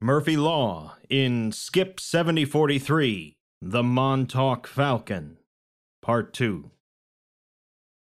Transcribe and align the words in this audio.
Murphy 0.00 0.36
Law 0.36 0.94
in 1.10 1.50
Skip 1.50 1.98
7043 1.98 3.34
The 3.60 3.82
Montauk 3.82 4.68
Falcon, 4.68 5.38
Part 6.02 6.32
2. 6.32 6.70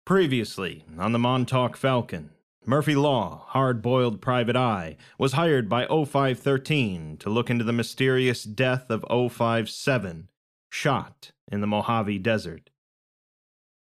Previously, 0.05 0.83
on 0.99 1.13
the 1.13 1.19
Montauk 1.19 1.77
Falcon, 1.77 2.31
Murphy 2.65 2.93
Law, 2.93 3.45
hard 3.47 3.81
boiled 3.81 4.19
private 4.19 4.57
eye, 4.57 4.97
was 5.17 5.31
hired 5.31 5.69
by 5.69 5.85
0513 5.85 7.15
to 7.19 7.29
look 7.29 7.49
into 7.49 7.63
the 7.63 7.71
mysterious 7.71 8.43
death 8.43 8.87
of 8.89 9.05
057, 9.09 10.27
shot 10.69 11.31
in 11.49 11.61
the 11.61 11.67
Mojave 11.67 12.19
Desert. 12.19 12.69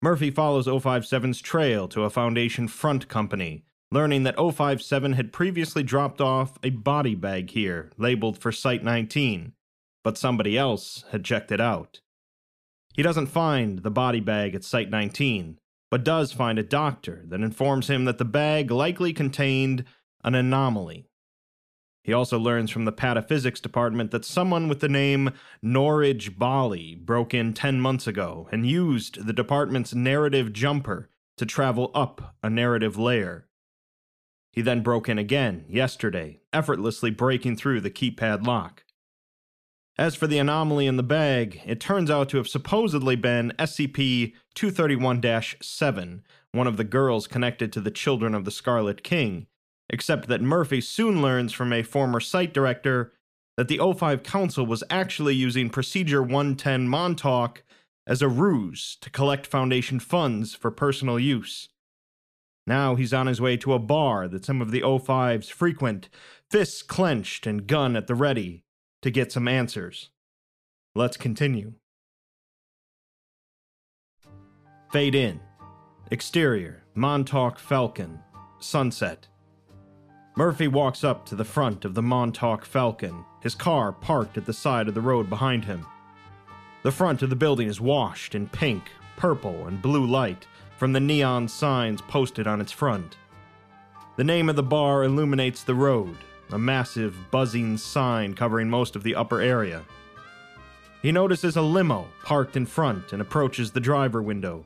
Murphy 0.02 0.32
follows 0.32 0.66
057's 0.66 1.40
trail 1.40 1.86
to 1.86 2.02
a 2.02 2.10
Foundation 2.10 2.66
front 2.66 3.06
company, 3.06 3.62
learning 3.92 4.22
that 4.22 4.36
057 4.38 5.12
had 5.12 5.32
previously 5.32 5.82
dropped 5.82 6.20
off 6.20 6.58
a 6.62 6.70
body 6.70 7.14
bag 7.14 7.50
here 7.50 7.90
labeled 7.98 8.38
for 8.38 8.50
Site 8.50 8.82
19, 8.82 9.52
but 10.02 10.16
somebody 10.16 10.56
else 10.56 11.04
had 11.12 11.24
checked 11.24 11.52
it 11.52 11.60
out. 11.60 12.00
He 12.94 13.02
doesn't 13.02 13.26
find 13.26 13.80
the 13.80 13.90
body 13.90 14.20
bag 14.20 14.54
at 14.54 14.64
Site 14.64 14.88
19, 14.88 15.58
but 15.90 16.04
does 16.04 16.32
find 16.32 16.58
a 16.58 16.62
doctor 16.62 17.22
that 17.26 17.42
informs 17.42 17.90
him 17.90 18.06
that 18.06 18.16
the 18.16 18.24
bag 18.24 18.70
likely 18.70 19.12
contained 19.12 19.84
an 20.24 20.34
anomaly. 20.34 21.06
He 22.02 22.14
also 22.14 22.38
learns 22.38 22.70
from 22.70 22.86
the 22.86 22.92
pataphysics 22.92 23.60
department 23.60 24.10
that 24.10 24.24
someone 24.24 24.68
with 24.68 24.80
the 24.80 24.88
name 24.88 25.32
Norridge 25.62 26.38
Bali 26.38 26.94
broke 26.94 27.34
in 27.34 27.52
10 27.52 27.80
months 27.80 28.06
ago 28.06 28.48
and 28.50 28.66
used 28.66 29.26
the 29.26 29.32
department's 29.34 29.94
narrative 29.94 30.52
jumper 30.52 31.10
to 31.36 31.46
travel 31.46 31.90
up 31.94 32.34
a 32.42 32.48
narrative 32.48 32.98
layer. 32.98 33.46
He 34.52 34.60
then 34.60 34.82
broke 34.82 35.08
in 35.08 35.18
again 35.18 35.64
yesterday, 35.68 36.40
effortlessly 36.52 37.10
breaking 37.10 37.56
through 37.56 37.80
the 37.80 37.90
keypad 37.90 38.46
lock. 38.46 38.84
As 39.98 40.14
for 40.14 40.26
the 40.26 40.38
anomaly 40.38 40.86
in 40.86 40.96
the 40.96 41.02
bag, 41.02 41.60
it 41.66 41.80
turns 41.80 42.10
out 42.10 42.28
to 42.30 42.36
have 42.38 42.48
supposedly 42.48 43.16
been 43.16 43.52
SCP 43.58 44.32
231 44.54 45.22
7, 45.60 46.22
one 46.52 46.66
of 46.66 46.76
the 46.76 46.84
girls 46.84 47.26
connected 47.26 47.72
to 47.72 47.80
the 47.80 47.90
Children 47.90 48.34
of 48.34 48.44
the 48.44 48.50
Scarlet 48.50 49.02
King, 49.02 49.46
except 49.90 50.28
that 50.28 50.40
Murphy 50.40 50.80
soon 50.80 51.20
learns 51.20 51.52
from 51.52 51.72
a 51.72 51.82
former 51.82 52.20
site 52.20 52.54
director 52.54 53.12
that 53.56 53.68
the 53.68 53.78
O5 53.78 54.22
Council 54.22 54.64
was 54.64 54.82
actually 54.88 55.34
using 55.34 55.68
Procedure 55.68 56.22
110 56.22 56.88
Montauk 56.88 57.62
as 58.06 58.22
a 58.22 58.28
ruse 58.28 58.96
to 59.00 59.10
collect 59.10 59.46
Foundation 59.46 60.00
funds 60.00 60.54
for 60.54 60.70
personal 60.70 61.18
use. 61.18 61.68
Now 62.66 62.94
he's 62.94 63.12
on 63.12 63.26
his 63.26 63.40
way 63.40 63.56
to 63.58 63.72
a 63.72 63.78
bar 63.78 64.28
that 64.28 64.44
some 64.44 64.62
of 64.62 64.70
the 64.70 64.82
O5s 64.82 65.50
frequent, 65.50 66.08
fists 66.48 66.82
clenched 66.82 67.46
and 67.46 67.66
gun 67.66 67.96
at 67.96 68.06
the 68.06 68.14
ready 68.14 68.64
to 69.02 69.10
get 69.10 69.32
some 69.32 69.48
answers. 69.48 70.10
Let's 70.94 71.16
continue. 71.16 71.74
Fade 74.92 75.14
in. 75.14 75.40
Exterior 76.10 76.84
Montauk 76.94 77.58
Falcon. 77.58 78.20
Sunset. 78.60 79.26
Murphy 80.36 80.68
walks 80.68 81.02
up 81.02 81.26
to 81.26 81.34
the 81.34 81.44
front 81.44 81.84
of 81.84 81.94
the 81.94 82.02
Montauk 82.02 82.64
Falcon, 82.64 83.24
his 83.42 83.54
car 83.54 83.92
parked 83.92 84.38
at 84.38 84.46
the 84.46 84.52
side 84.52 84.88
of 84.88 84.94
the 84.94 85.00
road 85.00 85.28
behind 85.28 85.64
him. 85.64 85.84
The 86.82 86.92
front 86.92 87.22
of 87.22 87.30
the 87.30 87.36
building 87.36 87.68
is 87.68 87.80
washed 87.80 88.34
in 88.34 88.48
pink, 88.48 88.90
purple, 89.16 89.66
and 89.66 89.82
blue 89.82 90.06
light 90.06 90.46
from 90.82 90.92
the 90.92 90.98
neon 90.98 91.46
signs 91.46 92.02
posted 92.02 92.48
on 92.48 92.60
its 92.60 92.72
front. 92.72 93.16
The 94.16 94.24
name 94.24 94.48
of 94.48 94.56
the 94.56 94.64
bar 94.64 95.04
illuminates 95.04 95.62
the 95.62 95.76
road, 95.76 96.16
a 96.50 96.58
massive, 96.58 97.14
buzzing 97.30 97.76
sign 97.76 98.34
covering 98.34 98.68
most 98.68 98.96
of 98.96 99.04
the 99.04 99.14
upper 99.14 99.40
area. 99.40 99.84
He 101.00 101.12
notices 101.12 101.54
a 101.54 101.62
limo 101.62 102.08
parked 102.24 102.56
in 102.56 102.66
front 102.66 103.12
and 103.12 103.22
approaches 103.22 103.70
the 103.70 103.78
driver 103.78 104.20
window. 104.20 104.64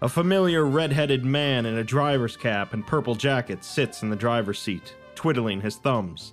A 0.00 0.08
familiar 0.08 0.64
red 0.64 0.92
headed 0.92 1.26
man 1.26 1.66
in 1.66 1.76
a 1.76 1.84
driver's 1.84 2.38
cap 2.38 2.72
and 2.72 2.86
purple 2.86 3.14
jacket 3.14 3.64
sits 3.64 4.02
in 4.02 4.08
the 4.08 4.16
driver's 4.16 4.58
seat, 4.58 4.94
twiddling 5.14 5.60
his 5.60 5.76
thumbs. 5.76 6.32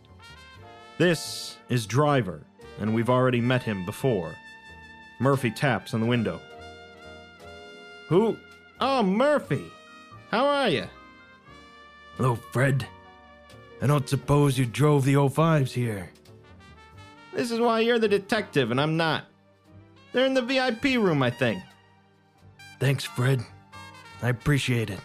This 0.97 1.57
is 1.67 1.85
Driver, 1.85 2.45
and 2.79 2.95
we've 2.95 3.09
already 3.09 3.41
met 3.41 3.63
him 3.63 3.85
before. 3.85 4.33
Murphy 5.19 5.51
taps 5.51 5.93
on 5.93 5.99
the 5.99 6.07
window. 6.07 6.39
Who? 8.07 8.37
Oh, 8.79 9.03
Murphy! 9.03 9.71
How 10.31 10.45
are 10.45 10.69
you? 10.69 10.85
Hello, 12.17 12.35
Fred. 12.35 12.87
I 13.81 13.87
don't 13.87 14.07
suppose 14.07 14.57
you 14.57 14.65
drove 14.65 15.05
the 15.05 15.13
05s 15.15 15.71
here. 15.71 16.09
This 17.33 17.51
is 17.51 17.59
why 17.59 17.81
you're 17.81 17.99
the 17.99 18.07
detective 18.07 18.71
and 18.71 18.79
I'm 18.79 18.97
not. 18.97 19.25
They're 20.11 20.25
in 20.25 20.33
the 20.33 20.41
VIP 20.41 20.83
room, 20.97 21.21
I 21.21 21.29
think. 21.29 21.61
Thanks, 22.79 23.03
Fred. 23.03 23.41
I 24.21 24.29
appreciate 24.29 24.89
it. 24.89 24.99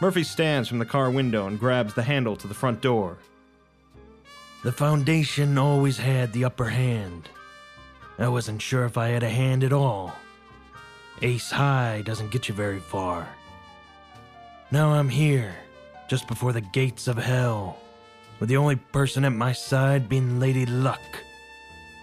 Murphy 0.00 0.24
stands 0.24 0.68
from 0.68 0.78
the 0.78 0.84
car 0.84 1.10
window 1.10 1.46
and 1.46 1.60
grabs 1.60 1.94
the 1.94 2.02
handle 2.02 2.34
to 2.36 2.48
the 2.48 2.54
front 2.54 2.80
door. 2.80 3.18
The 4.64 4.72
Foundation 4.72 5.58
always 5.58 5.98
had 5.98 6.32
the 6.32 6.44
upper 6.44 6.68
hand. 6.68 7.28
I 8.18 8.28
wasn't 8.28 8.62
sure 8.62 8.84
if 8.84 8.96
I 8.96 9.08
had 9.08 9.22
a 9.22 9.28
hand 9.28 9.64
at 9.64 9.72
all. 9.72 10.14
Ace 11.24 11.52
high 11.52 12.02
doesn't 12.04 12.32
get 12.32 12.48
you 12.48 12.54
very 12.54 12.80
far. 12.80 13.28
Now 14.72 14.90
I'm 14.90 15.08
here, 15.08 15.54
just 16.10 16.26
before 16.26 16.52
the 16.52 16.60
gates 16.60 17.06
of 17.06 17.16
hell, 17.16 17.78
with 18.40 18.48
the 18.48 18.56
only 18.56 18.74
person 18.74 19.24
at 19.24 19.32
my 19.32 19.52
side 19.52 20.08
being 20.08 20.40
Lady 20.40 20.66
Luck. 20.66 21.00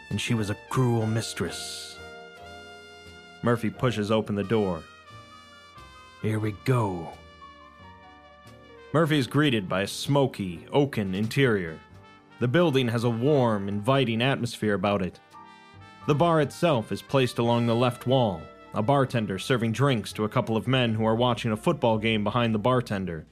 And 0.10 0.22
she 0.22 0.34
was 0.34 0.50
a 0.50 0.58
cruel 0.70 1.06
mistress. 1.06 1.98
Murphy 3.44 3.70
pushes 3.70 4.10
open 4.10 4.36
the 4.36 4.44
door. 4.44 4.82
Here 6.22 6.40
we 6.40 6.54
go. 6.64 7.10
Murphy 8.94 9.20
is 9.20 9.28
greeted 9.28 9.68
by 9.68 9.82
a 9.82 9.88
smoky, 9.88 10.66
oaken 10.72 11.14
interior. 11.14 11.78
The 12.40 12.48
building 12.48 12.88
has 12.88 13.04
a 13.04 13.10
warm, 13.10 13.68
inviting 13.68 14.22
atmosphere 14.22 14.76
about 14.76 15.02
it. 15.02 15.20
The 16.08 16.16
bar 16.16 16.40
itself 16.40 16.94
is 16.94 17.02
placed 17.02 17.38
along 17.38 17.68
the 17.68 17.76
left 17.76 18.08
wall, 18.08 18.42
a 18.74 18.82
bartender 18.82 19.40
serving 19.40 19.72
drinks 19.72 20.14
to 20.14 20.24
a 20.24 20.30
couple 20.30 20.56
of 20.56 20.68
men 20.68 20.94
who 20.94 21.06
are 21.06 21.16
watching 21.16 21.52
a 21.52 21.58
football 21.58 21.98
game 21.98 22.24
behind 22.24 22.54
the 22.54 22.60
bartender. 22.60 23.26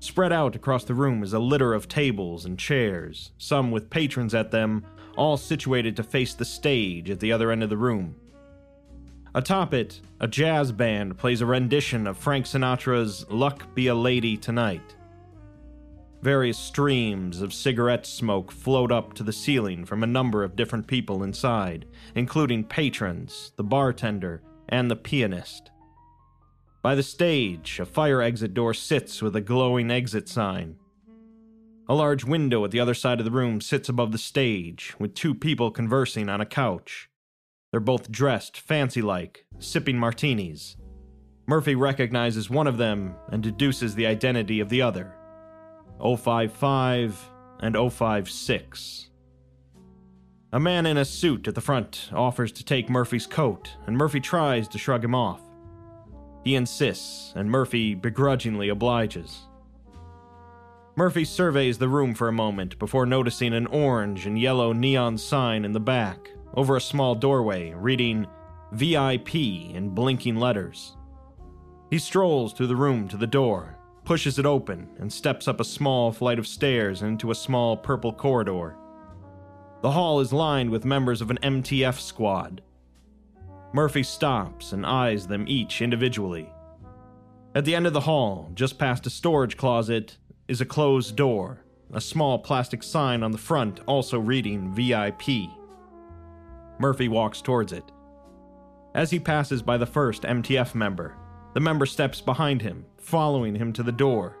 Spread 0.00 0.32
out 0.32 0.56
across 0.56 0.84
the 0.84 0.94
room 0.94 1.22
is 1.22 1.32
a 1.32 1.38
litter 1.38 1.74
of 1.74 1.86
tables 1.86 2.46
and 2.46 2.58
chairs, 2.58 3.32
some 3.38 3.70
with 3.70 3.90
patrons 3.90 4.34
at 4.34 4.50
them, 4.50 4.84
all 5.16 5.36
situated 5.36 5.94
to 5.96 6.02
face 6.02 6.34
the 6.34 6.44
stage 6.44 7.10
at 7.10 7.20
the 7.20 7.32
other 7.32 7.50
end 7.50 7.62
of 7.62 7.70
the 7.70 7.76
room. 7.76 8.16
Atop 9.34 9.74
it, 9.74 10.00
a 10.18 10.26
jazz 10.26 10.72
band 10.72 11.16
plays 11.16 11.40
a 11.40 11.46
rendition 11.46 12.06
of 12.06 12.16
Frank 12.16 12.46
Sinatra's 12.46 13.28
Luck 13.30 13.74
Be 13.74 13.86
a 13.86 13.94
Lady 13.94 14.36
Tonight. 14.36 14.96
Various 16.22 16.58
streams 16.58 17.40
of 17.40 17.54
cigarette 17.54 18.04
smoke 18.04 18.52
float 18.52 18.92
up 18.92 19.14
to 19.14 19.22
the 19.22 19.32
ceiling 19.32 19.86
from 19.86 20.02
a 20.02 20.06
number 20.06 20.44
of 20.44 20.54
different 20.54 20.86
people 20.86 21.22
inside, 21.22 21.86
including 22.14 22.64
patrons, 22.64 23.52
the 23.56 23.64
bartender, 23.64 24.42
and 24.68 24.90
the 24.90 24.96
pianist. 24.96 25.70
By 26.82 26.94
the 26.94 27.02
stage, 27.02 27.80
a 27.80 27.86
fire 27.86 28.20
exit 28.20 28.52
door 28.52 28.74
sits 28.74 29.22
with 29.22 29.34
a 29.34 29.40
glowing 29.40 29.90
exit 29.90 30.28
sign. 30.28 30.76
A 31.88 31.94
large 31.94 32.24
window 32.24 32.64
at 32.66 32.70
the 32.70 32.80
other 32.80 32.94
side 32.94 33.18
of 33.18 33.24
the 33.24 33.30
room 33.30 33.62
sits 33.62 33.88
above 33.88 34.12
the 34.12 34.18
stage, 34.18 34.94
with 34.98 35.14
two 35.14 35.34
people 35.34 35.70
conversing 35.70 36.28
on 36.28 36.40
a 36.42 36.46
couch. 36.46 37.08
They're 37.70 37.80
both 37.80 38.12
dressed 38.12 38.58
fancy 38.58 39.00
like, 39.00 39.46
sipping 39.58 39.98
martinis. 39.98 40.76
Murphy 41.46 41.74
recognizes 41.74 42.50
one 42.50 42.66
of 42.66 42.76
them 42.76 43.14
and 43.28 43.42
deduces 43.42 43.94
the 43.94 44.06
identity 44.06 44.60
of 44.60 44.68
the 44.68 44.82
other 44.82 45.14
055 46.00 47.30
and 47.60 47.76
056. 47.76 49.10
A 50.52 50.58
man 50.58 50.86
in 50.86 50.96
a 50.96 51.04
suit 51.04 51.46
at 51.46 51.54
the 51.54 51.60
front 51.60 52.10
offers 52.12 52.50
to 52.52 52.64
take 52.64 52.90
Murphy's 52.90 53.26
coat, 53.26 53.76
and 53.86 53.96
Murphy 53.96 54.18
tries 54.20 54.66
to 54.68 54.78
shrug 54.78 55.04
him 55.04 55.14
off. 55.14 55.40
He 56.42 56.56
insists, 56.56 57.32
and 57.36 57.50
Murphy 57.50 57.94
begrudgingly 57.94 58.68
obliges. 58.68 59.42
Murphy 60.96 61.24
surveys 61.24 61.78
the 61.78 61.88
room 61.88 62.14
for 62.14 62.28
a 62.28 62.32
moment 62.32 62.78
before 62.78 63.06
noticing 63.06 63.54
an 63.54 63.66
orange 63.68 64.26
and 64.26 64.38
yellow 64.38 64.72
neon 64.72 65.16
sign 65.16 65.64
in 65.64 65.72
the 65.72 65.80
back, 65.80 66.30
over 66.54 66.76
a 66.76 66.80
small 66.80 67.14
doorway, 67.14 67.72
reading 67.74 68.26
VIP 68.72 69.34
in 69.34 69.90
blinking 69.90 70.36
letters. 70.36 70.96
He 71.90 71.98
strolls 71.98 72.52
through 72.52 72.68
the 72.68 72.76
room 72.76 73.06
to 73.08 73.16
the 73.16 73.26
door, 73.26 73.78
pushes 74.04 74.38
it 74.38 74.46
open, 74.46 74.88
and 74.98 75.12
steps 75.12 75.46
up 75.48 75.60
a 75.60 75.64
small 75.64 76.12
flight 76.12 76.38
of 76.38 76.46
stairs 76.46 77.02
into 77.02 77.30
a 77.30 77.34
small 77.34 77.76
purple 77.76 78.12
corridor. 78.12 78.76
The 79.82 79.92
hall 79.92 80.20
is 80.20 80.32
lined 80.32 80.70
with 80.70 80.84
members 80.84 81.20
of 81.20 81.30
an 81.30 81.38
MTF 81.42 81.98
squad. 81.98 82.62
Murphy 83.72 84.02
stops 84.02 84.72
and 84.72 84.84
eyes 84.84 85.26
them 85.26 85.44
each 85.46 85.80
individually. 85.80 86.52
At 87.54 87.64
the 87.64 87.74
end 87.74 87.86
of 87.86 87.92
the 87.92 88.00
hall, 88.00 88.50
just 88.54 88.78
past 88.78 89.06
a 89.06 89.10
storage 89.10 89.56
closet, 89.56 90.16
is 90.48 90.60
a 90.60 90.66
closed 90.66 91.16
door, 91.16 91.64
a 91.92 92.00
small 92.00 92.38
plastic 92.38 92.82
sign 92.82 93.22
on 93.22 93.32
the 93.32 93.38
front 93.38 93.80
also 93.86 94.18
reading 94.18 94.74
VIP. 94.74 95.48
Murphy 96.78 97.08
walks 97.08 97.40
towards 97.40 97.72
it. 97.72 97.84
As 98.94 99.10
he 99.10 99.20
passes 99.20 99.62
by 99.62 99.76
the 99.76 99.86
first 99.86 100.22
MTF 100.22 100.74
member, 100.74 101.16
the 101.54 101.60
member 101.60 101.86
steps 101.86 102.20
behind 102.20 102.62
him, 102.62 102.84
following 103.00 103.54
him 103.54 103.72
to 103.72 103.82
the 103.82 103.92
door. 103.92 104.36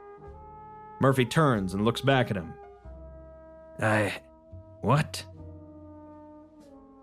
Murphy 1.00 1.24
turns 1.24 1.74
and 1.74 1.84
looks 1.84 2.00
back 2.00 2.30
at 2.30 2.36
him. 2.36 2.54
I. 3.80 4.12
What? 4.82 5.24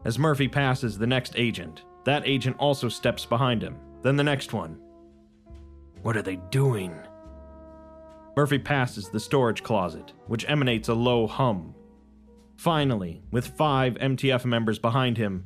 As 0.06 0.18
Murphy 0.18 0.48
passes 0.48 0.98
the 0.98 1.08
next 1.08 1.34
agent, 1.36 1.84
that 2.06 2.28
agent 2.28 2.56
also 2.60 2.88
steps 2.88 3.26
behind 3.26 3.62
him, 3.62 3.78
then 4.04 4.16
the 4.16 4.24
next 4.24 4.54
one. 4.54 4.80
What 6.04 6.16
are 6.16 6.22
they 6.22 6.38
doing? 6.52 6.96
Murphy 8.36 8.60
passes 8.60 9.10
the 9.10 9.20
storage 9.20 9.64
closet, 9.64 10.14
which 10.28 10.48
emanates 10.48 10.90
a 10.90 10.94
low 10.94 11.26
hum. 11.26 11.74
Finally, 12.56 13.22
with 13.32 13.48
five 13.48 13.96
MTF 13.96 14.46
members 14.46 14.80
behind 14.80 15.18
him, 15.18 15.46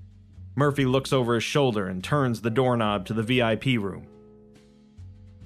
Murphy 0.55 0.85
looks 0.85 1.13
over 1.13 1.35
his 1.35 1.43
shoulder 1.43 1.87
and 1.87 2.03
turns 2.03 2.41
the 2.41 2.49
doorknob 2.49 3.05
to 3.05 3.13
the 3.13 3.23
VIP 3.23 3.81
room. 3.81 4.07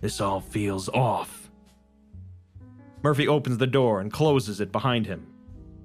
This 0.01 0.21
all 0.21 0.41
feels 0.41 0.89
off. 0.89 1.49
Murphy 3.03 3.27
opens 3.27 3.57
the 3.57 3.67
door 3.67 4.01
and 4.01 4.11
closes 4.11 4.59
it 4.59 4.71
behind 4.71 5.05
him. 5.05 5.27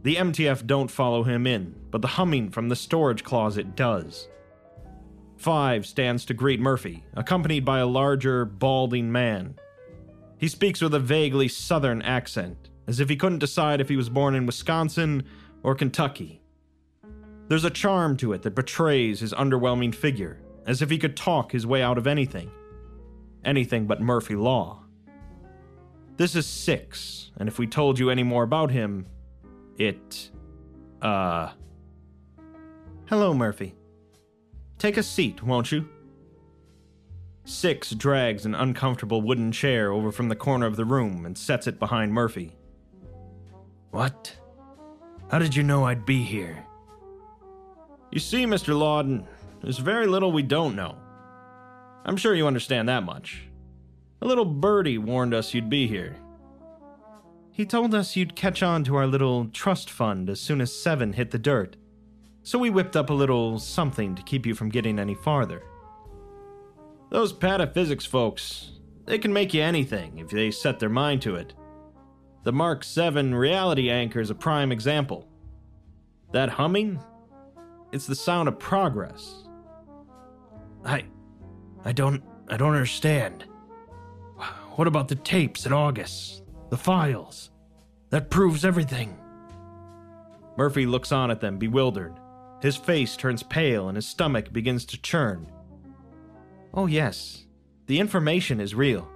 The 0.03 0.17
MTF 0.17 0.67
don't 0.67 0.91
follow 0.91 1.23
him 1.23 1.47
in, 1.47 1.75
but 1.91 2.01
the 2.01 2.09
humming 2.09 2.51
from 2.51 2.69
the 2.69 2.77
storage 2.77 3.23
closet 3.23 3.77
does. 3.77 4.29
Five 5.37 5.87
stands 5.87 6.25
to 6.27 6.35
greet 6.35 6.61
Murphy, 6.61 7.05
accompanied 7.15 7.65
by 7.65 7.79
a 7.79 7.87
larger, 7.87 8.45
balding 8.45 9.13
man. 9.13 9.57
He 10.39 10.49
speaks 10.49 10.81
with 10.81 10.95
a 10.95 10.99
vaguely 10.99 11.49
southern 11.49 12.01
accent, 12.03 12.71
as 12.87 13.01
if 13.01 13.11
he 13.11 13.17
couldn't 13.17 13.39
decide 13.39 13.81
if 13.81 13.91
he 13.91 13.97
was 13.97 14.09
born 14.09 14.35
in 14.35 14.47
Wisconsin 14.47 15.25
or 15.63 15.75
Kentucky. 15.75 16.41
There's 17.49 17.65
a 17.65 17.71
charm 17.71 18.17
to 18.19 18.33
it 18.33 18.43
that 18.43 18.55
betrays 18.55 19.21
his 19.21 19.35
underwhelming 19.35 19.95
figure, 19.95 20.41
as 20.67 20.81
if 20.81 20.89
he 20.89 20.99
could 20.99 21.17
talk 21.17 21.53
his 21.53 21.67
way 21.67 21.83
out 21.83 21.99
of 21.99 22.07
anything. 22.07 22.51
Anything 23.45 23.87
but 23.87 24.01
Murphy 24.01 24.35
Law. 24.35 24.85
This 26.17 26.37
is 26.37 26.47
Six, 26.47 27.31
and 27.39 27.49
if 27.49 27.59
we 27.59 27.67
told 27.67 27.99
you 27.99 28.11
any 28.11 28.23
more 28.23 28.43
about 28.43 28.71
him, 28.71 29.07
it. 29.79 30.31
uh. 31.01 31.53
Hello, 33.07 33.33
Murphy. 33.35 33.75
Take 34.79 34.99
a 34.99 35.03
seat, 35.03 35.43
won't 35.43 35.73
you? 35.73 35.89
Six 37.45 37.91
drags 37.93 38.45
an 38.45 38.55
uncomfortable 38.55 39.23
wooden 39.23 39.51
chair 39.51 39.91
over 39.91 40.13
from 40.13 40.29
the 40.29 40.37
corner 40.37 40.67
of 40.67 40.77
the 40.77 40.85
room 40.85 41.27
and 41.27 41.37
sets 41.37 41.67
it 41.67 41.79
behind 41.79 42.13
Murphy. 42.13 42.55
What? 43.91 44.37
How 45.31 45.39
did 45.39 45.57
you 45.57 45.63
know 45.63 45.85
I'd 45.85 46.05
be 46.07 46.23
here? 46.23 46.65
You 48.13 48.21
see, 48.21 48.45
Mr. 48.45 48.79
Lawden, 48.79 49.27
there's 49.63 49.79
very 49.79 50.07
little 50.07 50.33
we 50.33 50.43
don't 50.43 50.77
know. 50.77 50.97
I'm 52.05 52.17
sure 52.17 52.35
you 52.35 52.47
understand 52.47 52.89
that 52.89 53.05
much. 53.05 53.43
A 54.23 54.27
little 54.27 54.45
birdie 54.45 54.99
warned 54.99 55.35
us 55.35 55.55
you'd 55.55 55.71
be 55.71 55.87
here. 55.87 56.17
He 57.51 57.67
told 57.67 57.95
us 57.95 58.17
you'd 58.17 58.37
catch 58.37 58.63
on 58.63 58.85
to 58.85 58.97
our 58.97 59.07
little 59.07 59.47
trust 59.47 59.91
fund 59.91 60.31
as 60.31 60.41
soon 60.41 60.61
as 60.61 60.75
Seven 60.75 61.13
hit 61.13 61.31
the 61.31 61.39
dirt, 61.39 61.77
so 62.43 62.59
we 62.59 62.71
whipped 62.71 62.97
up 62.97 63.11
a 63.11 63.15
little 63.15 63.59
something 63.59 64.15
to 64.15 64.23
keep 64.23 64.47
you 64.47 64.55
from 64.55 64.71
getting 64.71 64.99
any 64.99 65.15
farther. 65.15 65.63
Those 67.11 67.33
pataphysics 67.33 68.07
folks, 68.07 68.73
they 69.05 69.19
can 69.19 69.33
make 69.33 69.53
you 69.53 69.63
anything 69.63 70.19
if 70.19 70.29
they 70.31 70.51
set 70.51 70.79
their 70.79 70.89
mind 70.89 71.23
to 71.23 71.35
it. 71.37 71.55
The 72.45 72.53
Mark 72.53 72.85
7 72.85 73.35
reality 73.35 73.91
anchor 73.91 74.21
is 74.21 74.31
a 74.31 74.35
prime 74.35 74.73
example. 74.73 75.29
That 76.33 76.49
humming? 76.49 77.01
It's 77.93 78.07
the 78.07 78.15
sound 78.15 78.49
of 78.49 78.59
progress. 78.59 79.45
I. 80.85 81.05
I 81.85 81.93
don't. 81.93 82.23
I 82.49 82.57
don't 82.57 82.75
understand. 82.75 83.45
What 84.73 84.89
about 84.89 85.09
the 85.09 85.15
tapes 85.15 85.67
in 85.67 85.73
August? 85.73 86.43
The 86.71 86.77
files? 86.77 87.51
That 88.11 88.31
proves 88.31 88.65
everything. 88.65 89.17
Murphy 90.57 90.87
looks 90.87 91.13
on 91.13 91.31
at 91.31 91.41
them, 91.41 91.59
bewildered. 91.59 92.15
His 92.61 92.77
face 92.77 93.17
turns 93.17 93.43
pale 93.43 93.89
and 93.89 93.97
his 93.97 94.07
stomach 94.07 94.53
begins 94.53 94.85
to 94.87 95.01
churn. 95.01 95.51
Oh, 96.75 96.87
yes, 96.87 97.45
the 97.87 97.99
information 97.99 98.61
is 98.61 98.75
real. 98.75 99.09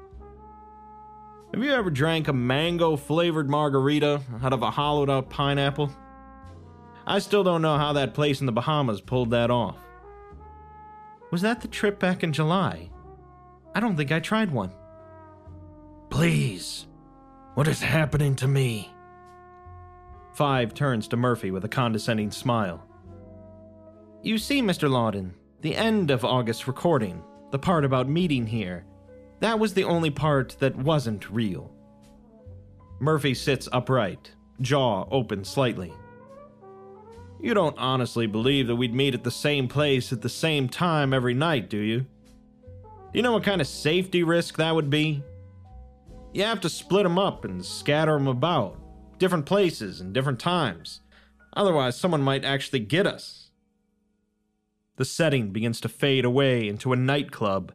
Have 1.53 1.63
you 1.63 1.73
ever 1.73 1.91
drank 1.91 2.29
a 2.29 2.33
mango 2.33 2.97
flavored 2.97 3.49
margarita 3.49 4.21
out 4.43 4.53
of 4.53 4.63
a 4.63 4.71
hollowed 4.71 5.11
out 5.11 5.31
pineapple? 5.31 5.91
I 7.07 7.19
still 7.19 7.45
don't 7.45 7.63
know 7.63 7.77
how 7.77 7.93
that 7.93 8.15
place 8.15 8.41
in 8.41 8.47
the 8.47 8.53
Bahamas 8.53 9.01
pulled 9.01 9.31
that 9.31 9.51
off. 9.51 9.79
Was 11.35 11.43
that 11.43 11.63
the 11.63 11.67
trip 11.67 11.99
back 11.99 12.23
in 12.23 12.33
July? 12.33 12.91
I 13.75 13.81
don't 13.81 13.97
think 13.97 14.13
I 14.13 14.21
tried 14.21 14.53
one. 14.53 14.71
Please, 16.09 16.87
what 17.55 17.67
is 17.67 17.83
happening 17.83 18.37
to 18.37 18.47
me? 18.47 18.95
Five 20.35 20.75
turns 20.75 21.09
to 21.09 21.17
Murphy 21.17 21.51
with 21.51 21.65
a 21.65 21.69
condescending 21.69 22.31
smile. 22.31 22.87
You 24.23 24.39
see, 24.39 24.63
Mr. 24.63 24.89
Lawden, 24.89 25.33
the 25.61 25.75
end 25.75 26.13
of 26.13 26.25
August's 26.25 26.69
recording, 26.69 27.21
the 27.51 27.59
part 27.59 27.85
about 27.85 28.09
meeting 28.09 28.47
here, 28.47 28.87
that 29.41 29.59
was 29.59 29.75
the 29.75 29.83
only 29.83 30.11
part 30.11 30.55
that 30.61 30.77
wasn't 30.77 31.29
real. 31.29 31.75
Murphy 33.01 33.35
sits 33.35 33.69
upright, 33.73 34.31
jaw 34.61 35.09
open 35.11 35.43
slightly. 35.43 35.93
You 37.45 37.53
don't 37.53 37.77
honestly 37.77 38.27
believe 38.27 38.69
that 38.69 38.77
we'd 38.77 38.95
meet 38.95 39.13
at 39.13 39.23
the 39.23 39.31
same 39.31 39.69
place 39.69 40.15
at 40.15 40.23
the 40.23 40.31
same 40.31 40.67
time 40.67 41.13
every 41.13 41.35
night, 41.35 41.69
do 41.69 41.77
you? 41.77 42.07
You 43.13 43.21
know 43.21 43.33
what 43.33 43.45
kind 43.45 43.61
of 43.61 43.67
safety 43.67 44.23
risk 44.23 44.57
that 44.57 44.75
would 44.75 44.89
be? 44.89 45.23
You 46.33 46.45
have 46.45 46.63
to 46.63 46.71
split 46.71 47.05
'em 47.05 47.19
up 47.19 47.45
and 47.45 47.63
scatter 47.63 48.17
'em 48.17 48.29
about, 48.29 48.79
different 49.19 49.45
places 49.45 50.01
and 50.01 50.15
different 50.15 50.41
times. 50.41 51.03
Otherwise, 51.55 52.01
someone 52.01 52.23
might 52.23 52.47
actually 52.47 52.81
get 52.81 53.07
us. 53.07 53.51
The 54.97 55.05
setting 55.05 55.51
begins 55.51 55.83
to 55.83 55.89
fade 55.91 56.25
away 56.25 56.67
into 56.67 56.95
a 56.95 56.97
nightclub, 56.97 57.75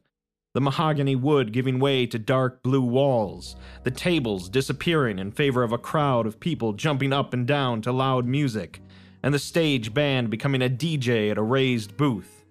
the 0.53 0.61
mahogany 0.61 1.15
wood 1.15 1.53
giving 1.53 1.77
way 1.77 2.07
to 2.07 2.17
dark 2.17 2.63
blue 2.63 2.81
walls, 2.81 3.55
the 3.83 3.91
tables 3.91 4.49
disappearing 4.49 5.19
in 5.19 5.31
favor 5.31 5.61
of 5.61 5.71
a 5.71 5.77
crowd 5.77 6.25
of 6.25 6.39
people 6.39 6.73
jumping 6.73 7.13
up 7.13 7.35
and 7.35 7.45
down 7.45 7.83
to 7.83 7.91
loud 7.91 8.25
music, 8.25 8.81
and 9.23 9.33
the 9.33 9.39
stage 9.39 9.93
band 9.93 10.29
becoming 10.29 10.61
a 10.61 10.69
DJ 10.69 11.31
at 11.31 11.37
a 11.37 11.41
raised 11.41 11.97
booth. 11.97 12.45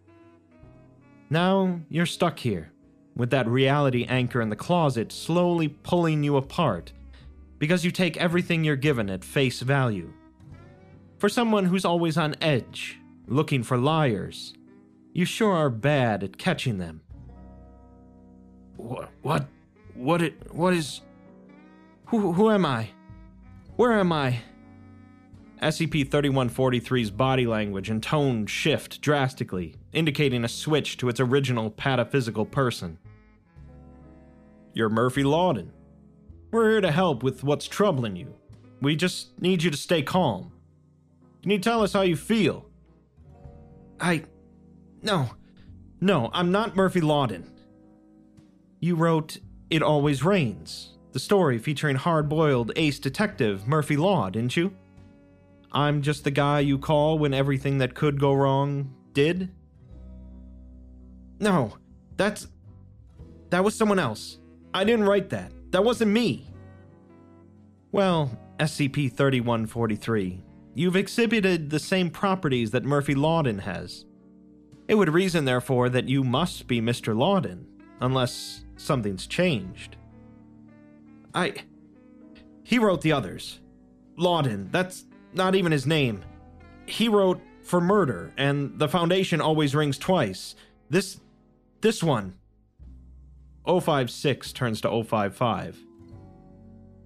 Now 1.31 1.81
you're 1.89 2.07
stuck 2.07 2.39
here, 2.39 2.73
with 3.17 3.31
that 3.31 3.49
reality 3.49 4.05
anchor 4.09 4.41
in 4.41 4.49
the 4.49 4.57
closet 4.57 5.13
slowly 5.13 5.69
pulling 5.69 6.23
you 6.23 6.37
apart, 6.37 6.93
because 7.59 7.85
you 7.85 7.91
take 7.91 8.17
everything 8.17 8.65
you're 8.65 8.77
given 8.77 9.11
at 9.11 9.25
face 9.25 9.61
value. 9.61 10.13
For 11.19 11.29
someone 11.29 11.65
who's 11.65 11.85
always 11.85 12.17
on 12.17 12.37
edge, 12.41 12.99
looking 13.27 13.63
for 13.63 13.77
liars, 13.77 14.55
you 15.13 15.25
sure 15.25 15.53
are 15.53 15.71
bad 15.71 16.23
at 16.23 16.39
catching 16.39 16.79
them. 16.79 17.01
What? 18.77 19.11
What? 19.23 19.47
What? 19.95 20.23
It, 20.23 20.55
what 20.55 20.75
is. 20.75 21.01
Who, 22.07 22.33
who 22.33 22.51
am 22.51 22.65
I? 22.65 22.91
Where 23.77 23.99
am 23.99 24.13
I? 24.13 24.39
SCP 25.61 26.09
3143's 26.09 27.11
body 27.11 27.47
language 27.47 27.91
and 27.91 28.03
tone 28.03 28.47
shift 28.47 29.01
drastically, 29.01 29.75
indicating 29.93 30.45
a 30.45 30.49
switch 30.49 30.97
to 30.99 31.09
its 31.09 31.21
original 31.21 31.71
pataphysical 31.71 32.51
person. 32.51 32.99
You're 34.73 34.89
Murphy 34.89 35.23
Lawden. 35.23 35.71
We're 36.51 36.71
here 36.71 36.81
to 36.81 36.91
help 36.91 37.23
with 37.23 37.43
what's 37.43 37.67
troubling 37.67 38.17
you. 38.17 38.35
We 38.81 38.97
just 38.97 39.41
need 39.41 39.63
you 39.63 39.71
to 39.71 39.77
stay 39.77 40.03
calm. 40.03 40.53
Can 41.43 41.51
you 41.51 41.59
tell 41.59 41.83
us 41.83 41.93
how 41.93 42.03
you 42.03 42.17
feel? 42.17 42.67
I. 44.01 44.25
No. 45.03 45.31
No, 46.01 46.31
I'm 46.33 46.53
not 46.53 46.77
Murphy 46.77 47.01
Lawden. 47.01 47.51
You 48.81 48.95
wrote 48.95 49.39
It 49.71 49.83
Always 49.83 50.23
Rains, 50.23 50.97
the 51.13 51.19
story 51.19 51.59
featuring 51.59 51.97
hard 51.97 52.29
boiled 52.29 52.71
ace 52.77 53.01
detective 53.01 53.67
Murphy 53.67 53.97
Law, 53.97 54.31
didn't 54.31 54.57
you? 54.57 54.73
I'm 55.73 56.03
just 56.03 56.25
the 56.25 56.31
guy 56.31 56.61
you 56.61 56.79
call 56.79 57.19
when 57.19 57.35
everything 57.35 57.79
that 57.79 57.95
could 57.95 58.19
go 58.19 58.33
wrong 58.33 58.95
did? 59.13 59.51
No, 61.41 61.77
that's. 62.17 62.47
That 63.51 63.65
was 63.65 63.75
someone 63.75 63.99
else. 63.99 64.39
I 64.75 64.85
didn't 64.85 65.07
write 65.07 65.31
that. 65.31 65.53
That 65.71 65.85
wasn't 65.85 66.11
me. 66.11 66.47
Well, 67.93 68.39
SCP 68.59 69.13
3143, 69.13 70.43
you've 70.75 70.97
exhibited 70.97 71.71
the 71.71 71.79
same 71.79 72.11
properties 72.11 72.71
that 72.73 72.85
Murphy 72.85 73.15
Lawden 73.15 73.61
has. 73.61 74.05
It 74.89 74.95
would 74.95 75.09
reason, 75.09 75.45
therefore, 75.45 75.89
that 75.91 76.09
you 76.09 76.25
must 76.25 76.67
be 76.67 76.81
Mr. 76.81 77.15
Lawden, 77.15 77.65
unless 78.01 78.65
something's 78.77 79.27
changed. 79.27 79.97
I. 81.35 81.55
He 82.63 82.79
wrote 82.79 83.01
the 83.01 83.13
others. 83.13 83.61
Lawden. 84.19 84.71
That's 84.71 85.07
not 85.39 85.55
even 85.55 85.73
his 85.73 85.87
name. 85.87 86.23
He 86.85 87.09
wrote 87.09 87.41
for 87.63 87.81
murder, 87.81 88.33
and 88.37 88.79
the 88.79 88.89
Foundation 88.89 89.41
always 89.41 89.75
rings 89.75 89.97
twice. 89.97 90.55
This. 90.91 91.21
this 91.81 92.03
one. 92.03 92.35
056 93.67 94.53
turns 94.53 94.81
to 94.83 94.89
055. 94.89 95.79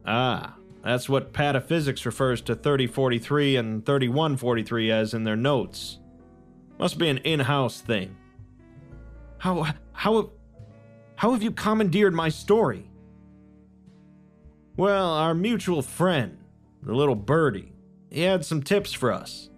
Ah, 0.07 0.57
that's 0.85 1.09
what 1.09 1.33
pataphysics 1.33 2.05
refers 2.05 2.41
to 2.43 2.55
3043 2.55 3.57
and 3.57 3.87
3143 3.87 4.91
as 4.91 5.15
in 5.15 5.25
their 5.25 5.37
notes. 5.37 5.99
Must 6.79 6.99
be 6.99 7.09
an 7.09 7.19
in 7.19 7.41
house 7.41 7.81
thing. 7.81 8.17
How. 9.39 9.75
how. 9.93 10.31
how 11.17 11.33
have 11.33 11.43
you 11.43 11.53
commandeered 11.53 12.15
my 12.15 12.29
story? 12.29 12.89
Well, 14.77 15.12
our 15.12 15.35
mutual 15.35 15.83
friend, 15.83 16.39
the 16.83 16.95
little 16.95 17.15
birdie, 17.15 17.73
he 18.12 18.23
had 18.23 18.45
some 18.45 18.62
tips 18.62 18.92
for 18.92 19.12
us. 19.12 19.49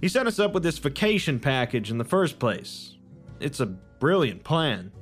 He 0.00 0.08
set 0.08 0.26
us 0.26 0.38
up 0.38 0.52
with 0.52 0.62
this 0.62 0.78
vacation 0.78 1.40
package 1.40 1.90
in 1.90 1.98
the 1.98 2.04
first 2.04 2.38
place. 2.38 2.96
It's 3.40 3.60
a 3.60 3.66
brilliant 3.66 4.44
plan. 4.44 4.92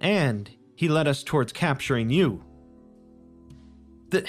And 0.00 0.50
he 0.74 0.88
led 0.88 1.06
us 1.06 1.22
towards 1.22 1.52
capturing 1.52 2.10
you. 2.10 2.42
Th- 4.10 4.26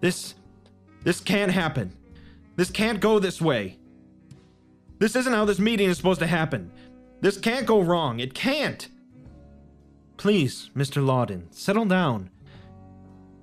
this. 0.00 0.34
This 1.04 1.20
can't 1.20 1.50
happen. 1.50 1.96
This 2.56 2.70
can't 2.70 3.00
go 3.00 3.18
this 3.18 3.40
way. 3.40 3.78
This 4.98 5.16
isn't 5.16 5.32
how 5.32 5.44
this 5.44 5.58
meeting 5.58 5.90
is 5.90 5.96
supposed 5.96 6.20
to 6.20 6.26
happen. 6.28 6.70
This 7.20 7.36
can't 7.36 7.66
go 7.66 7.80
wrong. 7.80 8.20
It 8.20 8.34
can't. 8.34 8.88
Please, 10.16 10.70
Mr. 10.76 11.04
Lawden, 11.04 11.52
settle 11.52 11.84
down. 11.84 12.30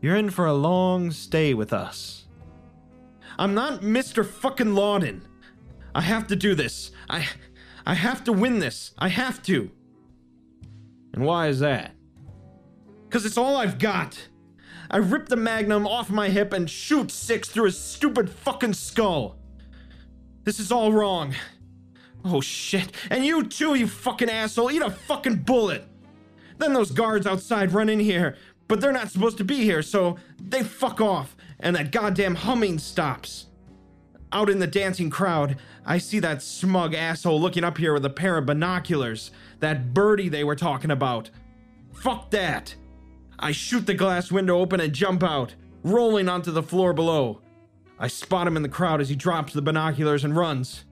You're 0.01 0.15
in 0.15 0.29
for 0.29 0.45
a 0.45 0.53
long 0.53 1.11
stay 1.11 1.53
with 1.53 1.73
us. 1.73 2.25
I'm 3.37 3.53
not 3.53 3.81
Mr. 3.81 4.25
fucking 4.25 4.73
Lawden. 4.73 5.21
I 5.93 6.01
have 6.01 6.27
to 6.27 6.35
do 6.35 6.55
this. 6.55 6.91
I 7.09 7.27
I 7.85 7.95
have 7.95 8.23
to 8.25 8.33
win 8.33 8.59
this. 8.59 8.93
I 8.97 9.09
have 9.09 9.41
to. 9.43 9.71
And 11.13 11.25
why 11.25 11.47
is 11.47 11.59
that? 11.59 11.95
Cuz 13.09 13.25
it's 13.25 13.37
all 13.37 13.57
I've 13.57 13.79
got. 13.79 14.29
I 14.91 14.97
rip 14.97 15.27
the 15.27 15.35
magnum 15.35 15.85
off 15.85 16.09
my 16.09 16.29
hip 16.29 16.53
and 16.53 16.69
shoot 16.69 17.11
six 17.11 17.49
through 17.49 17.65
his 17.65 17.77
stupid 17.79 18.29
fucking 18.29 18.73
skull. 18.73 19.39
This 20.43 20.59
is 20.59 20.71
all 20.71 20.91
wrong. 20.93 21.35
Oh 22.23 22.41
shit. 22.41 22.91
And 23.09 23.25
you 23.25 23.43
too, 23.43 23.75
you 23.75 23.87
fucking 23.87 24.29
asshole. 24.29 24.71
Eat 24.71 24.81
a 24.81 24.89
fucking 24.89 25.37
bullet. 25.37 25.83
Then 26.57 26.73
those 26.73 26.91
guards 26.91 27.25
outside 27.25 27.71
run 27.71 27.87
in 27.87 27.99
here, 27.99 28.35
but 28.69 28.79
they're 28.79 28.93
not 28.93 29.09
supposed 29.09 29.37
to 29.39 29.43
be 29.43 29.63
here, 29.63 29.81
so 29.81 30.15
they 30.39 30.63
fuck 30.63 31.01
off, 31.01 31.35
and 31.59 31.75
that 31.75 31.91
goddamn 31.91 32.35
humming 32.35 32.79
stops. 32.79 33.47
Out 34.31 34.49
in 34.49 34.59
the 34.59 34.67
dancing 34.67 35.09
crowd, 35.09 35.57
I 35.85 35.97
see 35.97 36.19
that 36.19 36.43
smug 36.43 36.93
asshole 36.93 37.41
looking 37.41 37.63
up 37.63 37.79
here 37.79 37.93
with 37.93 38.05
a 38.05 38.11
pair 38.11 38.37
of 38.37 38.45
binoculars. 38.45 39.31
That 39.59 39.91
birdie 39.93 40.29
they 40.29 40.43
were 40.43 40.55
talking 40.55 40.91
about. 40.91 41.31
Fuck 41.93 42.29
that. 42.29 42.75
I 43.39 43.51
shoot 43.51 43.87
the 43.87 43.95
glass 43.95 44.31
window 44.31 44.59
open 44.59 44.79
and 44.79 44.93
jump 44.93 45.23
out, 45.23 45.55
rolling 45.83 46.29
onto 46.29 46.51
the 46.51 46.61
floor 46.61 46.93
below. 46.93 47.41
I 47.97 48.07
spot 48.07 48.45
him 48.45 48.55
in 48.55 48.61
the 48.61 48.69
crowd 48.69 49.01
as 49.01 49.09
he 49.09 49.15
drops 49.15 49.51
the 49.51 49.63
binoculars 49.63 50.23
and 50.23 50.35
runs. 50.35 50.85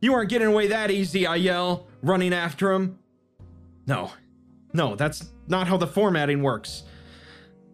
You 0.00 0.12
aren't 0.12 0.30
getting 0.30 0.48
away 0.48 0.66
that 0.68 0.90
easy, 0.90 1.26
I 1.26 1.36
yell, 1.36 1.86
running 2.02 2.34
after 2.34 2.72
him. 2.72 2.98
No, 3.86 4.12
no, 4.74 4.96
that's 4.96 5.30
not 5.48 5.66
how 5.66 5.78
the 5.78 5.86
formatting 5.86 6.42
works. 6.42 6.84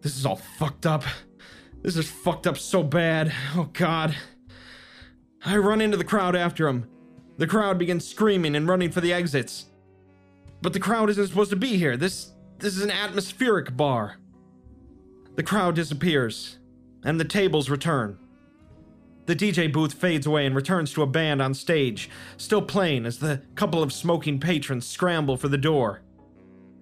This 0.01 0.17
is 0.17 0.25
all 0.25 0.35
fucked 0.35 0.85
up. 0.85 1.03
This 1.81 1.95
is 1.95 2.09
fucked 2.09 2.47
up 2.47 2.57
so 2.57 2.83
bad. 2.83 3.33
Oh 3.55 3.69
god. 3.73 4.15
I 5.45 5.57
run 5.57 5.81
into 5.81 5.97
the 5.97 6.03
crowd 6.03 6.35
after 6.35 6.67
him. 6.67 6.89
The 7.37 7.47
crowd 7.47 7.77
begins 7.77 8.07
screaming 8.07 8.55
and 8.55 8.67
running 8.67 8.91
for 8.91 9.01
the 9.01 9.13
exits. 9.13 9.67
But 10.61 10.73
the 10.73 10.79
crowd 10.79 11.09
isn't 11.09 11.27
supposed 11.27 11.51
to 11.51 11.55
be 11.55 11.77
here. 11.77 11.95
This 11.95 12.31
this 12.59 12.75
is 12.75 12.83
an 12.83 12.91
atmospheric 12.91 13.77
bar. 13.77 14.17
The 15.35 15.43
crowd 15.43 15.75
disappears, 15.75 16.57
and 17.03 17.19
the 17.19 17.25
tables 17.25 17.69
return. 17.69 18.17
The 19.27 19.35
DJ 19.35 19.71
booth 19.71 19.93
fades 19.93 20.25
away 20.25 20.45
and 20.45 20.55
returns 20.55 20.91
to 20.93 21.03
a 21.03 21.07
band 21.07 21.41
on 21.41 21.53
stage, 21.53 22.09
still 22.37 22.61
playing 22.61 23.05
as 23.05 23.19
the 23.19 23.43
couple 23.53 23.83
of 23.83 23.93
smoking 23.93 24.39
patrons 24.39 24.87
scramble 24.87 25.37
for 25.37 25.49
the 25.49 25.57
door. 25.57 26.01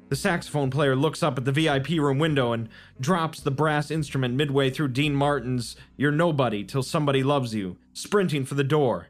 The 0.07 0.15
saxophone 0.15 0.69
player 0.69 0.95
looks 0.95 1.23
up 1.23 1.37
at 1.37 1.45
the 1.45 1.51
VIP 1.51 1.89
room 1.89 2.19
window 2.19 2.51
and 2.51 2.69
drops 2.99 3.39
the 3.39 3.49
brass 3.49 3.89
instrument 3.89 4.35
midway 4.35 4.69
through 4.69 4.89
Dean 4.89 5.15
Martin's 5.15 5.75
You're 5.97 6.11
Nobody 6.11 6.63
Till 6.63 6.83
Somebody 6.83 7.23
Loves 7.23 7.55
You, 7.55 7.77
sprinting 7.91 8.45
for 8.45 8.53
the 8.53 8.63
door. 8.63 9.07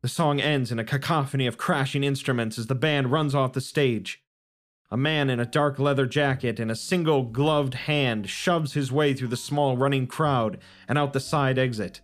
The 0.00 0.08
song 0.08 0.40
ends 0.40 0.72
in 0.72 0.80
a 0.80 0.84
cacophony 0.84 1.46
of 1.46 1.56
crashing 1.56 2.02
instruments 2.02 2.58
as 2.58 2.66
the 2.66 2.74
band 2.74 3.12
runs 3.12 3.32
off 3.32 3.52
the 3.52 3.60
stage. 3.60 4.24
A 4.90 4.96
man 4.96 5.30
in 5.30 5.38
a 5.38 5.46
dark 5.46 5.78
leather 5.78 6.06
jacket 6.06 6.58
and 6.58 6.70
a 6.70 6.76
single 6.76 7.22
gloved 7.22 7.74
hand 7.74 8.28
shoves 8.28 8.72
his 8.72 8.90
way 8.90 9.14
through 9.14 9.28
the 9.28 9.36
small 9.36 9.76
running 9.76 10.08
crowd 10.08 10.58
and 10.88 10.98
out 10.98 11.12
the 11.12 11.20
side 11.20 11.58
exit. 11.58 12.00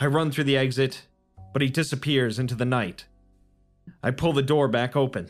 I 0.00 0.06
run 0.06 0.32
through 0.32 0.44
the 0.44 0.56
exit, 0.56 1.06
but 1.52 1.62
he 1.62 1.68
disappears 1.68 2.40
into 2.40 2.56
the 2.56 2.64
night. 2.64 3.06
I 4.02 4.10
pull 4.10 4.32
the 4.32 4.42
door 4.42 4.66
back 4.66 4.96
open. 4.96 5.28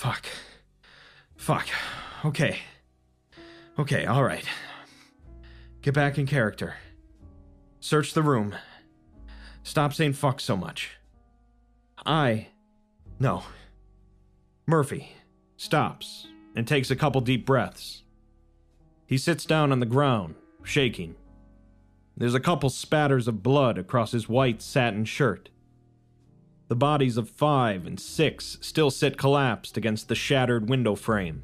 Fuck. 0.00 0.24
Fuck. 1.36 1.66
Okay. 2.24 2.60
Okay, 3.78 4.06
alright. 4.06 4.46
Get 5.82 5.92
back 5.92 6.16
in 6.16 6.24
character. 6.24 6.76
Search 7.80 8.14
the 8.14 8.22
room. 8.22 8.54
Stop 9.62 9.92
saying 9.92 10.14
fuck 10.14 10.40
so 10.40 10.56
much. 10.56 10.92
I. 12.06 12.46
No. 13.18 13.42
Murphy 14.66 15.12
stops 15.58 16.28
and 16.56 16.66
takes 16.66 16.90
a 16.90 16.96
couple 16.96 17.20
deep 17.20 17.44
breaths. 17.44 18.02
He 19.04 19.18
sits 19.18 19.44
down 19.44 19.70
on 19.70 19.80
the 19.80 19.84
ground, 19.86 20.34
shaking. 20.64 21.14
There's 22.16 22.34
a 22.34 22.40
couple 22.40 22.70
spatters 22.70 23.28
of 23.28 23.42
blood 23.42 23.76
across 23.76 24.12
his 24.12 24.30
white 24.30 24.62
satin 24.62 25.04
shirt. 25.04 25.50
The 26.70 26.76
bodies 26.76 27.16
of 27.16 27.28
five 27.28 27.84
and 27.84 27.98
six 27.98 28.56
still 28.60 28.92
sit 28.92 29.18
collapsed 29.18 29.76
against 29.76 30.06
the 30.06 30.14
shattered 30.14 30.68
window 30.68 30.94
frame. 30.94 31.42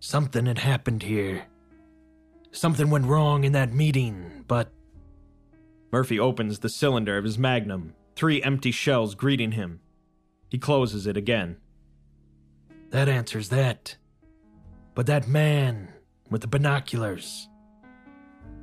Something 0.00 0.46
had 0.46 0.58
happened 0.58 1.04
here. 1.04 1.44
Something 2.50 2.90
went 2.90 3.06
wrong 3.06 3.44
in 3.44 3.52
that 3.52 3.72
meeting, 3.72 4.44
but. 4.48 4.72
Murphy 5.92 6.18
opens 6.18 6.58
the 6.58 6.68
cylinder 6.68 7.16
of 7.16 7.22
his 7.22 7.38
magnum, 7.38 7.94
three 8.16 8.42
empty 8.42 8.72
shells 8.72 9.14
greeting 9.14 9.52
him. 9.52 9.78
He 10.48 10.58
closes 10.58 11.06
it 11.06 11.16
again. 11.16 11.56
That 12.88 13.08
answers 13.08 13.50
that. 13.50 13.94
But 14.96 15.06
that 15.06 15.28
man 15.28 15.90
with 16.28 16.40
the 16.40 16.48
binoculars. 16.48 17.48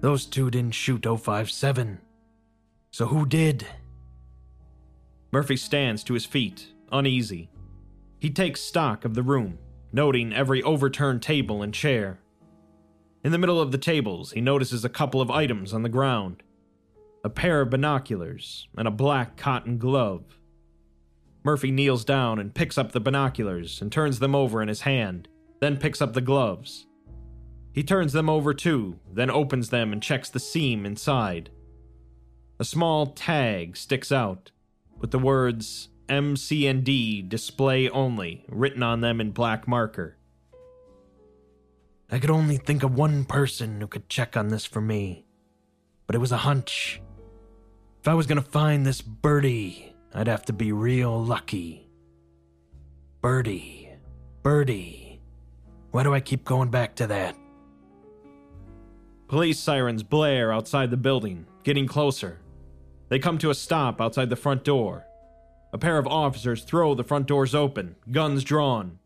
Those 0.02 0.26
two 0.26 0.52
didn't 0.52 0.76
shoot 0.76 1.06
057. 1.06 2.02
So 2.92 3.06
who 3.06 3.26
did? 3.26 3.66
Murphy 5.32 5.58
stands 5.58 6.04
to 6.04 6.14
his 6.14 6.26
feet, 6.26 6.68
uneasy. 6.92 7.50
He 8.20 8.30
takes 8.30 8.62
stock 8.62 9.06
of 9.06 9.14
the 9.14 9.24
room, 9.24 9.60
noting 9.92 10.34
every 10.34 10.64
overturned 10.64 11.22
table 11.22 11.62
and 11.62 11.74
chair. 11.74 12.20
In 13.24 13.32
the 13.32 13.38
middle 13.38 13.62
of 13.62 13.72
the 13.72 13.78
tables, 13.78 14.32
he 14.32 14.42
notices 14.42 14.86
a 14.86 14.90
couple 14.90 15.22
of 15.22 15.30
items 15.30 15.74
on 15.74 15.84
the 15.84 15.90
ground 15.90 16.44
a 17.24 17.30
pair 17.30 17.62
of 17.62 17.70
binoculars 17.70 18.68
and 18.78 18.88
a 18.88 18.92
black 18.92 19.36
cotton 19.36 19.78
glove. 19.78 20.40
Murphy 21.44 21.72
kneels 21.72 22.06
down 22.06 22.40
and 22.40 22.56
picks 22.56 22.78
up 22.78 22.94
the 22.94 23.02
binoculars 23.02 23.82
and 23.82 23.92
turns 23.92 24.20
them 24.20 24.34
over 24.34 24.62
in 24.62 24.70
his 24.70 24.82
hand, 24.82 25.28
then 25.60 25.76
picks 25.76 26.02
up 26.02 26.14
the 26.14 26.22
gloves. 26.22 26.86
He 27.74 27.84
turns 27.84 28.14
them 28.14 28.30
over 28.30 28.54
too, 28.54 29.00
then 29.12 29.30
opens 29.30 29.70
them 29.70 29.92
and 29.92 30.02
checks 30.02 30.30
the 30.30 30.40
seam 30.40 30.86
inside. 30.86 31.50
A 32.60 32.66
small 32.66 33.08
tag 33.08 33.76
sticks 33.76 34.12
out 34.12 34.52
with 35.00 35.12
the 35.12 35.20
words 35.20 35.90
MC&D 36.10 37.22
display 37.24 37.90
only 37.90 38.46
written 38.48 38.82
on 38.84 39.02
them 39.02 39.20
in 39.20 39.32
black 39.32 39.68
marker. 39.68 40.18
I 42.10 42.20
could 42.20 42.32
only 42.32 42.58
think 42.58 42.84
of 42.84 42.96
one 42.96 43.26
person 43.26 43.82
who 43.82 43.88
could 43.88 44.08
check 44.08 44.38
on 44.38 44.48
this 44.48 44.66
for 44.66 44.80
me, 44.80 45.26
but 46.06 46.16
it 46.16 46.20
was 46.20 46.32
a 46.32 46.38
hunch. 46.38 47.02
If 48.00 48.08
I 48.08 48.14
was 48.14 48.28
gonna 48.28 48.42
find 48.42 48.86
this 48.86 49.02
birdie, 49.02 49.94
I'd 50.14 50.28
have 50.28 50.46
to 50.46 50.54
be 50.54 50.72
real 50.72 51.22
lucky. 51.22 51.90
Birdie, 53.22 53.90
birdie. 54.42 55.22
Why 55.92 56.04
do 56.04 56.14
I 56.14 56.22
keep 56.22 56.46
going 56.46 56.70
back 56.70 56.96
to 56.96 57.08
that? 57.08 57.36
Police 59.28 59.60
sirens 59.60 60.04
blare 60.04 60.54
outside 60.54 60.90
the 60.90 60.98
building, 60.98 61.46
getting 61.64 61.88
closer. 61.88 62.40
They 63.10 63.20
come 63.20 63.38
to 63.40 63.50
a 63.50 63.56
stop 63.56 64.02
outside 64.02 64.30
the 64.30 64.36
front 64.36 64.64
door. 64.64 65.06
A 65.74 65.78
pair 65.78 65.98
of 65.98 66.08
officers 66.08 66.64
throw 66.64 66.94
the 66.94 67.04
front 67.04 67.28
doors 67.28 67.56
open, 67.56 67.96
guns 68.12 68.44
drawn. 68.44 69.00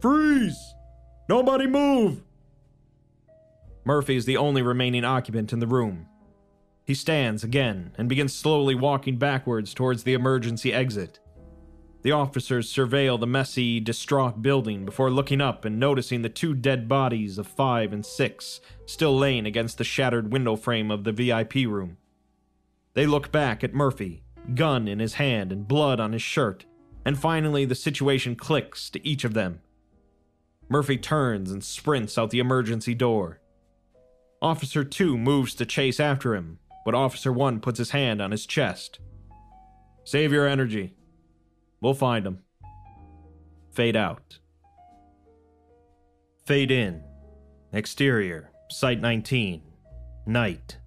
Freeze! 0.00 0.74
Nobody 1.28 1.66
move! 1.66 2.22
Murphy 3.84 4.16
is 4.16 4.24
the 4.24 4.36
only 4.36 4.62
remaining 4.62 5.04
occupant 5.04 5.52
in 5.52 5.58
the 5.58 5.66
room. 5.66 6.06
He 6.84 6.94
stands 6.94 7.44
again 7.44 7.92
and 7.96 8.08
begins 8.08 8.34
slowly 8.34 8.74
walking 8.74 9.18
backwards 9.18 9.72
towards 9.72 10.02
the 10.02 10.14
emergency 10.14 10.72
exit. 10.72 11.20
The 12.02 12.12
officers 12.12 12.70
surveil 12.70 13.18
the 13.18 13.26
messy, 13.26 13.80
distraught 13.80 14.42
building 14.42 14.84
before 14.84 15.10
looking 15.10 15.40
up 15.40 15.64
and 15.64 15.80
noticing 15.80 16.20
the 16.20 16.28
two 16.28 16.52
dead 16.52 16.86
bodies 16.86 17.38
of 17.38 17.46
five 17.46 17.94
and 17.94 18.04
six 18.04 18.60
still 18.84 19.16
laying 19.16 19.46
against 19.46 19.78
the 19.78 19.84
shattered 19.84 20.30
window 20.30 20.56
frame 20.56 20.90
of 20.90 21.04
the 21.04 21.12
VIP 21.12 21.54
room. 21.66 21.96
They 22.94 23.06
look 23.06 23.32
back 23.32 23.64
at 23.64 23.74
Murphy, 23.74 24.22
gun 24.54 24.88
in 24.88 25.00
his 25.00 25.14
hand 25.14 25.52
and 25.52 25.66
blood 25.66 26.00
on 26.00 26.12
his 26.12 26.22
shirt, 26.22 26.64
and 27.04 27.18
finally 27.18 27.64
the 27.64 27.74
situation 27.74 28.36
clicks 28.36 28.88
to 28.90 29.06
each 29.06 29.24
of 29.24 29.34
them. 29.34 29.60
Murphy 30.68 30.96
turns 30.96 31.50
and 31.50 31.62
sprints 31.62 32.16
out 32.16 32.30
the 32.30 32.38
emergency 32.38 32.94
door. 32.94 33.40
Officer 34.40 34.84
2 34.84 35.18
moves 35.18 35.54
to 35.54 35.66
chase 35.66 35.98
after 35.98 36.34
him, 36.34 36.58
but 36.84 36.94
Officer 36.94 37.32
1 37.32 37.60
puts 37.60 37.78
his 37.78 37.90
hand 37.90 38.22
on 38.22 38.30
his 38.30 38.46
chest. 38.46 39.00
Save 40.04 40.32
your 40.32 40.46
energy. 40.46 40.94
We'll 41.80 41.94
find 41.94 42.26
him. 42.26 42.40
Fade 43.72 43.96
out. 43.96 44.38
Fade 46.46 46.70
in. 46.70 47.02
Exterior, 47.72 48.50
Site 48.70 49.00
19. 49.00 49.62
Night. 50.26 50.78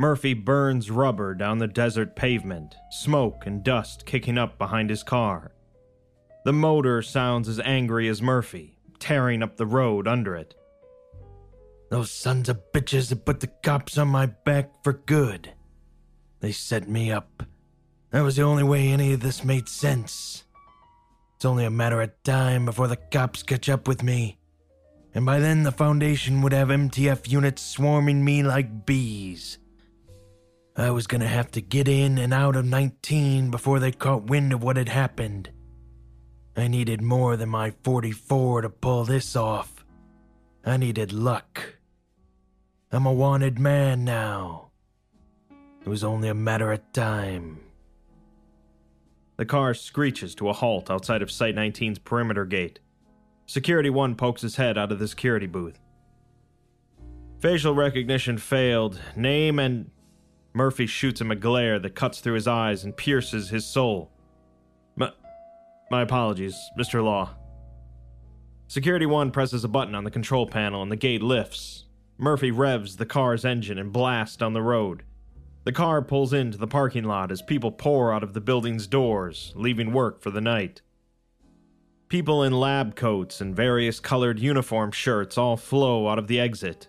Murphy 0.00 0.32
burns 0.32 0.90
rubber 0.90 1.34
down 1.34 1.58
the 1.58 1.66
desert 1.66 2.16
pavement, 2.16 2.74
smoke 2.90 3.44
and 3.44 3.62
dust 3.62 4.06
kicking 4.06 4.38
up 4.38 4.56
behind 4.56 4.88
his 4.88 5.02
car. 5.02 5.52
The 6.46 6.54
motor 6.54 7.02
sounds 7.02 7.50
as 7.50 7.60
angry 7.60 8.08
as 8.08 8.22
Murphy, 8.22 8.78
tearing 8.98 9.42
up 9.42 9.58
the 9.58 9.66
road 9.66 10.08
under 10.08 10.34
it. 10.34 10.54
Those 11.90 12.10
sons 12.10 12.48
of 12.48 12.72
bitches 12.72 13.10
have 13.10 13.26
put 13.26 13.40
the 13.40 13.48
cops 13.48 13.98
on 13.98 14.08
my 14.08 14.24
back 14.24 14.82
for 14.82 14.94
good. 14.94 15.52
They 16.40 16.52
set 16.52 16.88
me 16.88 17.12
up. 17.12 17.42
That 18.08 18.22
was 18.22 18.36
the 18.36 18.42
only 18.42 18.64
way 18.64 18.88
any 18.88 19.12
of 19.12 19.20
this 19.20 19.44
made 19.44 19.68
sense. 19.68 20.44
It's 21.36 21.44
only 21.44 21.66
a 21.66 21.70
matter 21.70 22.00
of 22.00 22.10
time 22.22 22.64
before 22.64 22.88
the 22.88 22.96
cops 22.96 23.42
catch 23.42 23.68
up 23.68 23.86
with 23.86 24.02
me. 24.02 24.38
And 25.14 25.26
by 25.26 25.40
then, 25.40 25.62
the 25.62 25.72
Foundation 25.72 26.40
would 26.40 26.54
have 26.54 26.68
MTF 26.68 27.28
units 27.28 27.60
swarming 27.60 28.24
me 28.24 28.42
like 28.42 28.86
bees. 28.86 29.58
I 30.80 30.90
was 30.90 31.06
gonna 31.06 31.28
have 31.28 31.50
to 31.52 31.60
get 31.60 31.88
in 31.88 32.16
and 32.16 32.32
out 32.32 32.56
of 32.56 32.64
19 32.64 33.50
before 33.50 33.78
they 33.80 33.92
caught 33.92 34.30
wind 34.30 34.54
of 34.54 34.62
what 34.62 34.78
had 34.78 34.88
happened. 34.88 35.50
I 36.56 36.68
needed 36.68 37.02
more 37.02 37.36
than 37.36 37.50
my 37.50 37.74
44 37.84 38.62
to 38.62 38.70
pull 38.70 39.04
this 39.04 39.36
off. 39.36 39.84
I 40.64 40.78
needed 40.78 41.12
luck. 41.12 41.76
I'm 42.90 43.04
a 43.04 43.12
wanted 43.12 43.58
man 43.58 44.06
now. 44.06 44.70
It 45.84 45.88
was 45.88 46.02
only 46.02 46.28
a 46.28 46.34
matter 46.34 46.72
of 46.72 46.80
time. 46.92 47.60
The 49.36 49.44
car 49.44 49.74
screeches 49.74 50.34
to 50.36 50.48
a 50.48 50.54
halt 50.54 50.90
outside 50.90 51.20
of 51.20 51.30
Site 51.30 51.56
19's 51.56 51.98
perimeter 51.98 52.46
gate. 52.46 52.78
Security 53.44 53.90
1 53.90 54.14
pokes 54.14 54.40
his 54.40 54.56
head 54.56 54.78
out 54.78 54.92
of 54.92 54.98
the 54.98 55.08
security 55.08 55.46
booth. 55.46 55.78
Facial 57.38 57.74
recognition 57.74 58.38
failed. 58.38 58.98
Name 59.14 59.58
and. 59.58 59.90
Murphy 60.52 60.86
shoots 60.86 61.20
him 61.20 61.30
a 61.30 61.36
glare 61.36 61.78
that 61.78 61.94
cuts 61.94 62.20
through 62.20 62.34
his 62.34 62.48
eyes 62.48 62.84
and 62.84 62.96
pierces 62.96 63.50
his 63.50 63.64
soul. 63.64 64.10
My, 64.96 65.12
my 65.90 66.02
apologies, 66.02 66.56
Mr. 66.78 67.02
Law. 67.02 67.30
Security 68.66 69.06
1 69.06 69.30
presses 69.30 69.64
a 69.64 69.68
button 69.68 69.94
on 69.94 70.04
the 70.04 70.10
control 70.10 70.46
panel 70.46 70.82
and 70.82 70.90
the 70.90 70.96
gate 70.96 71.22
lifts. 71.22 71.86
Murphy 72.18 72.50
revs 72.50 72.96
the 72.96 73.06
car's 73.06 73.44
engine 73.44 73.78
and 73.78 73.92
blasts 73.92 74.36
down 74.36 74.52
the 74.52 74.62
road. 74.62 75.04
The 75.64 75.72
car 75.72 76.02
pulls 76.02 76.32
into 76.32 76.58
the 76.58 76.66
parking 76.66 77.04
lot 77.04 77.30
as 77.30 77.42
people 77.42 77.70
pour 77.70 78.12
out 78.12 78.22
of 78.22 78.32
the 78.32 78.40
building's 78.40 78.86
doors, 78.86 79.52
leaving 79.56 79.92
work 79.92 80.20
for 80.20 80.30
the 80.30 80.40
night. 80.40 80.82
People 82.08 82.42
in 82.42 82.52
lab 82.52 82.96
coats 82.96 83.40
and 83.40 83.54
various 83.54 84.00
colored 84.00 84.40
uniform 84.40 84.90
shirts 84.90 85.38
all 85.38 85.56
flow 85.56 86.08
out 86.08 86.18
of 86.18 86.26
the 86.26 86.40
exit. 86.40 86.88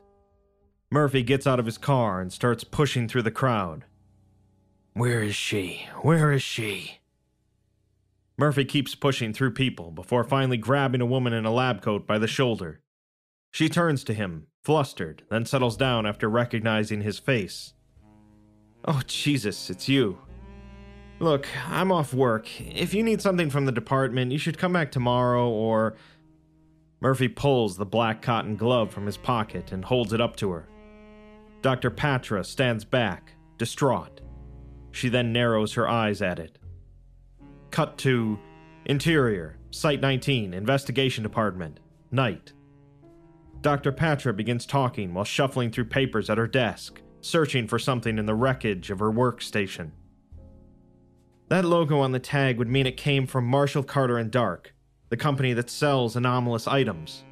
Murphy 0.94 1.24
gets 1.24 1.48
out 1.48 1.60
of 1.60 1.66
his 1.66 1.78
car 1.78 2.20
and 2.20 2.34
starts 2.34 2.66
pushing 2.66 3.08
through 3.08 3.22
the 3.22 3.32
crowd. 3.32 3.86
Where 4.94 5.24
is 5.24 5.36
she? 5.36 5.88
Where 6.02 6.34
is 6.34 6.44
she? 6.44 7.00
Murphy 8.38 8.66
keeps 8.66 8.94
pushing 8.94 9.32
through 9.32 9.52
people 9.54 9.92
before 9.92 10.26
finally 10.26 10.58
grabbing 10.58 11.00
a 11.00 11.06
woman 11.06 11.32
in 11.32 11.46
a 11.46 11.52
lab 11.52 11.82
coat 11.82 12.06
by 12.06 12.18
the 12.18 12.28
shoulder. 12.28 12.82
She 13.52 13.70
turns 13.70 14.04
to 14.04 14.14
him, 14.14 14.48
flustered, 14.64 15.24
then 15.30 15.46
settles 15.46 15.78
down 15.78 16.06
after 16.06 16.30
recognizing 16.30 17.02
his 17.02 17.20
face. 17.20 17.74
Oh, 18.84 19.02
Jesus, 19.08 19.70
it's 19.70 19.88
you. 19.88 20.18
Look, 21.20 21.48
I'm 21.68 21.92
off 21.92 22.14
work. 22.14 22.50
If 22.60 22.94
you 22.94 23.04
need 23.04 23.22
something 23.22 23.50
from 23.50 23.66
the 23.66 23.72
department, 23.72 24.32
you 24.34 24.38
should 24.38 24.58
come 24.58 24.74
back 24.74 24.92
tomorrow 24.92 25.48
or. 25.48 25.96
Murphy 27.00 27.30
pulls 27.30 27.78
the 27.78 27.86
black 27.86 28.22
cotton 28.22 28.56
glove 28.56 28.92
from 28.92 29.06
his 29.06 29.18
pocket 29.18 29.72
and 29.72 29.86
holds 29.86 30.14
it 30.14 30.22
up 30.22 30.36
to 30.38 30.52
her. 30.52 30.68
Dr. 31.62 31.92
Patra 31.92 32.44
stands 32.44 32.84
back, 32.84 33.34
distraught. 33.58 34.22
She 34.92 35.10
then 35.10 35.32
narrows 35.32 35.74
her 35.74 35.88
eyes 35.88 36.22
at 36.22 36.40
it. 36.40 36.58
Cut 37.70 37.98
to 38.00 38.40
Interior, 38.86 39.58
Site 39.70 40.02
19, 40.02 40.54
Investigation 40.54 41.24
Department, 41.24 41.80
night. 42.10 42.54
Dr. 43.62 43.92
Patra 43.92 44.34
begins 44.34 44.66
talking 44.66 45.14
while 45.14 45.24
shuffling 45.24 45.72
through 45.72 45.86
papers 45.86 46.30
at 46.32 46.40
her 46.40 46.48
desk, 46.48 47.00
searching 47.22 47.68
for 47.68 47.78
something 47.78 48.18
in 48.18 48.26
the 48.26 48.34
wreckage 48.36 48.90
of 48.90 49.00
her 49.00 49.12
workstation. 49.12 49.92
That 51.50 51.66
logo 51.66 52.00
on 52.00 52.12
the 52.12 52.20
tag 52.20 52.58
would 52.58 52.70
mean 52.70 52.88
it 52.88 52.98
came 52.98 53.28
from 53.28 53.46
Marshall 53.46 53.84
Carter 53.84 54.18
and 54.18 54.32
Dark, 54.32 54.74
the 55.10 55.18
company 55.18 55.54
that 55.54 55.70
sells 55.70 56.16
anomalous 56.16 56.68
items. 56.68 57.24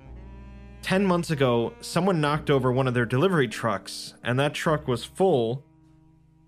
Ten 0.82 1.06
months 1.06 1.30
ago, 1.30 1.74
someone 1.82 2.22
knocked 2.22 2.50
over 2.50 2.72
one 2.72 2.88
of 2.88 2.94
their 2.94 3.06
delivery 3.06 3.48
trucks, 3.48 4.16
and 4.24 4.40
that 4.40 4.54
truck 4.54 4.88
was 4.88 5.04
full. 5.06 5.64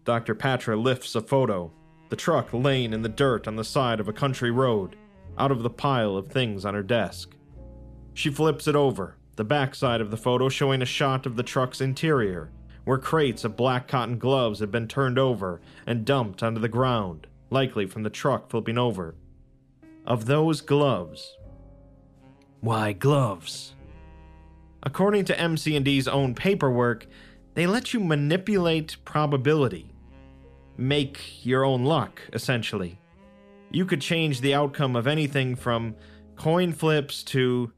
Dr. 0.03 0.33
Patra 0.33 0.75
lifts 0.75 1.13
a 1.15 1.21
photo, 1.21 1.71
the 2.09 2.15
truck 2.15 2.49
laying 2.51 2.93
in 2.93 3.01
the 3.01 3.09
dirt 3.09 3.47
on 3.47 3.55
the 3.55 3.63
side 3.63 3.99
of 3.99 4.07
a 4.07 4.13
country 4.13 4.49
road, 4.49 4.95
out 5.37 5.51
of 5.51 5.63
the 5.63 5.69
pile 5.69 6.17
of 6.17 6.27
things 6.27 6.65
on 6.65 6.73
her 6.73 6.83
desk. 6.83 7.35
She 8.13 8.31
flips 8.31 8.67
it 8.67 8.75
over, 8.75 9.15
the 9.35 9.43
backside 9.43 10.01
of 10.01 10.11
the 10.11 10.17
photo 10.17 10.49
showing 10.49 10.81
a 10.81 10.85
shot 10.85 11.25
of 11.25 11.35
the 11.35 11.43
truck's 11.43 11.81
interior, 11.81 12.51
where 12.83 12.97
crates 12.97 13.43
of 13.43 13.55
black 13.55 13.87
cotton 13.87 14.17
gloves 14.17 14.59
had 14.59 14.71
been 14.71 14.87
turned 14.87 15.19
over 15.19 15.61
and 15.85 16.05
dumped 16.05 16.41
onto 16.41 16.59
the 16.59 16.67
ground, 16.67 17.27
likely 17.49 17.85
from 17.85 18.03
the 18.03 18.09
truck 18.09 18.49
flipping 18.49 18.77
over. 18.77 19.15
Of 20.05 20.25
those 20.25 20.61
gloves, 20.61 21.37
Why 22.59 22.93
gloves? 22.93 23.75
According 24.83 25.25
to 25.25 25.39
MC&D's 25.39 26.07
own 26.07 26.33
paperwork, 26.35 27.07
they 27.53 27.67
let 27.67 27.93
you 27.93 27.99
manipulate 27.99 28.97
probability, 29.05 29.93
make 30.77 31.45
your 31.45 31.63
own 31.63 31.83
luck, 31.83 32.21
essentially. 32.33 32.97
You 33.71 33.85
could 33.85 34.01
change 34.01 34.41
the 34.41 34.53
outcome 34.53 34.95
of 34.95 35.07
anything 35.07 35.55
from 35.55 35.95
coin 36.35 36.73
flips 36.73 37.23
to 37.23 37.71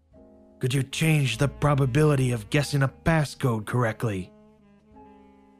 Could 0.60 0.74
you 0.74 0.84
change 0.84 1.38
the 1.38 1.50
probability 1.50 2.32
of 2.32 2.50
guessing 2.50 2.84
a 2.84 2.88
passcode 2.88 3.66
correctly? 3.66 4.32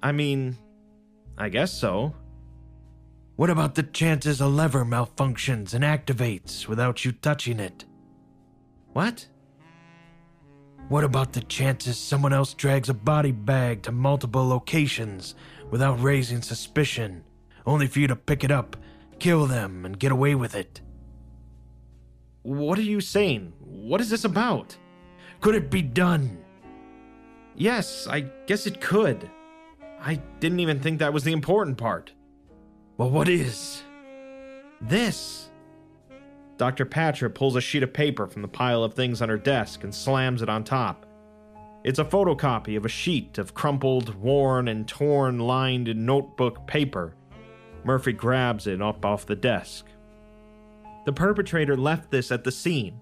I 0.02 0.14
mean, 0.14 0.58
I 1.38 1.50
guess 1.50 1.74
so. 1.74 2.16
What 3.36 3.50
about 3.50 3.76
the 3.76 3.84
chances 3.84 4.40
a 4.40 4.48
lever 4.48 4.86
malfunctions 4.86 5.74
and 5.74 5.84
activates 5.84 6.68
without 6.68 7.04
you 7.04 7.12
touching 7.12 7.60
it? 7.60 7.84
What? 8.94 9.28
What 10.90 11.04
about 11.04 11.34
the 11.34 11.42
chances 11.42 11.98
someone 11.98 12.34
else 12.34 12.54
drags 12.54 12.90
a 12.90 12.94
body 12.94 13.32
bag 13.32 13.84
to 13.84 13.92
multiple 13.92 14.48
locations 14.48 15.34
without 15.72 16.02
raising 16.02 16.42
suspicion, 16.42 17.24
only 17.66 17.88
for 17.88 18.00
you 18.00 18.08
to 18.08 18.16
pick 18.16 18.44
it 18.44 18.52
up, 18.52 18.76
kill 19.18 19.48
them, 19.48 19.86
and 19.86 19.98
get 19.98 20.12
away 20.12 20.36
with 20.36 20.56
it? 20.56 20.82
What 22.44 22.78
are 22.78 22.84
you 22.84 23.00
saying? 23.00 23.54
What 23.60 24.02
is 24.02 24.10
this 24.10 24.26
about? 24.26 24.78
Could 25.40 25.56
it 25.56 25.72
be 25.72 25.82
done? 25.82 26.38
Yes, 27.56 28.06
I 28.08 28.22
guess 28.46 28.68
it 28.68 28.82
could. 28.82 29.30
I 30.02 30.16
didn't 30.40 30.60
even 30.60 30.80
think 30.80 31.00
that 31.00 31.14
was 31.14 31.24
the 31.24 31.32
important 31.32 31.78
part. 31.78 32.12
Well, 32.98 33.10
what 33.10 33.30
is? 33.30 33.82
This. 34.82 35.50
Dr. 36.64 36.86
Patra 36.86 37.30
pulls 37.30 37.58
a 37.58 37.62
sheet 37.62 37.84
of 37.84 37.92
paper 37.92 38.26
from 38.26 38.42
the 38.42 38.48
pile 38.48 38.86
of 38.86 38.94
things 38.94 39.22
on 39.22 39.28
her 39.28 39.38
desk 39.38 39.84
and 39.84 39.94
slams 39.94 40.42
it 40.42 40.48
on 40.48 40.64
top. 40.64 41.06
It's 41.84 42.00
a 42.00 42.06
photocopy 42.06 42.78
of 42.78 42.86
a 42.86 42.88
sheet 42.88 43.38
of 43.38 43.54
crumpled, 43.54 44.16
worn, 44.16 44.70
and 44.70 44.88
torn 44.88 45.40
lined 45.40 45.94
notebook 45.94 46.66
paper. 46.66 47.16
Murphy 47.84 48.14
grabs 48.14 48.66
it 48.66 48.82
up 48.82 49.04
off 49.04 49.26
the 49.26 49.36
desk. 49.36 49.88
The 51.06 51.12
perpetrator 51.12 51.76
left 51.76 52.12
this 52.12 52.32
at 52.32 52.46
the 52.46 52.52
scene. 52.54 52.98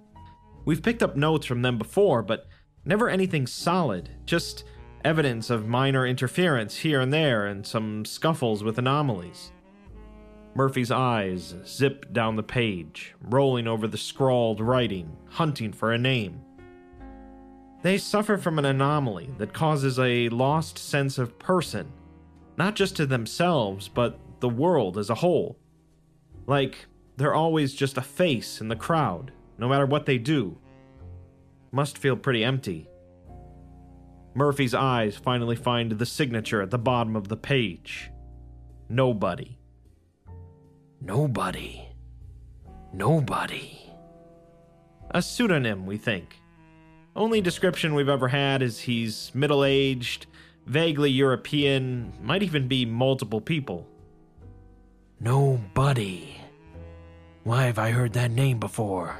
We've 0.65 0.81
picked 0.81 1.03
up 1.03 1.15
notes 1.15 1.45
from 1.45 1.61
them 1.61 1.77
before, 1.77 2.23
but 2.23 2.47
never 2.83 3.11
anything 3.11 3.45
solid, 3.45 4.09
just 4.25 4.63
evidence 5.05 5.51
of 5.51 5.67
minor 5.67 6.07
interference 6.07 6.77
here 6.77 6.99
and 6.99 7.13
there 7.13 7.45
and 7.45 7.63
some 7.63 8.05
scuffles 8.05 8.63
with 8.63 8.79
anomalies. 8.79 9.51
Murphy's 10.53 10.91
eyes 10.91 11.55
zip 11.65 12.11
down 12.11 12.35
the 12.35 12.43
page, 12.43 13.15
rolling 13.21 13.67
over 13.67 13.87
the 13.87 13.97
scrawled 13.97 14.59
writing, 14.59 15.15
hunting 15.29 15.71
for 15.71 15.93
a 15.93 15.97
name. 15.97 16.41
They 17.81 17.97
suffer 17.97 18.37
from 18.37 18.59
an 18.59 18.65
anomaly 18.65 19.29
that 19.37 19.53
causes 19.53 19.97
a 19.97 20.29
lost 20.29 20.77
sense 20.77 21.17
of 21.17 21.39
person, 21.39 21.91
not 22.57 22.75
just 22.75 22.95
to 22.97 23.05
themselves, 23.05 23.87
but 23.87 24.19
the 24.39 24.49
world 24.49 24.97
as 24.97 25.09
a 25.09 25.15
whole. 25.15 25.57
Like, 26.47 26.85
they're 27.17 27.33
always 27.33 27.73
just 27.73 27.97
a 27.97 28.01
face 28.01 28.61
in 28.61 28.67
the 28.67 28.75
crowd, 28.75 29.31
no 29.57 29.69
matter 29.69 29.85
what 29.85 30.05
they 30.05 30.17
do. 30.17 30.57
Must 31.71 31.97
feel 31.97 32.17
pretty 32.17 32.43
empty. 32.43 32.89
Murphy's 34.33 34.73
eyes 34.73 35.15
finally 35.17 35.55
find 35.55 35.91
the 35.91 36.05
signature 36.05 36.61
at 36.61 36.71
the 36.71 36.77
bottom 36.77 37.15
of 37.15 37.29
the 37.29 37.37
page 37.37 38.11
Nobody. 38.89 39.57
Nobody. 41.01 41.89
Nobody. 42.93 43.91
A 45.09 45.21
pseudonym, 45.21 45.87
we 45.87 45.97
think. 45.97 46.37
Only 47.15 47.41
description 47.41 47.95
we've 47.95 48.07
ever 48.07 48.27
had 48.27 48.61
is 48.61 48.79
he's 48.79 49.31
middle 49.33 49.63
aged, 49.63 50.27
vaguely 50.67 51.09
European, 51.09 52.13
might 52.21 52.43
even 52.43 52.67
be 52.67 52.85
multiple 52.85 53.41
people. 53.41 53.87
Nobody. 55.19 56.37
Why 57.43 57.63
have 57.63 57.79
I 57.79 57.89
heard 57.89 58.13
that 58.13 58.31
name 58.31 58.59
before? 58.59 59.17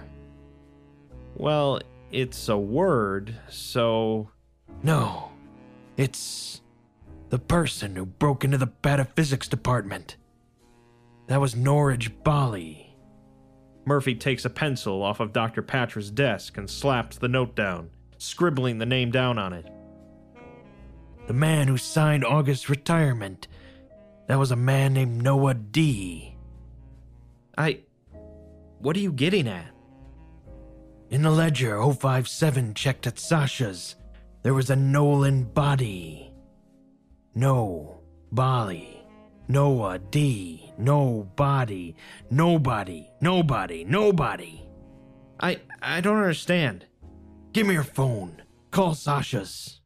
Well, 1.36 1.82
it's 2.12 2.48
a 2.48 2.58
word, 2.58 3.36
so. 3.50 4.30
No. 4.84 5.32
It's 5.98 6.62
the 7.30 7.40
person 7.40 7.96
who 7.96 8.06
broke 8.06 8.44
into 8.44 8.60
the 8.60 8.68
pataphysics 8.68 9.50
department. 9.50 10.18
That 11.32 11.40
was 11.40 11.56
Norwich 11.56 12.12
Bali. 12.26 12.94
Murphy 13.86 14.16
takes 14.16 14.44
a 14.44 14.50
pencil 14.50 15.02
off 15.02 15.22
of 15.22 15.32
Dr. 15.32 15.62
Patra's 15.62 16.12
desk 16.12 16.58
and 16.58 16.70
slaps 16.70 17.18
the 17.18 17.30
note 17.30 17.56
down, 17.56 17.90
scribbling 18.18 18.80
the 18.80 18.86
name 18.86 19.12
down 19.12 19.40
on 19.40 19.54
it. 19.54 19.66
The 21.28 21.34
man 21.34 21.70
who 21.70 21.78
signed 21.78 22.26
August's 22.26 22.70
retirement. 22.70 23.48
That 24.28 24.40
was 24.40 24.52
a 24.52 24.58
man 24.58 24.92
named 24.92 25.24
Noah 25.24 25.54
D. 25.54 26.36
I. 27.58 27.80
What 28.80 28.98
are 28.98 29.00
you 29.00 29.14
getting 29.14 29.48
at? 29.48 29.72
In 31.12 31.22
the 31.22 31.32
ledger 31.32 31.82
057 31.82 32.74
checked 32.74 33.08
at 33.08 33.18
Sasha's, 33.18 33.96
there 34.44 34.54
was 34.54 34.70
a 34.70 34.76
Nolan 34.76 35.46
body. 35.46 36.34
No, 37.34 38.02
Bali. 38.34 39.01
Noah 39.52 40.00
D. 40.00 40.72
Nobody. 40.78 41.94
Nobody. 42.30 43.12
Nobody. 43.20 43.84
Nobody. 43.84 44.62
I. 45.42 45.60
I 45.82 46.00
don't 46.00 46.18
understand. 46.18 46.86
Give 47.52 47.68
me 47.68 47.74
your 47.74 47.84
phone. 47.84 48.44
Call 48.72 48.96
Sasha's. 48.96 49.82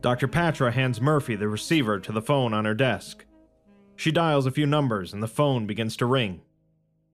Dr. 0.00 0.26
Patra 0.26 0.72
hands 0.72 1.00
Murphy 1.00 1.36
the 1.36 1.46
receiver 1.46 2.00
to 2.00 2.10
the 2.10 2.22
phone 2.22 2.52
on 2.52 2.64
her 2.64 2.74
desk. 2.74 3.24
She 3.94 4.10
dials 4.10 4.46
a 4.46 4.50
few 4.50 4.66
numbers 4.66 5.12
and 5.12 5.22
the 5.22 5.28
phone 5.28 5.66
begins 5.66 5.96
to 5.98 6.06
ring. 6.06 6.40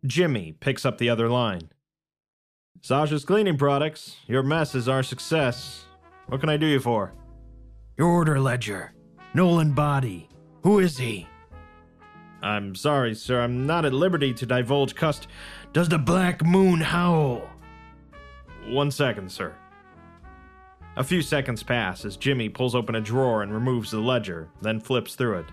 Jimmy 0.06 0.52
picks 0.52 0.86
up 0.86 0.96
the 0.96 1.10
other 1.10 1.28
line. 1.28 1.68
Sasha's 2.80 3.26
Cleaning 3.26 3.58
Products, 3.58 4.16
your 4.26 4.42
mess 4.42 4.74
is 4.74 4.88
our 4.88 5.02
success. 5.02 5.84
What 6.28 6.40
can 6.40 6.48
I 6.48 6.56
do 6.56 6.66
you 6.66 6.80
for? 6.80 7.12
Your 7.98 8.08
order 8.08 8.40
ledger. 8.40 8.94
Nolan 9.34 9.72
Body. 9.72 10.30
Who 10.66 10.80
is 10.80 10.98
he? 10.98 11.28
I'm 12.42 12.74
sorry, 12.74 13.14
sir, 13.14 13.40
I'm 13.40 13.68
not 13.68 13.84
at 13.84 13.92
liberty 13.92 14.34
to 14.34 14.46
divulge 14.46 14.96
cust. 14.96 15.28
Does 15.72 15.88
the 15.88 15.96
Black 15.96 16.44
Moon 16.44 16.80
howl? 16.80 17.48
One 18.66 18.90
second, 18.90 19.30
sir. 19.30 19.54
A 20.96 21.04
few 21.04 21.22
seconds 21.22 21.62
pass 21.62 22.04
as 22.04 22.16
Jimmy 22.16 22.48
pulls 22.48 22.74
open 22.74 22.96
a 22.96 23.00
drawer 23.00 23.42
and 23.44 23.54
removes 23.54 23.92
the 23.92 24.00
ledger, 24.00 24.48
then 24.60 24.80
flips 24.80 25.14
through 25.14 25.38
it. 25.38 25.46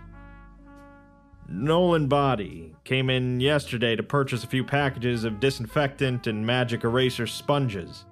Nolan 1.48 2.08
Body 2.08 2.76
came 2.84 3.12
in 3.12 3.40
yesterday 3.40 3.96
to 3.96 4.02
purchase 4.02 4.44
a 4.44 4.48
few 4.48 4.64
packages 4.64 5.26
of 5.26 5.40
disinfectant 5.40 6.26
and 6.26 6.44
magic 6.44 6.84
eraser 6.84 7.28
sponges. 7.28 8.06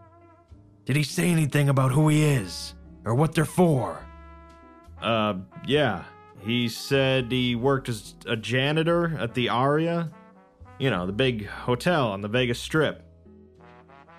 Did 0.85 0.97
he 0.97 1.03
say 1.03 1.31
anything 1.31 1.67
about 1.67 1.93
who 1.93 2.09
he 2.09 2.23
is? 2.23 2.75
Or 3.05 3.15
what 3.15 3.33
they're 3.33 3.43
for? 3.43 4.05
Uh, 5.01 5.37
yeah. 5.65 6.03
He 6.41 6.69
said 6.69 7.31
he 7.31 7.55
worked 7.55 7.87
as 7.87 8.15
a 8.25 8.35
janitor 8.35 9.15
at 9.19 9.35
the 9.35 9.49
Aria. 9.49 10.11
You 10.79 10.89
know, 10.89 11.05
the 11.05 11.13
big 11.13 11.45
hotel 11.45 12.11
on 12.11 12.21
the 12.21 12.27
Vegas 12.27 12.59
Strip. 12.59 13.03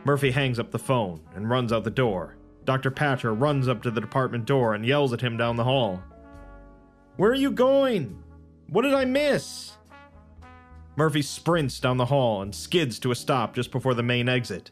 Murphy 0.05 0.31
hangs 0.31 0.59
up 0.59 0.71
the 0.71 0.79
phone 0.79 1.21
and 1.35 1.51
runs 1.51 1.73
out 1.73 1.83
the 1.83 1.91
door. 1.91 2.37
Dr. 2.65 2.93
Patra 2.93 3.33
runs 3.33 3.67
up 3.67 3.83
to 3.83 3.91
the 3.91 4.01
department 4.01 4.45
door 4.45 4.75
and 4.75 4.87
yells 4.87 5.13
at 5.13 5.21
him 5.21 5.37
down 5.37 5.57
the 5.57 5.65
hall. 5.65 6.01
Where 7.17 7.33
are 7.33 7.37
you 7.37 7.51
going? 7.51 8.23
What 8.69 8.83
did 8.83 8.95
I 8.95 9.05
miss? 9.05 9.73
Murphy 10.95 11.23
sprints 11.23 11.81
down 11.81 11.97
the 11.97 12.07
hall 12.07 12.43
and 12.43 12.55
skids 12.55 13.01
to 13.01 13.11
a 13.11 13.17
stop 13.17 13.55
just 13.55 13.73
before 13.73 13.95
the 13.95 14.03
main 14.03 14.29
exit. 14.29 14.71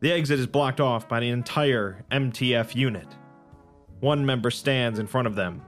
The 0.00 0.12
exit 0.12 0.38
is 0.38 0.46
blocked 0.46 0.80
off 0.80 1.08
by 1.08 1.20
the 1.20 1.28
entire 1.28 2.04
MTF 2.10 2.74
unit. 2.74 3.08
One 4.00 4.24
member 4.24 4.50
stands 4.50 4.98
in 4.98 5.06
front 5.06 5.26
of 5.26 5.34
them 5.34 5.62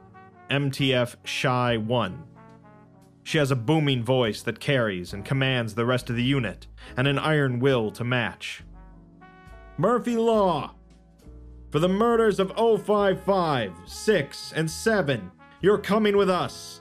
MTF 0.50 1.16
Shy 1.24 1.76
1. 1.76 2.22
She 3.24 3.38
has 3.38 3.50
a 3.50 3.56
booming 3.56 4.04
voice 4.04 4.42
that 4.42 4.60
carries 4.60 5.12
and 5.12 5.24
commands 5.24 5.74
the 5.74 5.86
rest 5.86 6.08
of 6.08 6.14
the 6.14 6.22
unit, 6.22 6.68
and 6.96 7.08
an 7.08 7.18
iron 7.18 7.58
will 7.58 7.90
to 7.90 8.04
match. 8.04 8.62
Murphy 9.76 10.16
Law! 10.16 10.74
For 11.72 11.80
the 11.80 11.88
murders 11.88 12.38
of 12.38 12.52
055, 12.56 13.72
6, 13.84 14.52
and 14.54 14.70
7, 14.70 15.32
you're 15.60 15.78
coming 15.78 16.16
with 16.16 16.30
us. 16.30 16.80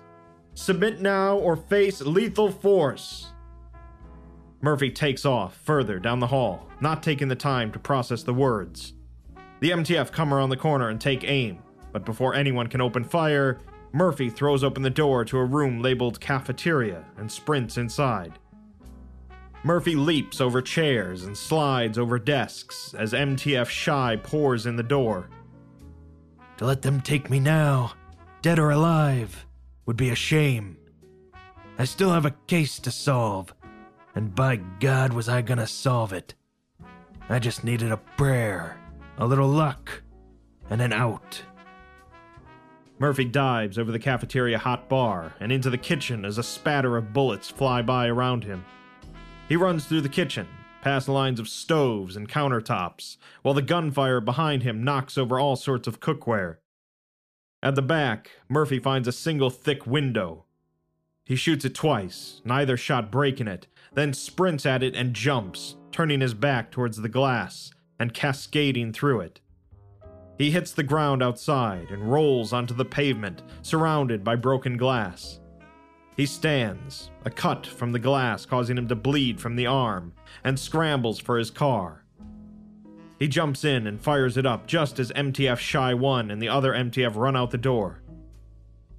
Submit 0.54 1.01
now 1.01 1.36
or 1.36 1.56
face 1.56 2.01
lethal 2.01 2.51
force. 2.51 3.34
Murphy 4.62 4.91
takes 4.91 5.25
off 5.25 5.58
further 5.58 5.97
down 5.97 6.19
the 6.19 6.28
hall, 6.28 6.67
not 6.80 7.01
taking 7.01 7.28
the 7.28 7.36
time 7.36 7.71
to 7.71 7.80
process 7.80 8.21
the 8.21 8.34
words. 8.34 8.93
The 9.60 9.71
MTF 9.71 10.12
come 10.12 10.34
around 10.34 10.49
the 10.49 10.58
corner 10.58 10.89
and 10.89 11.01
take 11.01 11.23
aim, 11.23 11.63
but 11.95 12.03
before 12.03 12.36
anyone 12.36 12.67
can 12.67 12.81
open 12.81 13.05
fire, 13.05 13.58
Murphy 13.93 14.29
throws 14.29 14.65
open 14.65 14.84
the 14.84 14.89
door 14.89 15.23
to 15.23 15.38
a 15.38 15.45
room 15.45 15.81
labeled 15.81 16.19
cafeteria 16.19 17.05
and 17.15 17.31
sprints 17.31 17.77
inside. 17.77 18.38
Murphy 19.63 19.95
leaps 19.95 20.41
over 20.41 20.62
chairs 20.62 21.23
and 21.23 21.38
slides 21.38 21.97
over 21.97 22.19
desks 22.19 22.93
as 22.95 23.13
MTF 23.13 23.69
Shy 23.69 24.19
pours 24.21 24.65
in 24.65 24.75
the 24.75 24.84
door. 24.84 25.29
To 26.58 26.65
let 26.65 26.81
them 26.81 26.99
take 26.99 27.29
me 27.29 27.39
now, 27.39 27.93
dead 28.41 28.60
or 28.60 28.71
alive, 28.71 29.45
would 29.86 29.95
be 29.95 30.10
a 30.10 30.15
shame. 30.15 30.75
I 31.79 31.86
still 31.86 32.12
have 32.12 32.25
a 32.25 32.36
case 32.47 32.77
to 32.79 32.91
solve, 32.91 33.55
and 34.15 34.36
by 34.36 34.58
God 34.81 35.13
was 35.13 35.29
I 35.29 35.41
gonna 35.41 35.65
solve 35.65 36.12
it. 36.12 36.34
I 37.29 37.39
just 37.39 37.63
needed 37.63 37.93
a 37.93 38.03
prayer, 38.17 38.77
a 39.17 39.25
little 39.25 39.47
luck, 39.47 40.03
and 40.69 40.81
an 40.81 40.91
out. 40.91 41.41
Murphy 42.97 43.25
dives 43.25 43.77
over 43.77 43.91
the 43.91 43.99
cafeteria 43.99 44.58
hot 44.58 44.88
bar 44.88 45.34
and 45.39 45.51
into 45.51 45.69
the 45.69 45.77
kitchen 45.77 46.23
as 46.23 46.38
a 46.38 46.43
spatter 46.43 46.95
of 46.95 47.12
bullets 47.12 47.49
fly 47.49 47.81
by 47.81 48.08
around 48.08 48.45
him. 48.45 48.63
He 49.49 49.58
runs 49.58 49.86
through 49.86 50.01
the 50.01 50.10
kitchen, 50.10 50.47
past 50.81 51.10
lines 51.10 51.39
of 51.39 51.49
stoves 51.49 52.15
and 52.15 52.29
countertops, 52.29 53.17
while 53.41 53.53
the 53.53 53.62
gunfire 53.62 54.21
behind 54.21 54.63
him 54.63 54.84
knocks 54.84 55.17
over 55.17 55.39
all 55.39 55.58
sorts 55.58 55.88
of 55.88 55.99
cookware. 55.99 56.58
At 57.62 57.75
the 57.75 57.81
back, 57.81 58.31
Murphy 58.47 58.79
finds 58.79 59.08
a 59.08 59.12
single 59.12 59.49
thick 59.49 59.86
window. 59.86 60.45
He 61.25 61.36
shoots 61.36 61.65
it 61.65 61.75
twice, 61.75 62.41
neither 62.45 62.77
shot 62.77 63.12
breaking 63.12 63.47
it, 63.47 63.67
then 63.93 64.13
sprints 64.13 64.65
at 64.65 64.84
it 64.84 64.95
and 64.95 65.13
jumps, 65.13 65.75
turning 65.91 66.21
his 66.21 66.34
back 66.34 66.71
towards 66.71 66.97
the 66.97 67.10
glass 67.10 67.71
and 67.99 68.13
cascading 68.13 68.93
through 68.93 69.21
it. 69.21 69.41
He 70.38 70.52
hits 70.52 70.71
the 70.74 70.84
ground 70.84 71.24
outside 71.24 71.91
and 71.91 72.12
rolls 72.12 72.52
onto 72.52 72.74
the 72.74 72.86
pavement, 72.86 73.41
surrounded 73.62 74.24
by 74.24 74.36
broken 74.36 74.76
glass. 74.76 75.39
He 76.17 76.26
stands, 76.26 77.10
a 77.26 77.30
cut 77.30 77.65
from 77.65 77.91
the 77.91 78.00
glass 78.00 78.45
causing 78.45 78.78
him 78.78 78.88
to 78.88 78.95
bleed 78.95 79.39
from 79.39 79.56
the 79.56 79.67
arm, 79.67 80.13
and 80.43 80.60
scrambles 80.60 81.19
for 81.19 81.38
his 81.38 81.52
car. 81.52 82.04
He 83.19 83.28
jumps 83.28 83.63
in 83.63 83.88
and 83.88 84.00
fires 84.00 84.38
it 84.38 84.45
up 84.45 84.67
just 84.67 85.00
as 85.00 85.12
MTF 85.12 85.58
Shy 85.58 85.93
1 85.93 86.32
and 86.32 86.41
the 86.41 86.50
other 86.50 86.74
MTF 86.74 87.15
run 87.15 87.36
out 87.36 87.52
the 87.52 87.58
door. 87.58 88.02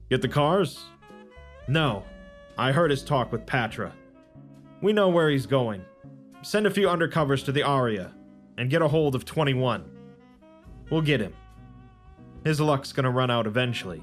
Get 0.09 0.23
the 0.23 0.29
cars? 0.29 0.85
No. 1.69 2.05
I 2.57 2.73
heard 2.73 2.91
his 2.91 3.03
talk 3.03 3.33
with 3.33 3.45
Patra. 3.45 3.93
We 4.81 4.95
know 4.95 5.09
where 5.09 5.29
he's 5.29 5.47
going. 5.47 5.85
Send 6.43 6.67
a 6.67 6.71
few 6.71 6.87
undercovers 6.87 7.45
to 7.45 7.53
the 7.53 7.63
Aria 7.63 8.15
and 8.57 8.71
get 8.71 8.83
a 8.83 8.89
hold 8.89 9.15
of 9.15 9.27
21. 9.27 9.96
We'll 10.91 11.03
get 11.03 11.21
him. 11.21 11.35
His 12.45 12.61
luck's 12.61 12.93
gonna 12.93 13.11
run 13.11 13.31
out 13.31 13.47
eventually. 13.47 14.03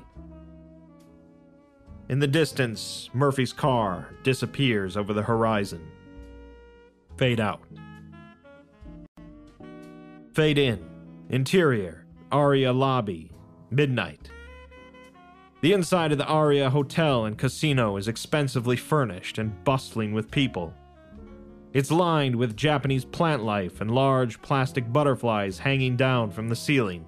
In 2.10 2.20
the 2.20 2.28
distance, 2.28 3.10
Murphy's 3.14 3.54
car 3.54 4.10
disappears 4.24 4.98
over 4.98 5.14
the 5.14 5.24
horizon. 5.24 5.90
Fade 7.18 7.40
out. 7.40 7.62
Fade 10.34 10.58
in. 10.58 10.84
Interior. 11.30 12.06
Aria 12.32 12.74
lobby. 12.74 13.32
Midnight. 13.70 14.30
The 15.62 15.72
inside 15.72 16.12
of 16.12 16.18
the 16.18 16.26
Aria 16.26 16.70
Hotel 16.70 17.24
and 17.24 17.38
Casino 17.38 17.96
is 17.96 18.10
expensively 18.10 18.76
furnished 18.76 19.38
and 19.38 19.64
bustling 19.64 20.12
with 20.12 20.30
people. 20.30 20.74
It's 21.74 21.90
lined 21.90 22.36
with 22.36 22.56
Japanese 22.56 23.04
plant 23.04 23.44
life 23.44 23.82
and 23.82 23.90
large 23.90 24.40
plastic 24.44 24.94
butterflies 24.94 25.58
hanging 25.58 25.98
down 25.98 26.30
from 26.30 26.48
the 26.48 26.56
ceiling. 26.56 27.08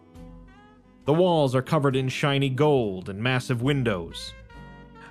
The 1.05 1.13
walls 1.13 1.53
are 1.53 1.61
covered 1.61 1.95
in 1.95 2.09
shiny 2.09 2.49
gold 2.49 3.07
and 3.07 3.21
massive 3.21 3.61
windows. 3.61 4.33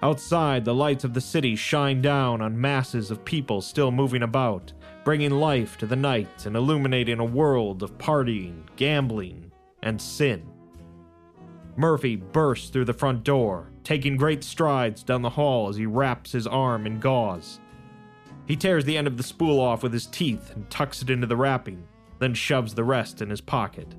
Outside, 0.02 0.64
the 0.64 0.74
lights 0.74 1.04
of 1.04 1.14
the 1.14 1.20
city 1.20 1.54
shine 1.54 2.02
down 2.02 2.42
on 2.42 2.60
masses 2.60 3.12
of 3.12 3.24
people 3.24 3.60
still 3.60 3.92
moving 3.92 4.24
about, 4.24 4.72
bringing 5.04 5.30
life 5.30 5.78
to 5.78 5.86
the 5.86 5.94
night 5.94 6.46
and 6.46 6.56
illuminating 6.56 7.20
a 7.20 7.24
world 7.24 7.84
of 7.84 7.96
partying, 7.96 8.64
gambling, 8.74 9.52
and 9.84 10.02
sin. 10.02 10.44
Murphy 11.76 12.16
bursts 12.16 12.70
through 12.70 12.86
the 12.86 12.92
front 12.92 13.22
door, 13.22 13.70
taking 13.84 14.16
great 14.16 14.42
strides 14.42 15.04
down 15.04 15.22
the 15.22 15.30
hall 15.30 15.68
as 15.68 15.76
he 15.76 15.86
wraps 15.86 16.32
his 16.32 16.48
arm 16.48 16.86
in 16.86 16.98
gauze. 16.98 17.60
He 18.46 18.56
tears 18.56 18.84
the 18.84 18.96
end 18.96 19.06
of 19.06 19.16
the 19.16 19.22
spool 19.22 19.60
off 19.60 19.82
with 19.82 19.92
his 19.92 20.06
teeth 20.06 20.54
and 20.54 20.68
tucks 20.70 21.02
it 21.02 21.10
into 21.10 21.26
the 21.26 21.36
wrapping, 21.36 21.86
then 22.18 22.34
shoves 22.34 22.74
the 22.74 22.84
rest 22.84 23.22
in 23.22 23.30
his 23.30 23.40
pocket. 23.40 23.94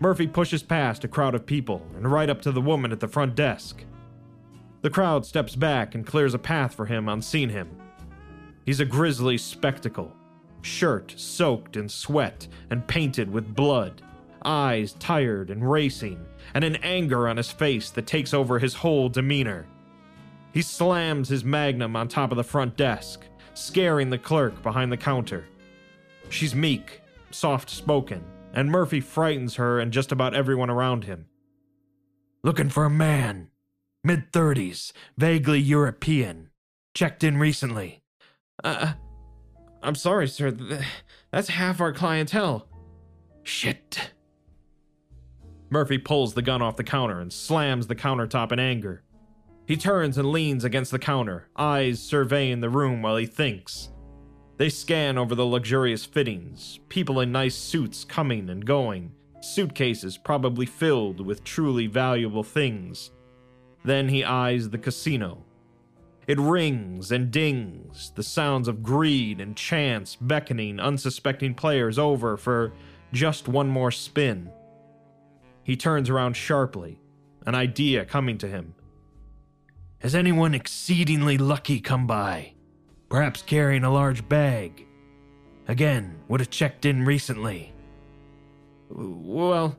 Murphy 0.00 0.26
pushes 0.26 0.62
past 0.62 1.04
a 1.04 1.08
crowd 1.08 1.34
of 1.34 1.46
people 1.46 1.86
and 1.96 2.10
right 2.10 2.30
up 2.30 2.42
to 2.42 2.52
the 2.52 2.60
woman 2.60 2.92
at 2.92 3.00
the 3.00 3.08
front 3.08 3.34
desk. 3.34 3.84
The 4.80 4.90
crowd 4.90 5.24
steps 5.24 5.54
back 5.54 5.94
and 5.94 6.06
clears 6.06 6.34
a 6.34 6.38
path 6.38 6.74
for 6.74 6.86
him 6.86 7.08
on 7.08 7.22
seeing 7.22 7.50
him. 7.50 7.70
He's 8.64 8.80
a 8.80 8.84
grisly 8.84 9.38
spectacle, 9.38 10.12
shirt 10.60 11.14
soaked 11.16 11.76
in 11.76 11.88
sweat 11.88 12.48
and 12.70 12.86
painted 12.86 13.30
with 13.30 13.54
blood, 13.54 14.02
eyes 14.44 14.94
tired 14.94 15.50
and 15.50 15.68
racing, 15.68 16.24
and 16.54 16.64
an 16.64 16.76
anger 16.76 17.28
on 17.28 17.36
his 17.36 17.50
face 17.50 17.90
that 17.90 18.06
takes 18.06 18.34
over 18.34 18.58
his 18.58 18.74
whole 18.74 19.08
demeanor. 19.08 19.66
He 20.52 20.62
slams 20.62 21.28
his 21.28 21.44
magnum 21.44 21.96
on 21.96 22.08
top 22.08 22.30
of 22.30 22.36
the 22.36 22.44
front 22.44 22.76
desk, 22.76 23.24
scaring 23.54 24.10
the 24.10 24.18
clerk 24.18 24.62
behind 24.62 24.92
the 24.92 24.96
counter. 24.96 25.46
She's 26.28 26.54
meek, 26.54 27.00
soft 27.30 27.70
spoken, 27.70 28.24
and 28.52 28.70
Murphy 28.70 29.00
frightens 29.00 29.56
her 29.56 29.80
and 29.80 29.92
just 29.92 30.12
about 30.12 30.34
everyone 30.34 30.70
around 30.70 31.04
him. 31.04 31.26
Looking 32.42 32.68
for 32.68 32.84
a 32.84 32.90
man. 32.90 33.48
Mid 34.04 34.32
30s, 34.32 34.92
vaguely 35.16 35.60
European. 35.60 36.50
Checked 36.94 37.22
in 37.22 37.38
recently. 37.38 38.02
Uh, 38.62 38.94
I'm 39.82 39.94
sorry, 39.94 40.28
sir. 40.28 40.50
That's 41.30 41.48
half 41.48 41.80
our 41.80 41.92
clientele. 41.92 42.68
Shit. 43.42 44.12
Murphy 45.70 45.98
pulls 45.98 46.34
the 46.34 46.42
gun 46.42 46.60
off 46.60 46.76
the 46.76 46.84
counter 46.84 47.20
and 47.20 47.32
slams 47.32 47.86
the 47.86 47.94
countertop 47.94 48.52
in 48.52 48.58
anger. 48.58 49.02
He 49.66 49.76
turns 49.76 50.18
and 50.18 50.30
leans 50.30 50.64
against 50.64 50.90
the 50.90 50.98
counter, 50.98 51.48
eyes 51.56 52.00
surveying 52.00 52.60
the 52.60 52.70
room 52.70 53.02
while 53.02 53.16
he 53.16 53.26
thinks. 53.26 53.90
They 54.56 54.68
scan 54.68 55.18
over 55.18 55.34
the 55.34 55.46
luxurious 55.46 56.04
fittings, 56.04 56.80
people 56.88 57.20
in 57.20 57.32
nice 57.32 57.54
suits 57.54 58.04
coming 58.04 58.50
and 58.50 58.64
going, 58.64 59.12
suitcases 59.40 60.18
probably 60.18 60.66
filled 60.66 61.24
with 61.24 61.44
truly 61.44 61.86
valuable 61.86 62.44
things. 62.44 63.10
Then 63.84 64.08
he 64.08 64.24
eyes 64.24 64.70
the 64.70 64.78
casino. 64.78 65.44
It 66.26 66.38
rings 66.38 67.10
and 67.10 67.30
dings, 67.30 68.12
the 68.14 68.22
sounds 68.22 68.68
of 68.68 68.82
greed 68.82 69.40
and 69.40 69.56
chance 69.56 70.16
beckoning 70.16 70.78
unsuspecting 70.78 71.54
players 71.54 71.98
over 71.98 72.36
for 72.36 72.72
just 73.12 73.48
one 73.48 73.68
more 73.68 73.90
spin. 73.90 74.50
He 75.64 75.76
turns 75.76 76.08
around 76.08 76.36
sharply, 76.36 77.00
an 77.44 77.54
idea 77.54 78.04
coming 78.04 78.38
to 78.38 78.48
him. 78.48 78.74
Has 80.02 80.16
anyone 80.16 80.52
exceedingly 80.52 81.38
lucky 81.38 81.80
come 81.80 82.08
by? 82.08 82.54
Perhaps 83.08 83.42
carrying 83.42 83.84
a 83.84 83.92
large 83.92 84.28
bag? 84.28 84.84
Again, 85.68 86.18
would 86.26 86.40
have 86.40 86.50
checked 86.50 86.84
in 86.84 87.04
recently. 87.04 87.72
Well, 88.90 89.78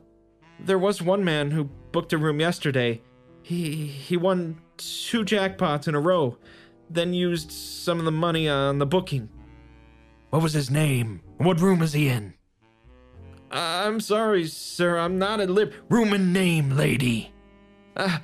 there 0.60 0.78
was 0.78 1.02
one 1.02 1.24
man 1.24 1.50
who 1.50 1.64
booked 1.92 2.14
a 2.14 2.18
room 2.18 2.40
yesterday. 2.40 3.02
He 3.42 3.86
he 3.86 4.16
won 4.16 4.60
two 4.78 5.24
jackpots 5.24 5.88
in 5.88 5.94
a 5.94 6.00
row, 6.00 6.38
then 6.88 7.12
used 7.12 7.52
some 7.52 7.98
of 7.98 8.06
the 8.06 8.10
money 8.10 8.48
on 8.48 8.78
the 8.78 8.86
booking. 8.86 9.28
What 10.30 10.42
was 10.42 10.54
his 10.54 10.70
name? 10.70 11.20
What 11.36 11.60
room 11.60 11.82
is 11.82 11.92
he 11.92 12.08
in? 12.08 12.32
I'm 13.50 14.00
sorry, 14.00 14.46
sir. 14.46 14.96
I'm 14.96 15.18
not 15.18 15.40
at 15.40 15.50
lib. 15.50 15.74
Room 15.90 16.14
and 16.14 16.32
name, 16.32 16.70
lady. 16.70 17.30
Uh, 17.94 18.18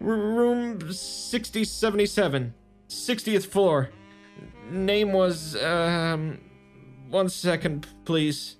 room 0.00 0.92
6077, 0.92 2.54
60th 2.88 3.46
floor. 3.46 3.90
Name 4.70 5.12
was, 5.12 5.56
um. 5.62 6.40
One 7.08 7.28
second, 7.28 7.88
please. 8.04 8.56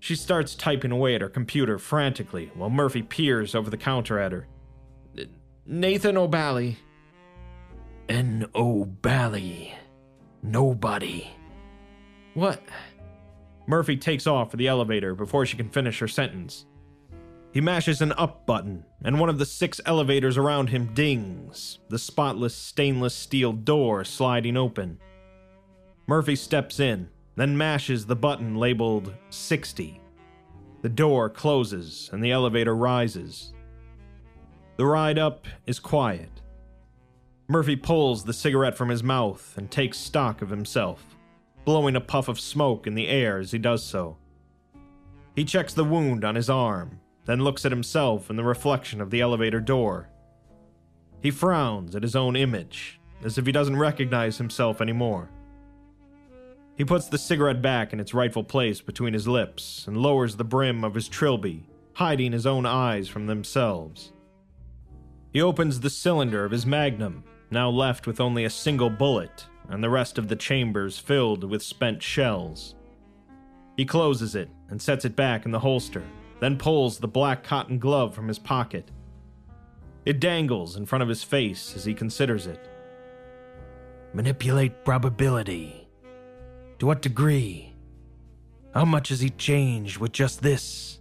She 0.00 0.16
starts 0.16 0.54
typing 0.56 0.90
away 0.90 1.14
at 1.14 1.20
her 1.20 1.28
computer 1.28 1.78
frantically 1.78 2.50
while 2.54 2.70
Murphy 2.70 3.02
peers 3.02 3.54
over 3.54 3.70
the 3.70 3.76
counter 3.76 4.18
at 4.18 4.32
her. 4.32 4.48
Nathan 5.64 6.16
O'Bally. 6.16 6.76
N. 8.08 8.46
O'Bally. 8.54 9.74
Nobody. 10.42 11.30
What? 12.34 12.62
Murphy 13.66 13.96
takes 13.96 14.26
off 14.26 14.50
for 14.50 14.56
the 14.56 14.66
elevator 14.68 15.14
before 15.14 15.44
she 15.44 15.56
can 15.56 15.68
finish 15.68 15.98
her 15.98 16.08
sentence. 16.08 16.64
He 17.52 17.60
mashes 17.60 18.00
an 18.00 18.12
up 18.12 18.46
button, 18.46 18.84
and 19.02 19.18
one 19.18 19.28
of 19.28 19.38
the 19.38 19.46
six 19.46 19.80
elevators 19.86 20.36
around 20.36 20.68
him 20.68 20.92
dings, 20.94 21.78
the 21.88 21.98
spotless 21.98 22.54
stainless 22.54 23.14
steel 23.14 23.52
door 23.52 24.04
sliding 24.04 24.56
open. 24.56 24.98
Murphy 26.06 26.36
steps 26.36 26.78
in, 26.78 27.08
then 27.36 27.56
mashes 27.56 28.06
the 28.06 28.16
button 28.16 28.56
labeled 28.56 29.14
60. 29.30 30.00
The 30.82 30.88
door 30.88 31.28
closes 31.28 32.10
and 32.12 32.22
the 32.22 32.32
elevator 32.32 32.76
rises. 32.76 33.52
The 34.76 34.86
ride 34.86 35.18
up 35.18 35.46
is 35.66 35.80
quiet. 35.80 36.30
Murphy 37.48 37.76
pulls 37.76 38.24
the 38.24 38.32
cigarette 38.32 38.76
from 38.76 38.90
his 38.90 39.02
mouth 39.02 39.54
and 39.56 39.70
takes 39.70 39.98
stock 39.98 40.42
of 40.42 40.50
himself 40.50 41.16
blowing 41.68 41.96
a 41.96 42.00
puff 42.00 42.28
of 42.28 42.40
smoke 42.40 42.86
in 42.86 42.94
the 42.94 43.08
air 43.08 43.36
as 43.36 43.50
he 43.50 43.58
does 43.58 43.84
so. 43.84 44.16
He 45.36 45.44
checks 45.44 45.74
the 45.74 45.84
wound 45.84 46.24
on 46.24 46.34
his 46.34 46.48
arm, 46.48 47.00
then 47.28 47.44
looks 47.44 47.66
at 47.66 47.72
himself 47.72 48.30
in 48.30 48.36
the 48.36 48.42
reflection 48.42 49.02
of 49.02 49.10
the 49.10 49.20
elevator 49.20 49.60
door. 49.60 50.08
He 51.20 51.30
frowns 51.30 51.94
at 51.94 52.02
his 52.02 52.16
own 52.16 52.36
image, 52.36 52.98
as 53.22 53.36
if 53.36 53.44
he 53.44 53.52
doesn't 53.52 53.76
recognize 53.76 54.38
himself 54.38 54.80
anymore. 54.80 55.28
He 56.74 56.86
puts 56.86 57.08
the 57.08 57.18
cigarette 57.18 57.60
back 57.60 57.92
in 57.92 58.00
its 58.00 58.14
rightful 58.14 58.44
place 58.44 58.80
between 58.80 59.12
his 59.12 59.28
lips 59.28 59.86
and 59.86 59.98
lowers 59.98 60.36
the 60.36 60.44
brim 60.44 60.82
of 60.84 60.94
his 60.94 61.06
trilby, 61.06 61.68
hiding 61.92 62.32
his 62.32 62.46
own 62.46 62.64
eyes 62.64 63.08
from 63.08 63.26
themselves. 63.26 64.14
He 65.30 65.42
opens 65.42 65.80
the 65.80 65.90
cylinder 65.90 66.46
of 66.46 66.52
his 66.52 66.64
magnum, 66.64 67.24
now 67.50 67.68
left 67.68 68.06
with 68.06 68.22
only 68.22 68.44
a 68.44 68.50
single 68.50 68.88
bullet 68.88 69.44
and 69.68 69.84
the 69.84 69.90
rest 69.90 70.16
of 70.16 70.28
the 70.28 70.36
chambers 70.36 70.98
filled 70.98 71.44
with 71.44 71.62
spent 71.62 72.02
shells. 72.02 72.74
He 73.76 73.84
closes 73.84 74.34
it 74.34 74.48
and 74.70 74.80
sets 74.80 75.04
it 75.04 75.14
back 75.14 75.44
in 75.44 75.50
the 75.50 75.60
holster, 75.60 76.04
then 76.40 76.56
pulls 76.56 76.98
the 76.98 77.08
black 77.08 77.42
cotton 77.42 77.78
glove 77.78 78.14
from 78.14 78.28
his 78.28 78.38
pocket. 78.38 78.90
It 80.04 80.20
dangles 80.20 80.76
in 80.76 80.86
front 80.86 81.02
of 81.02 81.08
his 81.08 81.24
face 81.24 81.74
as 81.76 81.84
he 81.84 81.94
considers 81.94 82.46
it. 82.46 82.68
Manipulate 84.14 84.84
probability. 84.84 85.88
To 86.78 86.86
what 86.86 87.02
degree? 87.02 87.74
How 88.72 88.84
much 88.84 89.08
has 89.08 89.20
he 89.20 89.30
changed 89.30 89.98
with 89.98 90.12
just 90.12 90.40
this? 90.40 91.00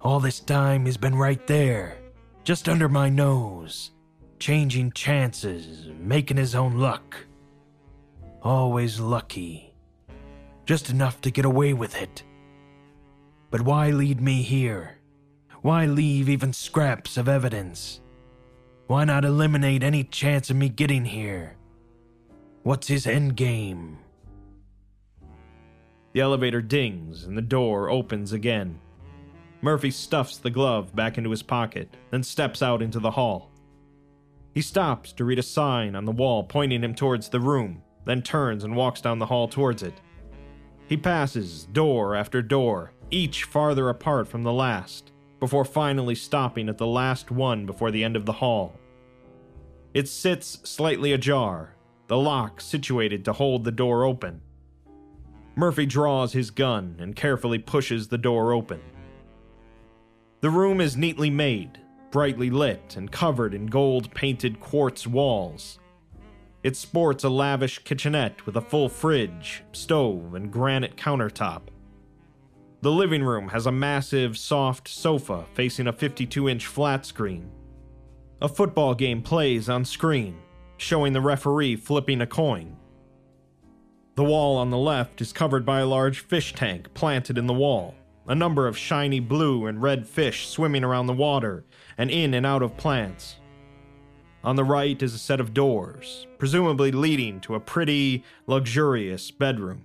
All 0.00 0.20
this 0.20 0.40
time 0.40 0.86
he's 0.86 0.96
been 0.96 1.14
right 1.14 1.44
there, 1.46 1.98
just 2.44 2.68
under 2.68 2.88
my 2.88 3.08
nose, 3.08 3.90
changing 4.38 4.92
chances, 4.92 5.88
making 5.98 6.36
his 6.36 6.54
own 6.54 6.78
luck. 6.78 7.16
Always 8.42 9.00
lucky. 9.00 9.74
Just 10.64 10.90
enough 10.90 11.20
to 11.22 11.30
get 11.30 11.44
away 11.44 11.72
with 11.72 12.00
it. 12.00 12.22
But 13.50 13.62
why 13.62 13.90
lead 13.90 14.20
me 14.20 14.42
here? 14.42 14.98
Why 15.62 15.84
leave 15.86 16.28
even 16.28 16.52
scraps 16.52 17.16
of 17.16 17.28
evidence? 17.28 18.00
Why 18.86 19.04
not 19.04 19.24
eliminate 19.24 19.82
any 19.82 20.04
chance 20.04 20.50
of 20.50 20.56
me 20.56 20.68
getting 20.68 21.04
here? 21.04 21.56
What's 22.62 22.88
his 22.88 23.06
endgame? 23.06 23.96
The 26.12 26.20
elevator 26.20 26.62
dings 26.62 27.24
and 27.24 27.36
the 27.36 27.42
door 27.42 27.90
opens 27.90 28.32
again. 28.32 28.80
Murphy 29.62 29.90
stuffs 29.90 30.38
the 30.38 30.50
glove 30.50 30.94
back 30.94 31.18
into 31.18 31.30
his 31.30 31.42
pocket, 31.42 31.96
then 32.10 32.22
steps 32.22 32.62
out 32.62 32.82
into 32.82 32.98
the 32.98 33.10
hall. 33.10 33.50
He 34.54 34.62
stops 34.62 35.12
to 35.14 35.24
read 35.24 35.38
a 35.38 35.42
sign 35.42 35.94
on 35.94 36.04
the 36.04 36.12
wall 36.12 36.44
pointing 36.44 36.82
him 36.82 36.94
towards 36.94 37.28
the 37.28 37.40
room, 37.40 37.82
then 38.04 38.22
turns 38.22 38.64
and 38.64 38.76
walks 38.76 39.00
down 39.00 39.18
the 39.18 39.26
hall 39.26 39.46
towards 39.48 39.82
it. 39.82 39.94
He 40.88 40.96
passes 40.96 41.64
door 41.64 42.16
after 42.16 42.42
door, 42.42 42.92
each 43.10 43.44
farther 43.44 43.88
apart 43.88 44.28
from 44.28 44.42
the 44.42 44.52
last, 44.52 45.12
before 45.38 45.64
finally 45.64 46.14
stopping 46.14 46.68
at 46.68 46.78
the 46.78 46.86
last 46.86 47.30
one 47.30 47.66
before 47.66 47.90
the 47.90 48.04
end 48.04 48.16
of 48.16 48.26
the 48.26 48.32
hall. 48.32 48.74
It 49.94 50.08
sits 50.08 50.60
slightly 50.64 51.12
ajar, 51.12 51.74
the 52.06 52.16
lock 52.16 52.60
situated 52.60 53.24
to 53.24 53.32
hold 53.32 53.64
the 53.64 53.72
door 53.72 54.04
open. 54.04 54.42
Murphy 55.56 55.86
draws 55.86 56.32
his 56.32 56.50
gun 56.50 56.96
and 56.98 57.16
carefully 57.16 57.58
pushes 57.58 58.08
the 58.08 58.18
door 58.18 58.52
open. 58.52 58.80
The 60.40 60.50
room 60.50 60.80
is 60.80 60.96
neatly 60.96 61.30
made, 61.30 61.78
brightly 62.10 62.50
lit, 62.50 62.94
and 62.96 63.10
covered 63.10 63.52
in 63.52 63.66
gold 63.66 64.14
painted 64.14 64.60
quartz 64.60 65.06
walls. 65.06 65.78
It 66.62 66.76
sports 66.76 67.24
a 67.24 67.28
lavish 67.28 67.80
kitchenette 67.84 68.46
with 68.46 68.56
a 68.56 68.60
full 68.60 68.88
fridge, 68.88 69.62
stove, 69.72 70.34
and 70.34 70.52
granite 70.52 70.96
countertop. 70.96 71.62
The 72.82 72.90
living 72.90 73.22
room 73.22 73.48
has 73.48 73.66
a 73.66 73.72
massive, 73.72 74.38
soft 74.38 74.88
sofa 74.88 75.44
facing 75.52 75.86
a 75.86 75.92
52 75.92 76.48
inch 76.48 76.66
flat 76.66 77.04
screen. 77.04 77.50
A 78.40 78.48
football 78.48 78.94
game 78.94 79.20
plays 79.20 79.68
on 79.68 79.84
screen, 79.84 80.40
showing 80.78 81.12
the 81.12 81.20
referee 81.20 81.76
flipping 81.76 82.22
a 82.22 82.26
coin. 82.26 82.78
The 84.14 84.24
wall 84.24 84.56
on 84.56 84.70
the 84.70 84.78
left 84.78 85.20
is 85.20 85.30
covered 85.30 85.66
by 85.66 85.80
a 85.80 85.86
large 85.86 86.20
fish 86.20 86.54
tank 86.54 86.94
planted 86.94 87.36
in 87.36 87.46
the 87.46 87.52
wall, 87.52 87.94
a 88.26 88.34
number 88.34 88.66
of 88.66 88.78
shiny 88.78 89.20
blue 89.20 89.66
and 89.66 89.82
red 89.82 90.08
fish 90.08 90.48
swimming 90.48 90.82
around 90.82 91.06
the 91.06 91.12
water 91.12 91.66
and 91.98 92.10
in 92.10 92.32
and 92.32 92.46
out 92.46 92.62
of 92.62 92.78
plants. 92.78 93.36
On 94.42 94.56
the 94.56 94.64
right 94.64 95.00
is 95.02 95.12
a 95.12 95.18
set 95.18 95.38
of 95.38 95.52
doors, 95.52 96.26
presumably 96.38 96.92
leading 96.92 97.40
to 97.40 97.56
a 97.56 97.60
pretty, 97.60 98.24
luxurious 98.46 99.30
bedroom. 99.30 99.84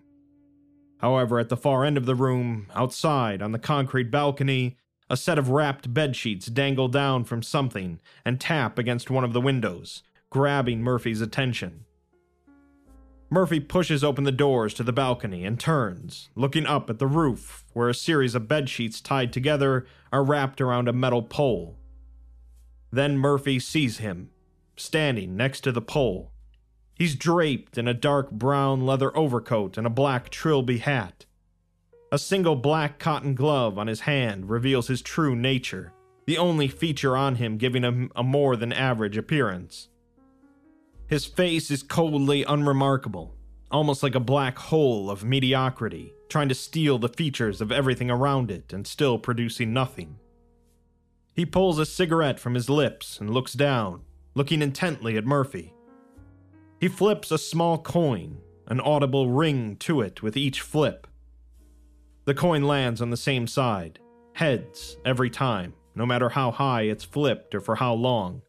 However, 1.05 1.37
at 1.37 1.49
the 1.49 1.55
far 1.55 1.85
end 1.85 1.97
of 1.97 2.07
the 2.07 2.15
room, 2.15 2.65
outside 2.73 3.39
on 3.39 3.51
the 3.51 3.59
concrete 3.59 4.09
balcony, 4.09 4.75
a 5.07 5.15
set 5.15 5.37
of 5.37 5.51
wrapped 5.51 5.93
bed 5.93 6.15
sheets 6.15 6.47
dangle 6.47 6.87
down 6.87 7.25
from 7.25 7.43
something 7.43 7.99
and 8.25 8.41
tap 8.41 8.79
against 8.79 9.11
one 9.11 9.23
of 9.23 9.31
the 9.31 9.39
windows, 9.39 10.01
grabbing 10.31 10.81
Murphy's 10.81 11.21
attention. 11.21 11.85
Murphy 13.29 13.59
pushes 13.59 14.03
open 14.03 14.23
the 14.23 14.31
doors 14.31 14.73
to 14.73 14.81
the 14.81 14.91
balcony 14.91 15.45
and 15.45 15.59
turns, 15.59 16.29
looking 16.33 16.65
up 16.65 16.89
at 16.89 16.97
the 16.97 17.05
roof, 17.05 17.65
where 17.73 17.87
a 17.87 17.93
series 17.93 18.33
of 18.33 18.47
bed 18.47 18.67
sheets 18.67 18.99
tied 18.99 19.31
together 19.31 19.85
are 20.11 20.23
wrapped 20.23 20.59
around 20.59 20.87
a 20.87 20.91
metal 20.93 21.21
pole. 21.21 21.77
Then 22.91 23.19
Murphy 23.19 23.59
sees 23.59 23.99
him, 23.99 24.31
standing 24.75 25.37
next 25.37 25.61
to 25.61 25.71
the 25.71 25.83
pole. 25.83 26.31
He's 26.95 27.15
draped 27.15 27.77
in 27.77 27.87
a 27.87 27.93
dark 27.93 28.31
brown 28.31 28.85
leather 28.85 29.15
overcoat 29.15 29.77
and 29.77 29.85
a 29.85 29.91
black 29.91 30.29
trilby 30.29 30.77
hat. 30.77 31.25
A 32.11 32.17
single 32.17 32.55
black 32.55 32.99
cotton 32.99 33.35
glove 33.35 33.77
on 33.77 33.87
his 33.87 34.01
hand 34.01 34.49
reveals 34.49 34.87
his 34.87 35.01
true 35.01 35.35
nature, 35.35 35.91
the 36.25 36.37
only 36.37 36.69
feature 36.69 37.17
on 37.17 37.35
him 37.35 37.57
giving 37.57 37.83
him 37.83 38.09
a 38.15 38.23
more 38.23 38.55
than 38.55 38.71
average 38.71 39.17
appearance. 39.17 39.89
His 41.07 41.25
face 41.25 41.69
is 41.69 41.83
coldly 41.83 42.43
unremarkable, 42.43 43.35
almost 43.69 44.01
like 44.01 44.15
a 44.15 44.21
black 44.21 44.57
hole 44.57 45.11
of 45.11 45.25
mediocrity, 45.25 46.13
trying 46.29 46.49
to 46.49 46.55
steal 46.55 46.97
the 46.97 47.09
features 47.09 47.59
of 47.59 47.71
everything 47.73 48.09
around 48.09 48.49
it 48.49 48.71
and 48.71 48.87
still 48.87 49.19
producing 49.19 49.73
nothing. 49.73 50.17
He 51.33 51.45
pulls 51.45 51.77
a 51.77 51.85
cigarette 51.85 52.39
from 52.39 52.53
his 52.53 52.69
lips 52.69 53.19
and 53.19 53.29
looks 53.29 53.53
down, 53.53 54.03
looking 54.33 54.61
intently 54.61 55.17
at 55.17 55.25
Murphy. 55.25 55.74
He 56.79 56.87
flips 56.87 57.31
a 57.31 57.37
small 57.37 57.77
coin, 57.77 58.39
an 58.67 58.79
audible 58.79 59.29
ring 59.29 59.75
to 59.77 60.01
it 60.01 60.21
with 60.21 60.35
each 60.35 60.61
flip. 60.61 61.07
The 62.25 62.33
coin 62.33 62.63
lands 62.63 63.01
on 63.01 63.09
the 63.11 63.17
same 63.17 63.47
side, 63.47 63.99
heads 64.33 64.97
every 65.05 65.29
time, 65.29 65.73
no 65.95 66.05
matter 66.05 66.29
how 66.29 66.51
high 66.51 66.83
it's 66.83 67.03
flipped 67.03 67.55
or 67.55 67.61
for 67.61 67.75
how 67.75 67.93
long. 67.93 68.41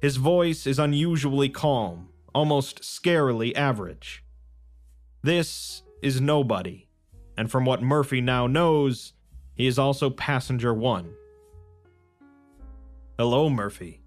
His 0.00 0.16
voice 0.16 0.66
is 0.66 0.78
unusually 0.78 1.50
calm, 1.50 2.08
almost 2.34 2.80
scarily 2.80 3.54
average. 3.54 4.24
This 5.22 5.82
is 6.00 6.20
nobody, 6.20 6.88
and 7.36 7.50
from 7.50 7.66
what 7.66 7.82
Murphy 7.82 8.22
now 8.22 8.46
knows, 8.46 9.12
he 9.54 9.66
is 9.66 9.78
also 9.78 10.08
passenger 10.08 10.72
one. 10.72 11.12
Hello, 13.18 13.50
Murphy. 13.50 14.00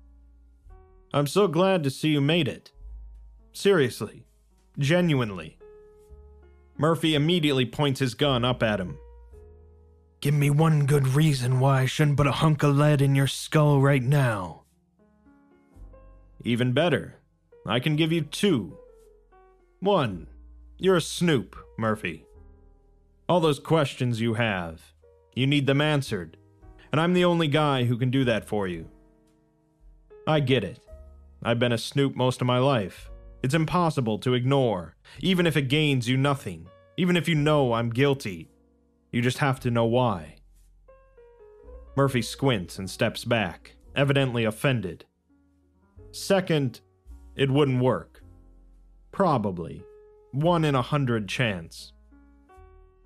I'm 1.14 1.28
so 1.28 1.48
glad 1.48 1.84
to 1.84 1.92
see 1.92 2.10
you 2.10 2.22
made 2.22 2.48
it. 2.48 2.72
Seriously, 3.54 4.26
genuinely. 4.80 5.60
Murphy 6.76 7.14
immediately 7.14 7.68
points 7.68 8.00
his 8.00 8.16
gun 8.16 8.44
up 8.44 8.64
at 8.64 8.80
him. 8.80 8.98
Give 10.22 10.34
me 10.34 10.50
one 10.50 10.88
good 10.88 11.08
reason 11.10 11.60
why 11.60 11.82
I 11.82 11.86
shouldn't 11.86 12.18
put 12.18 12.28
a 12.28 12.32
hunk 12.32 12.64
of 12.64 12.76
lead 12.76 13.02
in 13.02 13.14
your 13.14 13.28
skull 13.28 13.80
right 13.80 14.02
now. 14.02 14.64
Even 16.44 16.74
better, 16.74 17.20
I 17.66 17.80
can 17.80 17.96
give 17.96 18.12
you 18.12 18.22
two. 18.22 18.76
One, 19.80 20.28
you're 20.78 20.96
a 20.96 21.02
snoop, 21.02 21.56
Murphy. 21.78 22.26
All 23.30 23.40
those 23.40 23.60
questions 23.60 24.20
you 24.20 24.34
have, 24.34 24.94
you 25.36 25.46
need 25.46 25.68
them 25.68 25.80
answered, 25.80 26.38
and 26.92 27.00
I'm 27.00 27.14
the 27.14 27.26
only 27.26 27.48
guy 27.48 27.84
who 27.84 27.98
can 27.98 28.10
do 28.10 28.24
that 28.26 28.48
for 28.48 28.68
you. 28.68 28.90
I 30.26 30.40
get 30.40 30.64
it. 30.64 30.80
I've 31.44 31.60
been 31.60 31.72
a 31.72 31.78
snoop 31.78 32.16
most 32.16 32.42
of 32.42 32.48
my 32.48 32.58
life. 32.58 33.10
It's 33.44 33.54
impossible 33.54 34.20
to 34.20 34.34
ignore, 34.34 34.96
even 35.20 35.46
if 35.46 35.58
it 35.58 35.64
gains 35.64 36.08
you 36.08 36.16
nothing, 36.16 36.68
even 36.96 37.18
if 37.18 37.28
you 37.28 37.36
know 37.36 37.74
I'm 37.74 37.90
guilty. 37.90 38.50
You 39.12 39.22
just 39.22 39.40
have 39.40 39.60
to 39.62 39.72
know 39.72 39.86
why. 39.86 40.38
Murphy 41.98 42.22
squints 42.22 42.80
and 42.80 42.90
steps 42.90 43.26
back, 43.26 43.76
evidently 43.96 44.46
offended. 44.46 45.06
Second, 46.12 46.80
it 47.36 47.52
wouldn't 47.52 47.84
work. 47.84 48.24
Probably. 49.12 49.84
One 50.32 50.64
in 50.64 50.74
a 50.74 50.82
hundred 50.82 51.28
chance. 51.28 51.92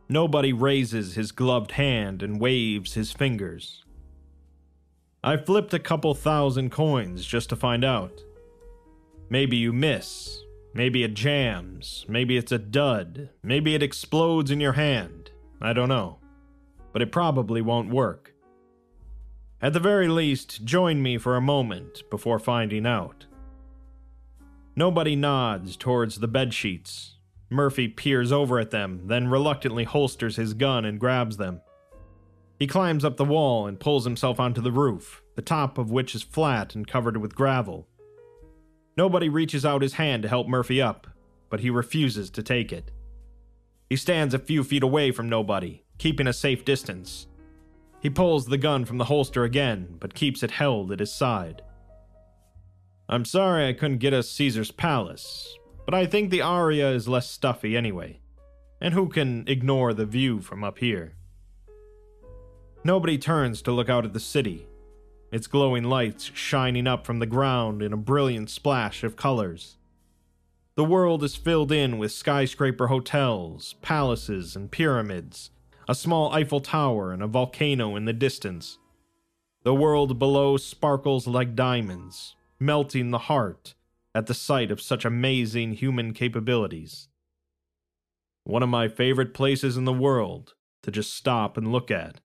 Nobody 0.08 0.54
raises 0.54 1.16
his 1.16 1.32
gloved 1.32 1.72
hand 1.72 2.22
and 2.24 2.40
waves 2.40 2.94
his 2.94 3.12
fingers. 3.12 3.84
I 5.24 5.36
flipped 5.36 5.74
a 5.74 5.80
couple 5.80 6.14
thousand 6.14 6.70
coins 6.70 7.26
just 7.26 7.50
to 7.50 7.56
find 7.56 7.84
out. 7.84 8.24
Maybe 9.30 9.58
you 9.58 9.74
miss. 9.74 10.44
Maybe 10.74 11.04
it 11.04 11.14
jams. 11.14 12.06
Maybe 12.08 12.38
it's 12.38 12.52
a 12.52 12.58
dud. 12.58 13.30
Maybe 13.44 13.76
it 13.76 13.84
explodes 13.84 14.52
in 14.52 14.60
your 14.60 14.74
hand. 14.74 15.32
I 15.60 15.74
don't 15.74 15.90
know. 15.90 16.20
But 16.94 17.02
it 17.02 17.12
probably 17.12 17.62
won't 17.62 17.90
work. 17.90 18.34
At 19.62 19.74
the 19.74 19.80
very 19.80 20.08
least, 20.08 20.64
join 20.64 21.02
me 21.02 21.18
for 21.18 21.36
a 21.36 21.42
moment 21.42 22.04
before 22.10 22.40
finding 22.40 22.86
out. 22.86 23.26
Nobody 24.76 25.16
nods 25.16 25.76
towards 25.76 26.20
the 26.20 26.28
bed 26.28 26.54
sheets. 26.54 27.16
Murphy 27.50 27.88
peers 27.88 28.32
over 28.32 28.60
at 28.60 28.72
them, 28.72 29.08
then 29.08 29.30
reluctantly 29.30 29.84
holsters 29.84 30.36
his 30.36 30.54
gun 30.54 30.86
and 30.86 31.00
grabs 31.00 31.38
them. 31.38 31.62
He 32.60 32.68
climbs 32.68 33.04
up 33.04 33.18
the 33.18 33.26
wall 33.26 33.68
and 33.68 33.80
pulls 33.80 34.04
himself 34.06 34.40
onto 34.40 34.62
the 34.62 34.72
roof, 34.72 35.24
the 35.36 35.42
top 35.42 35.78
of 35.78 35.92
which 35.92 36.14
is 36.14 36.24
flat 36.24 36.76
and 36.76 36.88
covered 36.88 37.18
with 37.18 37.36
gravel. 37.36 37.88
Nobody 38.98 39.30
reaches 39.30 39.66
out 39.66 39.82
his 39.82 39.94
hand 39.94 40.24
to 40.24 40.30
help 40.30 40.48
Murphy 40.48 40.82
up, 40.82 41.08
but 41.50 41.60
he 41.60 41.70
refuses 41.70 42.30
to 42.32 42.44
take 42.44 42.74
it. 42.74 42.92
He 43.90 43.96
stands 43.96 44.34
a 44.34 44.40
few 44.40 44.64
feet 44.64 44.84
away 44.84 45.12
from 45.12 45.30
nobody, 45.30 45.84
keeping 45.98 46.28
a 46.28 46.34
safe 46.34 46.66
distance, 46.66 47.28
he 48.00 48.10
pulls 48.10 48.46
the 48.46 48.58
gun 48.58 48.86
from 48.86 48.98
the 48.98 49.06
holster 49.06 49.44
again, 49.44 49.98
but 50.00 50.14
keeps 50.14 50.44
it 50.44 50.52
held 50.52 50.92
at 50.92 51.00
his 51.00 51.14
side. 51.14 51.62
I'm 53.10 53.26
sorry 53.26 53.68
I 53.68 53.74
couldn't 53.74 53.98
get 53.98 54.14
us 54.14 54.30
Caesar's 54.32 54.72
Palace, 54.72 55.58
but 55.86 55.94
I 55.94 56.06
think 56.06 56.30
the 56.30 56.42
Aria 56.42 56.92
is 56.92 57.08
less 57.08 57.30
stuffy 57.30 57.76
anyway. 57.76 58.20
And 58.80 58.94
who 58.94 59.10
can 59.10 59.46
ignore 59.48 59.94
the 59.94 60.06
view 60.06 60.42
from 60.42 60.64
up 60.64 60.78
here? 60.78 61.16
Nobody 62.84 63.18
turns 63.18 63.62
to 63.64 63.72
look 63.72 63.90
out 63.90 64.06
at 64.06 64.14
the 64.14 64.20
city, 64.20 64.67
its 65.32 65.48
glowing 65.48 65.84
lights 65.84 66.32
shining 66.34 66.88
up 66.88 67.06
from 67.06 67.20
the 67.20 67.26
ground 67.26 67.82
in 67.82 67.94
a 67.94 67.98
brilliant 67.98 68.50
splash 68.50 69.04
of 69.04 69.16
colors. 69.16 69.78
The 70.76 70.84
world 70.84 71.24
is 71.24 71.36
filled 71.36 71.72
in 71.72 71.98
with 71.98 72.12
skyscraper 72.12 72.88
hotels, 72.88 73.74
palaces, 73.82 74.56
and 74.56 74.72
pyramids, 74.72 75.50
a 75.90 75.96
small 75.96 76.32
Eiffel 76.32 76.62
Tower, 76.62 77.12
and 77.12 77.24
a 77.24 77.28
volcano 77.28 77.96
in 77.96 78.06
the 78.06 78.14
distance. 78.14 78.78
The 79.64 79.74
world 79.74 80.20
below 80.20 80.56
sparkles 80.58 81.28
like 81.28 81.56
diamonds, 81.56 82.36
melting 82.60 83.12
the 83.12 83.18
heart 83.18 83.74
at 84.14 84.28
the 84.28 84.34
sight 84.34 84.72
of 84.72 84.82
such 84.82 85.04
amazing 85.04 85.74
human 85.74 86.14
capabilities. 86.14 87.08
One 88.44 88.64
of 88.64 88.70
my 88.70 88.88
favorite 88.88 89.34
places 89.34 89.78
in 89.78 89.86
the 89.86 89.94
world 89.94 90.54
to 90.84 90.92
just 90.92 91.14
stop 91.14 91.58
and 91.58 91.72
look 91.72 91.92
at. 91.92 92.22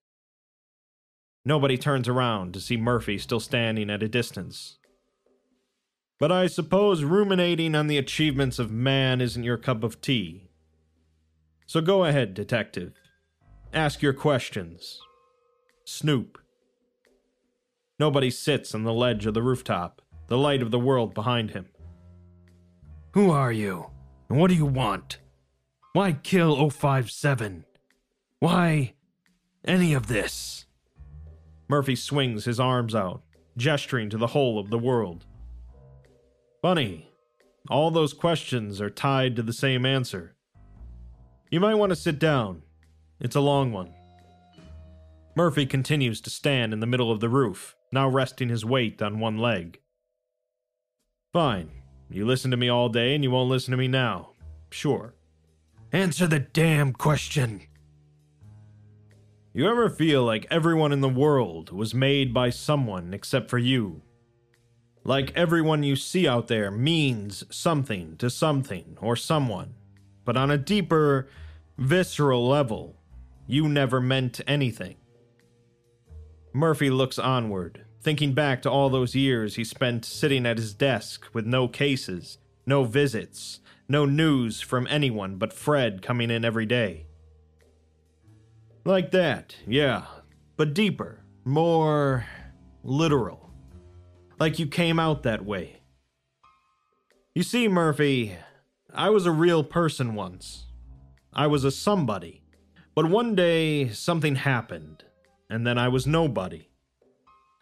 Nobody 1.45 1.77
turns 1.77 2.07
around 2.07 2.53
to 2.53 2.61
see 2.61 2.77
Murphy 2.77 3.17
still 3.17 3.39
standing 3.39 3.89
at 3.89 4.03
a 4.03 4.07
distance. 4.07 4.77
But 6.19 6.31
I 6.31 6.47
suppose 6.47 7.03
ruminating 7.03 7.75
on 7.75 7.87
the 7.87 7.97
achievements 7.97 8.59
of 8.59 8.71
man 8.71 9.19
isn't 9.19 9.43
your 9.43 9.57
cup 9.57 9.83
of 9.83 9.99
tea. 9.99 10.49
So 11.65 11.81
go 11.81 12.05
ahead, 12.05 12.33
detective. 12.33 12.93
Ask 13.73 14.01
your 14.01 14.13
questions. 14.13 14.99
Snoop. 15.85 16.37
Nobody 17.99 18.29
sits 18.29 18.73
on 18.73 18.83
the 18.83 18.93
ledge 18.93 19.25
of 19.25 19.33
the 19.33 19.41
rooftop, 19.41 20.01
the 20.27 20.37
light 20.37 20.61
of 20.61 20.71
the 20.71 20.79
world 20.79 21.13
behind 21.13 21.51
him. 21.51 21.65
Who 23.11 23.31
are 23.31 23.51
you? 23.51 23.91
And 24.29 24.39
what 24.39 24.49
do 24.49 24.55
you 24.55 24.65
want? 24.65 25.19
Why 25.93 26.13
kill 26.13 26.55
O5-7? 26.57 27.65
Why 28.39 28.93
any 29.65 29.93
of 29.93 30.07
this? 30.07 30.62
Murphy 31.67 31.95
swings 31.95 32.45
his 32.45 32.59
arms 32.59 32.93
out, 32.93 33.23
gesturing 33.57 34.09
to 34.09 34.17
the 34.17 34.27
whole 34.27 34.59
of 34.59 34.69
the 34.69 34.77
world. 34.77 35.25
Bunny, 36.61 37.09
all 37.69 37.91
those 37.91 38.13
questions 38.13 38.81
are 38.81 38.89
tied 38.89 39.35
to 39.35 39.43
the 39.43 39.53
same 39.53 39.85
answer. 39.85 40.35
You 41.49 41.59
might 41.59 41.75
want 41.75 41.91
to 41.91 41.95
sit 41.95 42.19
down. 42.19 42.63
It's 43.19 43.35
a 43.35 43.41
long 43.41 43.71
one. 43.71 43.93
Murphy 45.35 45.65
continues 45.65 46.21
to 46.21 46.29
stand 46.29 46.73
in 46.73 46.79
the 46.79 46.85
middle 46.87 47.11
of 47.11 47.19
the 47.19 47.29
roof, 47.29 47.75
now 47.91 48.07
resting 48.07 48.49
his 48.49 48.65
weight 48.65 49.01
on 49.01 49.19
one 49.19 49.37
leg. 49.37 49.79
Fine. 51.31 51.71
You 52.09 52.25
listen 52.25 52.51
to 52.51 52.57
me 52.57 52.69
all 52.69 52.89
day 52.89 53.15
and 53.15 53.23
you 53.23 53.31
won't 53.31 53.49
listen 53.49 53.71
to 53.71 53.77
me 53.77 53.87
now. 53.87 54.33
Sure. 54.69 55.15
Answer 55.91 56.27
the 56.27 56.39
damn 56.39 56.93
question. 56.93 57.61
You 59.55 59.69
ever 59.69 59.87
feel 59.87 60.23
like 60.23 60.47
everyone 60.49 60.91
in 60.91 61.01
the 61.01 61.07
world 61.07 61.71
was 61.71 61.93
made 61.93 62.33
by 62.33 62.49
someone 62.49 63.13
except 63.13 63.51
for 63.51 63.59
you? 63.59 64.01
Like 65.03 65.31
everyone 65.35 65.83
you 65.83 65.95
see 65.95 66.27
out 66.27 66.47
there 66.47 66.71
means 66.71 67.43
something 67.55 68.17
to 68.17 68.31
something 68.31 68.97
or 68.99 69.15
someone, 69.15 69.75
but 70.25 70.35
on 70.37 70.49
a 70.49 70.57
deeper, 70.57 71.27
visceral 71.77 72.47
level, 72.47 72.95
you 73.45 73.69
never 73.69 74.01
meant 74.01 74.41
anything. 74.47 74.95
Murphy 76.51 76.89
looks 76.89 77.19
onward, 77.19 77.85
thinking 78.01 78.33
back 78.33 78.63
to 78.63 78.71
all 78.71 78.89
those 78.89 79.13
years 79.13 79.53
he 79.53 79.63
spent 79.63 80.03
sitting 80.03 80.47
at 80.47 80.57
his 80.57 80.73
desk 80.73 81.27
with 81.31 81.45
no 81.45 81.67
cases, 81.67 82.39
no 82.65 82.85
visits, 82.85 83.59
no 83.87 84.07
news 84.07 84.61
from 84.61 84.87
anyone 84.89 85.35
but 85.35 85.53
Fred 85.53 86.01
coming 86.01 86.31
in 86.31 86.43
every 86.43 86.65
day. 86.65 87.05
Like 88.85 89.11
that, 89.11 89.55
yeah, 89.65 90.05
but 90.57 90.73
deeper, 90.73 91.23
more 91.45 92.25
literal. 92.83 93.49
Like 94.39 94.59
you 94.59 94.67
came 94.67 94.99
out 94.99 95.23
that 95.23 95.45
way. 95.45 95.81
You 97.33 97.43
see, 97.43 97.69
Murphy, 97.69 98.35
I 98.93 99.09
was 99.09 99.25
a 99.25 99.31
real 99.31 99.63
person 99.63 100.15
once. 100.15 100.65
I 101.31 101.47
was 101.47 101.63
a 101.63 101.71
somebody. 101.71 102.43
But 102.93 103.09
one 103.09 103.35
day, 103.35 103.89
something 103.89 104.35
happened, 104.35 105.03
and 105.49 105.65
then 105.65 105.77
I 105.77 105.87
was 105.87 106.05
nobody. 106.05 106.67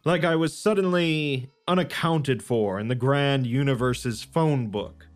Like 0.03 0.23
I 0.23 0.35
was 0.35 0.57
suddenly 0.57 1.51
unaccounted 1.67 2.41
for 2.41 2.79
in 2.79 2.87
the 2.87 2.95
grand 2.95 3.45
universe's 3.45 4.23
phone 4.23 4.67
book. 4.67 5.07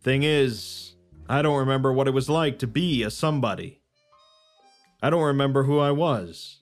Thing 0.00 0.22
is, 0.22 0.94
I 1.28 1.42
don't 1.42 1.58
remember 1.58 1.92
what 1.92 2.06
it 2.06 2.14
was 2.14 2.30
like 2.30 2.60
to 2.60 2.68
be 2.68 3.02
a 3.02 3.10
somebody. 3.10 3.75
I 5.02 5.10
don't 5.10 5.22
remember 5.22 5.64
who 5.64 5.78
I 5.78 5.90
was. 5.90 6.60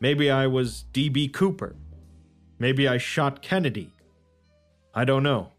Maybe 0.00 0.30
I 0.30 0.46
was 0.46 0.82
D.B. 0.92 1.28
Cooper. 1.28 1.76
Maybe 2.58 2.86
I 2.86 2.98
shot 2.98 3.42
Kennedy. 3.42 3.92
I 4.94 5.04
don't 5.04 5.22
know. 5.22 5.52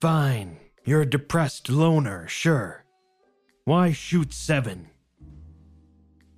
Fine, 0.00 0.58
you're 0.84 1.02
a 1.02 1.06
depressed 1.06 1.70
loner, 1.70 2.28
sure. 2.28 2.84
Why 3.64 3.92
shoot 3.92 4.34
seven? 4.34 4.90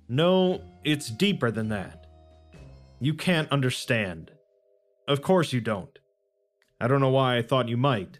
No, 0.07 0.61
it's 0.85 1.09
deeper 1.09 1.51
than 1.51 1.67
that. 1.69 2.07
You 3.01 3.13
can't 3.13 3.51
understand. 3.51 4.31
Of 5.07 5.21
course 5.21 5.51
you 5.51 5.59
don't. 5.59 5.99
I 6.79 6.87
don't 6.87 7.01
know 7.01 7.09
why 7.09 7.37
I 7.37 7.41
thought 7.41 7.67
you 7.67 7.77
might. 7.77 8.19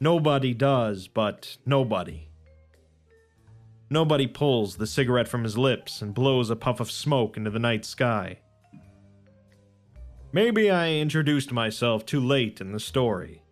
Nobody 0.00 0.52
does, 0.52 1.08
but 1.08 1.56
nobody. 1.64 2.25
Nobody 3.88 4.26
pulls 4.26 4.76
the 4.76 4.86
cigarette 4.86 5.28
from 5.28 5.44
his 5.44 5.56
lips 5.56 6.02
and 6.02 6.14
blows 6.14 6.50
a 6.50 6.56
puff 6.56 6.80
of 6.80 6.90
smoke 6.90 7.36
into 7.36 7.50
the 7.50 7.58
night 7.58 7.84
sky. 7.84 8.38
Maybe 10.32 10.70
I 10.70 10.92
introduced 10.92 11.52
myself 11.52 12.04
too 12.04 12.20
late 12.20 12.60
in 12.60 12.72
the 12.72 12.80
story. 12.80 13.42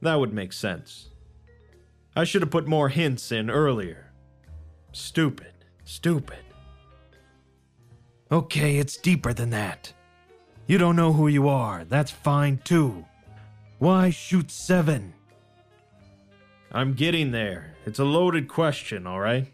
That 0.00 0.16
would 0.16 0.32
make 0.32 0.52
sense. 0.52 1.10
I 2.16 2.24
should 2.24 2.42
have 2.42 2.50
put 2.50 2.66
more 2.66 2.88
hints 2.88 3.30
in 3.30 3.50
earlier. 3.50 4.12
Stupid, 4.92 5.52
stupid. 5.84 6.38
Okay, 8.32 8.78
it's 8.78 8.96
deeper 8.96 9.32
than 9.32 9.50
that. 9.50 9.92
You 10.66 10.78
don't 10.78 10.96
know 10.96 11.12
who 11.12 11.28
you 11.28 11.48
are, 11.48 11.84
that's 11.84 12.10
fine 12.10 12.60
too. 12.64 13.04
Why 13.78 14.10
shoot 14.10 14.50
seven? 14.50 15.14
I'm 16.70 16.92
getting 16.94 17.30
there. 17.30 17.74
It's 17.86 17.98
a 17.98 18.04
loaded 18.04 18.48
question, 18.48 19.06
alright? 19.06 19.52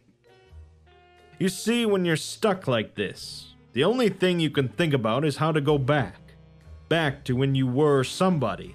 You 1.39 1.49
see, 1.49 1.87
when 1.87 2.05
you're 2.05 2.17
stuck 2.17 2.67
like 2.67 2.97
this, 2.97 3.55
the 3.73 3.85
only 3.85 4.09
thing 4.09 4.41
you 4.41 4.51
can 4.51 4.69
think 4.69 4.93
about 4.93 5.25
is 5.25 5.37
how 5.37 5.53
to 5.53 5.61
go 5.61 5.79
back. 5.79 6.17
Back 6.89 7.25
to 7.25 7.37
when 7.37 7.55
you 7.55 7.67
were 7.67 8.05
somebody. 8.05 8.75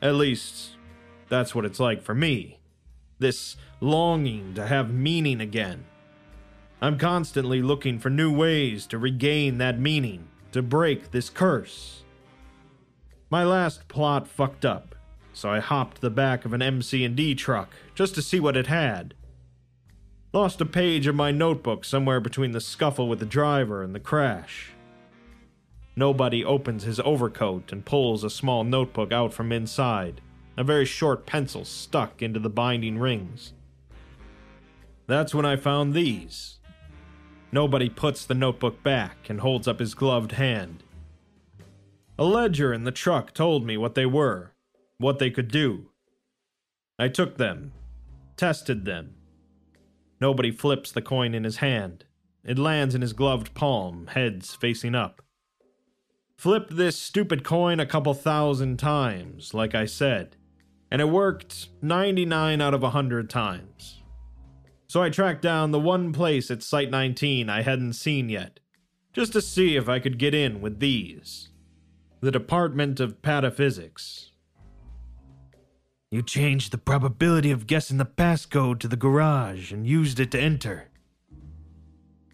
At 0.00 0.14
least, 0.14 0.76
that's 1.28 1.54
what 1.54 1.64
it's 1.64 1.80
like 1.80 2.02
for 2.02 2.14
me. 2.14 2.58
This 3.18 3.56
longing 3.80 4.54
to 4.54 4.66
have 4.66 4.92
meaning 4.92 5.40
again. 5.40 5.84
I'm 6.80 6.98
constantly 6.98 7.62
looking 7.62 7.98
for 7.98 8.10
new 8.10 8.34
ways 8.34 8.86
to 8.88 8.98
regain 8.98 9.58
that 9.58 9.78
meaning, 9.78 10.28
to 10.52 10.62
break 10.62 11.10
this 11.10 11.30
curse. 11.30 12.02
My 13.30 13.44
last 13.44 13.88
plot 13.88 14.26
fucked 14.26 14.64
up, 14.64 14.94
so 15.36 15.50
I 15.50 15.60
hopped 15.60 16.00
the 16.00 16.08
back 16.08 16.46
of 16.46 16.54
an 16.54 16.62
MC&D 16.62 17.34
truck 17.34 17.70
just 17.94 18.14
to 18.14 18.22
see 18.22 18.40
what 18.40 18.56
it 18.56 18.68
had. 18.68 19.12
Lost 20.32 20.62
a 20.62 20.66
page 20.66 21.06
of 21.06 21.14
my 21.14 21.30
notebook 21.30 21.84
somewhere 21.84 22.20
between 22.20 22.52
the 22.52 22.60
scuffle 22.60 23.06
with 23.06 23.18
the 23.18 23.26
driver 23.26 23.82
and 23.82 23.94
the 23.94 24.00
crash. 24.00 24.72
Nobody 25.94 26.42
opens 26.42 26.84
his 26.84 27.00
overcoat 27.00 27.70
and 27.70 27.84
pulls 27.84 28.24
a 28.24 28.30
small 28.30 28.64
notebook 28.64 29.12
out 29.12 29.34
from 29.34 29.52
inside, 29.52 30.22
a 30.56 30.64
very 30.64 30.86
short 30.86 31.26
pencil 31.26 31.66
stuck 31.66 32.22
into 32.22 32.40
the 32.40 32.50
binding 32.50 32.98
rings. 32.98 33.52
That's 35.06 35.34
when 35.34 35.44
I 35.44 35.56
found 35.56 35.92
these. 35.92 36.60
Nobody 37.52 37.90
puts 37.90 38.24
the 38.24 38.34
notebook 38.34 38.82
back 38.82 39.28
and 39.28 39.40
holds 39.40 39.68
up 39.68 39.80
his 39.80 39.94
gloved 39.94 40.32
hand. 40.32 40.82
A 42.18 42.24
ledger 42.24 42.72
in 42.72 42.84
the 42.84 42.90
truck 42.90 43.34
told 43.34 43.66
me 43.66 43.76
what 43.76 43.94
they 43.94 44.06
were, 44.06 44.52
what 44.98 45.18
they 45.18 45.30
could 45.30 45.48
do. 45.48 45.90
I 46.98 47.08
took 47.08 47.36
them, 47.36 47.72
tested 48.36 48.84
them. 48.84 49.14
Nobody 50.20 50.50
flips 50.50 50.90
the 50.92 51.02
coin 51.02 51.34
in 51.34 51.44
his 51.44 51.58
hand. 51.58 52.04
It 52.44 52.58
lands 52.58 52.94
in 52.94 53.02
his 53.02 53.12
gloved 53.12 53.54
palm, 53.54 54.06
heads 54.08 54.54
facing 54.54 54.94
up. 54.94 55.20
Flipped 56.36 56.76
this 56.76 56.98
stupid 56.98 57.44
coin 57.44 57.80
a 57.80 57.86
couple 57.86 58.14
thousand 58.14 58.78
times, 58.78 59.52
like 59.52 59.74
I 59.74 59.86
said, 59.86 60.36
and 60.90 61.00
it 61.00 61.08
worked 61.08 61.68
99 61.82 62.60
out 62.60 62.74
of 62.74 62.82
100 62.82 63.28
times. 63.28 64.02
So 64.86 65.02
I 65.02 65.10
tracked 65.10 65.42
down 65.42 65.72
the 65.72 65.80
one 65.80 66.12
place 66.12 66.50
at 66.50 66.62
Site 66.62 66.90
19 66.90 67.50
I 67.50 67.62
hadn't 67.62 67.94
seen 67.94 68.28
yet, 68.28 68.60
just 69.12 69.32
to 69.32 69.42
see 69.42 69.76
if 69.76 69.88
I 69.88 69.98
could 69.98 70.18
get 70.18 70.34
in 70.34 70.60
with 70.60 70.78
these. 70.78 71.48
The 72.20 72.30
Department 72.30 73.00
of 73.00 73.20
Pataphysics. 73.20 74.30
You 76.10 76.22
changed 76.22 76.72
the 76.72 76.78
probability 76.78 77.50
of 77.50 77.66
guessing 77.66 77.98
the 77.98 78.04
passcode 78.04 78.78
to 78.80 78.88
the 78.88 78.96
garage 78.96 79.72
and 79.72 79.86
used 79.86 80.20
it 80.20 80.30
to 80.30 80.40
enter. 80.40 80.88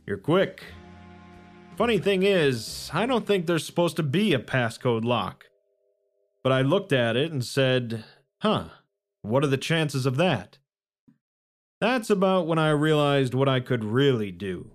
You're 0.06 0.18
quick. 0.18 0.62
Funny 1.76 1.98
thing 1.98 2.22
is, 2.22 2.90
I 2.92 3.06
don't 3.06 3.26
think 3.26 3.46
there's 3.46 3.64
supposed 3.64 3.96
to 3.96 4.02
be 4.02 4.34
a 4.34 4.38
passcode 4.38 5.04
lock. 5.04 5.44
But 6.44 6.52
I 6.52 6.60
looked 6.60 6.92
at 6.92 7.16
it 7.16 7.32
and 7.32 7.44
said, 7.44 8.04
huh, 8.42 8.68
what 9.22 9.42
are 9.42 9.48
the 9.48 9.56
chances 9.56 10.04
of 10.04 10.16
that? 10.16 10.58
That's 11.80 12.10
about 12.10 12.46
when 12.46 12.58
I 12.58 12.70
realized 12.70 13.32
what 13.32 13.48
I 13.48 13.60
could 13.60 13.84
really 13.84 14.30
do. 14.30 14.72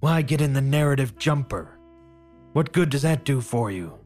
Why 0.00 0.22
get 0.22 0.40
in 0.40 0.54
the 0.54 0.60
narrative 0.60 1.18
jumper? 1.18 1.78
What 2.52 2.72
good 2.72 2.90
does 2.90 3.02
that 3.02 3.24
do 3.24 3.40
for 3.40 3.70
you? 3.70 3.98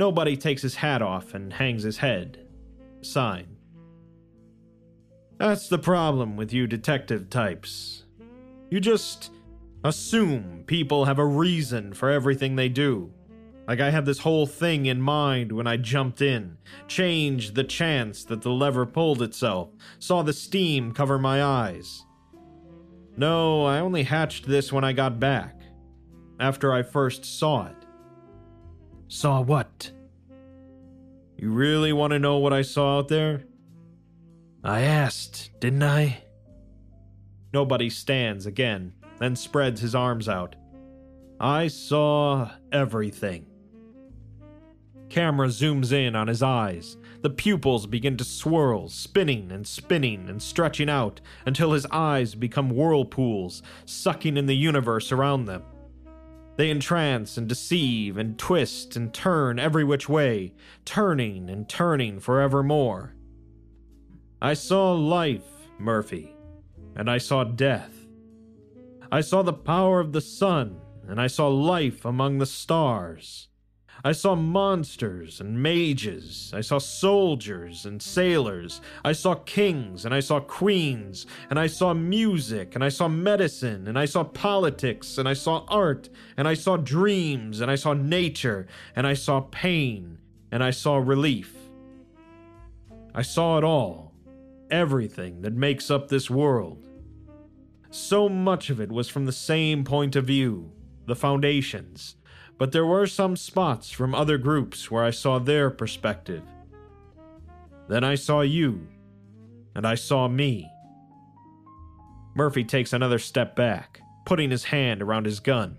Nobody 0.00 0.34
takes 0.34 0.62
his 0.62 0.76
hat 0.76 1.02
off 1.02 1.34
and 1.34 1.52
hangs 1.52 1.82
his 1.82 1.98
head. 1.98 2.38
Sign. 3.02 3.58
That's 5.36 5.68
the 5.68 5.76
problem 5.76 6.38
with 6.38 6.54
you 6.54 6.66
detective 6.66 7.28
types. 7.28 8.06
You 8.70 8.80
just 8.80 9.30
assume 9.84 10.64
people 10.66 11.04
have 11.04 11.18
a 11.18 11.26
reason 11.26 11.92
for 11.92 12.08
everything 12.08 12.56
they 12.56 12.70
do. 12.70 13.12
Like 13.68 13.80
I 13.80 13.90
had 13.90 14.06
this 14.06 14.20
whole 14.20 14.46
thing 14.46 14.86
in 14.86 15.02
mind 15.02 15.52
when 15.52 15.66
I 15.66 15.76
jumped 15.76 16.22
in, 16.22 16.56
changed 16.88 17.54
the 17.54 17.62
chance 17.64 18.24
that 18.24 18.40
the 18.40 18.48
lever 18.48 18.86
pulled 18.86 19.20
itself, 19.20 19.68
saw 19.98 20.22
the 20.22 20.32
steam 20.32 20.92
cover 20.92 21.18
my 21.18 21.44
eyes. 21.44 22.06
No, 23.18 23.66
I 23.66 23.80
only 23.80 24.04
hatched 24.04 24.46
this 24.46 24.72
when 24.72 24.82
I 24.82 24.94
got 24.94 25.20
back, 25.20 25.60
after 26.40 26.72
I 26.72 26.84
first 26.84 27.26
saw 27.26 27.66
it. 27.66 27.79
Saw 29.12 29.40
what? 29.40 29.90
You 31.36 31.50
really 31.50 31.92
want 31.92 32.12
to 32.12 32.20
know 32.20 32.38
what 32.38 32.52
I 32.52 32.62
saw 32.62 32.98
out 32.98 33.08
there? 33.08 33.42
I 34.62 34.82
asked, 34.82 35.50
didn't 35.58 35.82
I? 35.82 36.22
Nobody 37.52 37.90
stands 37.90 38.46
again, 38.46 38.92
then 39.18 39.34
spreads 39.34 39.80
his 39.80 39.96
arms 39.96 40.28
out. 40.28 40.54
I 41.40 41.66
saw 41.66 42.52
everything. 42.70 43.46
Camera 45.08 45.48
zooms 45.48 45.90
in 45.90 46.14
on 46.14 46.28
his 46.28 46.40
eyes. 46.40 46.96
The 47.22 47.30
pupils 47.30 47.86
begin 47.88 48.16
to 48.16 48.24
swirl, 48.24 48.88
spinning 48.88 49.50
and 49.50 49.66
spinning 49.66 50.28
and 50.28 50.40
stretching 50.40 50.88
out 50.88 51.20
until 51.44 51.72
his 51.72 51.84
eyes 51.86 52.36
become 52.36 52.70
whirlpools, 52.70 53.60
sucking 53.86 54.36
in 54.36 54.46
the 54.46 54.56
universe 54.56 55.10
around 55.10 55.46
them. 55.46 55.64
They 56.56 56.70
entrance 56.70 57.36
and 57.36 57.48
deceive 57.48 58.16
and 58.16 58.38
twist 58.38 58.96
and 58.96 59.12
turn 59.12 59.58
every 59.58 59.84
which 59.84 60.08
way, 60.08 60.54
turning 60.84 61.48
and 61.48 61.68
turning 61.68 62.20
forevermore. 62.20 63.14
I 64.42 64.54
saw 64.54 64.92
life, 64.92 65.68
Murphy, 65.78 66.34
and 66.96 67.10
I 67.10 67.18
saw 67.18 67.44
death. 67.44 68.06
I 69.12 69.20
saw 69.20 69.42
the 69.42 69.52
power 69.52 70.00
of 70.00 70.12
the 70.12 70.20
sun, 70.20 70.80
and 71.06 71.20
I 71.20 71.26
saw 71.26 71.48
life 71.48 72.04
among 72.04 72.38
the 72.38 72.46
stars. 72.46 73.49
I 74.02 74.12
saw 74.12 74.34
monsters 74.34 75.40
and 75.40 75.62
mages. 75.62 76.52
I 76.54 76.62
saw 76.62 76.78
soldiers 76.78 77.84
and 77.84 78.00
sailors. 78.00 78.80
I 79.04 79.12
saw 79.12 79.34
kings 79.34 80.04
and 80.06 80.14
I 80.14 80.20
saw 80.20 80.40
queens. 80.40 81.26
And 81.50 81.58
I 81.58 81.66
saw 81.66 81.92
music 81.92 82.74
and 82.74 82.82
I 82.82 82.88
saw 82.88 83.08
medicine. 83.08 83.86
And 83.88 83.98
I 83.98 84.06
saw 84.06 84.24
politics 84.24 85.18
and 85.18 85.28
I 85.28 85.34
saw 85.34 85.66
art. 85.68 86.08
And 86.36 86.48
I 86.48 86.54
saw 86.54 86.78
dreams 86.78 87.60
and 87.60 87.70
I 87.70 87.74
saw 87.74 87.92
nature. 87.92 88.66
And 88.96 89.06
I 89.06 89.14
saw 89.14 89.40
pain 89.40 90.18
and 90.50 90.64
I 90.64 90.70
saw 90.70 90.96
relief. 90.96 91.54
I 93.14 93.22
saw 93.22 93.58
it 93.58 93.64
all. 93.64 94.14
Everything 94.70 95.42
that 95.42 95.52
makes 95.52 95.90
up 95.90 96.08
this 96.08 96.30
world. 96.30 96.86
So 97.90 98.28
much 98.28 98.70
of 98.70 98.80
it 98.80 98.90
was 98.90 99.08
from 99.08 99.26
the 99.26 99.32
same 99.32 99.84
point 99.84 100.16
of 100.16 100.24
view 100.24 100.72
the 101.06 101.16
foundations 101.16 102.14
but 102.60 102.72
there 102.72 102.84
were 102.84 103.06
some 103.06 103.36
spots 103.36 103.90
from 103.90 104.14
other 104.14 104.36
groups 104.36 104.90
where 104.90 105.02
I 105.02 105.12
saw 105.12 105.38
their 105.38 105.70
perspective. 105.70 106.42
Then 107.88 108.04
I 108.04 108.16
saw 108.16 108.42
you, 108.42 108.86
and 109.74 109.86
I 109.86 109.94
saw 109.94 110.28
me. 110.28 110.70
Murphy 112.34 112.62
takes 112.62 112.92
another 112.92 113.18
step 113.18 113.56
back, 113.56 114.02
putting 114.26 114.50
his 114.50 114.64
hand 114.64 115.00
around 115.00 115.24
his 115.24 115.40
gun. 115.40 115.78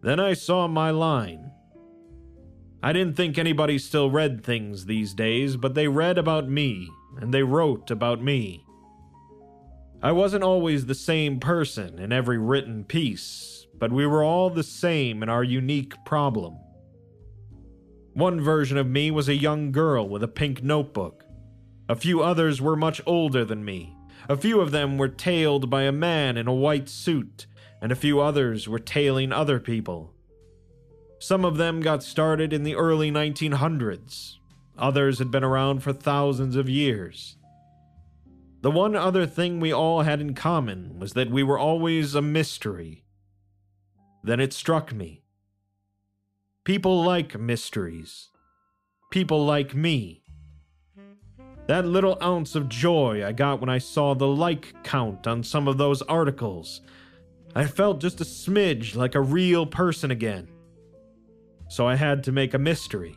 Then 0.00 0.18
I 0.18 0.32
saw 0.32 0.66
my 0.68 0.90
line. 0.90 1.52
I 2.82 2.94
didn't 2.94 3.16
think 3.16 3.36
anybody 3.36 3.78
still 3.78 4.10
read 4.10 4.42
things 4.42 4.86
these 4.86 5.12
days, 5.12 5.58
but 5.58 5.74
they 5.74 5.86
read 5.86 6.16
about 6.16 6.48
me, 6.48 6.88
and 7.20 7.34
they 7.34 7.42
wrote 7.42 7.90
about 7.90 8.22
me. 8.22 8.64
I 10.02 10.12
wasn't 10.12 10.44
always 10.44 10.86
the 10.86 10.94
same 10.94 11.40
person 11.40 11.98
in 11.98 12.10
every 12.10 12.38
written 12.38 12.84
piece, 12.84 13.55
but 13.78 13.92
we 13.92 14.06
were 14.06 14.24
all 14.24 14.50
the 14.50 14.62
same 14.62 15.22
in 15.22 15.28
our 15.28 15.44
unique 15.44 15.94
problem. 16.04 16.58
One 18.14 18.40
version 18.40 18.78
of 18.78 18.86
me 18.86 19.10
was 19.10 19.28
a 19.28 19.34
young 19.34 19.72
girl 19.72 20.08
with 20.08 20.22
a 20.22 20.28
pink 20.28 20.62
notebook. 20.62 21.24
A 21.88 21.94
few 21.94 22.22
others 22.22 22.60
were 22.62 22.76
much 22.76 23.00
older 23.06 23.44
than 23.44 23.64
me. 23.64 23.94
A 24.28 24.36
few 24.36 24.60
of 24.60 24.70
them 24.70 24.98
were 24.98 25.08
tailed 25.08 25.68
by 25.68 25.82
a 25.82 25.92
man 25.92 26.36
in 26.36 26.48
a 26.48 26.54
white 26.54 26.88
suit, 26.88 27.46
and 27.80 27.92
a 27.92 27.96
few 27.96 28.20
others 28.20 28.68
were 28.68 28.78
tailing 28.78 29.32
other 29.32 29.60
people. 29.60 30.14
Some 31.18 31.44
of 31.44 31.58
them 31.58 31.80
got 31.80 32.02
started 32.02 32.52
in 32.52 32.62
the 32.62 32.74
early 32.74 33.10
1900s. 33.10 34.36
Others 34.78 35.18
had 35.18 35.30
been 35.30 35.44
around 35.44 35.82
for 35.82 35.92
thousands 35.92 36.56
of 36.56 36.68
years. 36.68 37.36
The 38.62 38.70
one 38.70 38.96
other 38.96 39.26
thing 39.26 39.60
we 39.60 39.72
all 39.72 40.02
had 40.02 40.20
in 40.20 40.34
common 40.34 40.98
was 40.98 41.12
that 41.12 41.30
we 41.30 41.42
were 41.42 41.58
always 41.58 42.14
a 42.14 42.22
mystery 42.22 43.05
then 44.26 44.40
it 44.40 44.52
struck 44.52 44.92
me. 44.92 45.22
People 46.64 47.04
like 47.04 47.38
mysteries. 47.38 48.30
People 49.12 49.46
like 49.46 49.72
me. 49.74 50.24
That 51.68 51.86
little 51.86 52.18
ounce 52.20 52.56
of 52.56 52.68
joy 52.68 53.24
I 53.24 53.30
got 53.30 53.60
when 53.60 53.70
I 53.70 53.78
saw 53.78 54.14
the 54.14 54.26
like 54.26 54.74
count 54.82 55.28
on 55.28 55.44
some 55.44 55.68
of 55.68 55.78
those 55.78 56.02
articles, 56.02 56.80
I 57.54 57.66
felt 57.66 58.00
just 58.00 58.20
a 58.20 58.24
smidge 58.24 58.96
like 58.96 59.14
a 59.14 59.20
real 59.20 59.64
person 59.64 60.10
again. 60.10 60.48
So 61.68 61.86
I 61.86 61.94
had 61.94 62.24
to 62.24 62.32
make 62.32 62.52
a 62.52 62.58
mystery. 62.58 63.16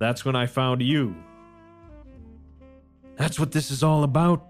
That's 0.00 0.24
when 0.24 0.34
I 0.34 0.46
found 0.46 0.82
you. 0.82 1.14
That's 3.16 3.38
what 3.38 3.52
this 3.52 3.70
is 3.70 3.82
all 3.84 4.02
about? 4.02 4.44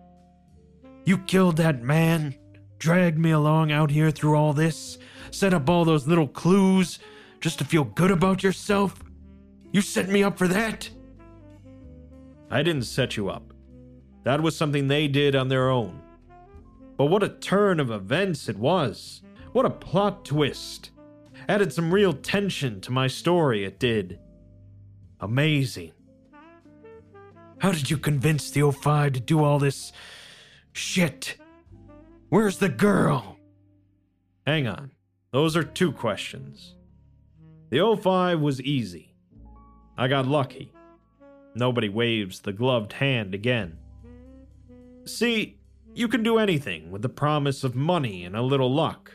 You 1.04 1.18
killed 1.18 1.58
that 1.58 1.82
man, 1.82 2.34
dragged 2.78 3.18
me 3.18 3.30
along 3.30 3.72
out 3.72 3.90
here 3.90 4.10
through 4.10 4.36
all 4.36 4.52
this, 4.52 4.98
set 5.30 5.54
up 5.54 5.68
all 5.68 5.84
those 5.84 6.06
little 6.06 6.28
clues 6.28 6.98
just 7.40 7.58
to 7.58 7.64
feel 7.64 7.84
good 7.84 8.10
about 8.10 8.42
yourself? 8.42 9.02
You 9.72 9.80
set 9.80 10.08
me 10.08 10.22
up 10.22 10.38
for 10.38 10.48
that? 10.48 10.88
I 12.50 12.62
didn't 12.62 12.84
set 12.84 13.16
you 13.16 13.28
up. 13.28 13.52
That 14.24 14.42
was 14.42 14.56
something 14.56 14.88
they 14.88 15.08
did 15.08 15.36
on 15.36 15.48
their 15.48 15.68
own. 15.68 16.02
But 16.96 17.06
what 17.06 17.22
a 17.22 17.28
turn 17.28 17.78
of 17.80 17.90
events 17.90 18.48
it 18.48 18.58
was! 18.58 19.22
What 19.52 19.66
a 19.66 19.70
plot 19.70 20.24
twist! 20.24 20.90
Added 21.48 21.72
some 21.72 21.94
real 21.94 22.12
tension 22.12 22.80
to 22.82 22.92
my 22.92 23.06
story, 23.06 23.64
it 23.64 23.78
did. 23.78 24.18
Amazing. 25.20 25.92
How 27.58 27.72
did 27.72 27.90
you 27.90 27.96
convince 27.98 28.50
the 28.50 28.60
O5 28.60 29.14
to 29.14 29.20
do 29.20 29.42
all 29.42 29.58
this 29.58 29.92
shit? 30.72 31.36
Where's 32.30 32.58
the 32.58 32.68
girl? 32.68 33.38
Hang 34.46 34.66
on. 34.66 34.90
Those 35.32 35.56
are 35.56 35.62
two 35.62 35.92
questions. 35.92 36.74
The 37.70 37.78
O5 37.78 38.40
was 38.40 38.60
easy. 38.60 39.14
I 39.96 40.08
got 40.08 40.26
lucky. 40.26 40.72
Nobody 41.54 41.88
waves 41.88 42.40
the 42.40 42.52
gloved 42.52 42.92
hand 42.94 43.34
again. 43.34 43.78
See, 45.06 45.58
you 45.94 46.06
can 46.06 46.22
do 46.22 46.38
anything 46.38 46.90
with 46.90 47.00
the 47.00 47.08
promise 47.08 47.64
of 47.64 47.74
money 47.74 48.24
and 48.24 48.36
a 48.36 48.42
little 48.42 48.72
luck. 48.72 49.12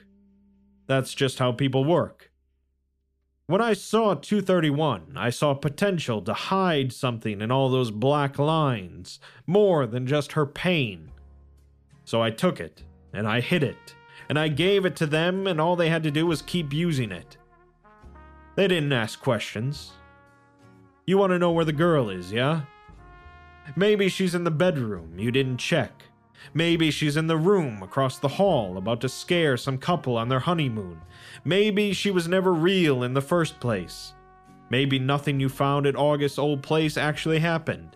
That's 0.88 1.14
just 1.14 1.38
how 1.38 1.52
people 1.52 1.86
work. 1.86 2.32
When 3.46 3.62
I 3.62 3.74
saw 3.74 4.16
231, 4.16 5.14
I 5.16 5.30
saw 5.30 5.54
potential 5.54 6.22
to 6.24 6.34
hide 6.34 6.92
something 6.92 7.42
in 7.42 7.52
all 7.52 7.70
those 7.70 7.92
black 7.92 8.40
lines, 8.40 9.20
more 9.46 9.86
than 9.86 10.08
just 10.08 10.32
her 10.32 10.46
pain. 10.46 11.12
So 12.06 12.22
I 12.22 12.32
took 12.32 12.60
it, 12.60 12.84
and 13.14 13.28
I 13.28 13.40
hid 13.40 13.64
it, 13.64 13.96
and 14.30 14.38
I 14.38 14.48
gave 14.48 14.86
it 14.86 14.96
to 14.98 15.06
them, 15.06 15.48
and 15.48 15.62
all 15.62 15.76
they 15.76 15.90
had 15.90 16.04
to 16.04 16.12
do 16.12 16.26
was 16.26 16.42
keep 16.42 16.74
using 16.74 17.12
it. 17.12 17.38
They 18.56 18.68
didn't 18.68 18.94
ask 18.94 19.20
questions. 19.22 19.94
You 21.06 21.18
want 21.18 21.32
to 21.32 21.40
know 21.40 21.52
where 21.52 21.66
the 21.66 21.74
girl 21.74 22.10
is, 22.10 22.32
yeah? 22.32 22.62
Maybe 23.76 24.10
she's 24.10 24.36
in 24.36 24.44
the 24.44 24.52
bedroom, 24.52 25.18
you 25.18 25.32
didn't 25.32 25.58
check. 25.58 26.04
Maybe 26.54 26.92
she's 26.92 27.16
in 27.16 27.28
the 27.28 27.38
room 27.38 27.82
across 27.82 28.20
the 28.20 28.28
hall 28.28 28.78
about 28.78 29.00
to 29.02 29.10
scare 29.10 29.56
some 29.56 29.78
couple 29.78 30.18
on 30.18 30.28
their 30.28 30.42
honeymoon. 30.42 31.00
Maybe 31.46 31.94
she 31.94 32.12
was 32.12 32.28
never 32.28 32.54
real 32.54 33.04
in 33.04 33.14
the 33.14 33.22
first 33.22 33.60
place. 33.60 34.14
Maybe 34.70 35.00
nothing 35.00 35.40
you 35.40 35.50
found 35.50 35.86
at 35.86 35.96
August's 35.96 36.40
old 36.40 36.62
place 36.62 36.98
actually 36.98 37.40
happened. 37.40 37.96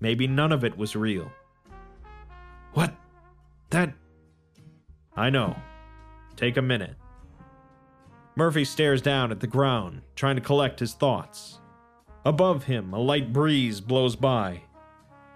Maybe 0.00 0.26
none 0.26 0.52
of 0.52 0.64
it 0.64 0.76
was 0.76 0.94
real. 0.94 1.30
What? 2.74 2.94
That 3.70 3.94
I 5.16 5.30
know. 5.30 5.56
Take 6.36 6.56
a 6.56 6.62
minute. 6.62 6.96
Murphy 8.34 8.64
stares 8.64 9.02
down 9.02 9.30
at 9.30 9.40
the 9.40 9.46
ground, 9.46 10.02
trying 10.16 10.36
to 10.36 10.42
collect 10.42 10.80
his 10.80 10.94
thoughts. 10.94 11.60
Above 12.24 12.64
him, 12.64 12.94
a 12.94 12.98
light 12.98 13.32
breeze 13.32 13.80
blows 13.80 14.16
by. 14.16 14.62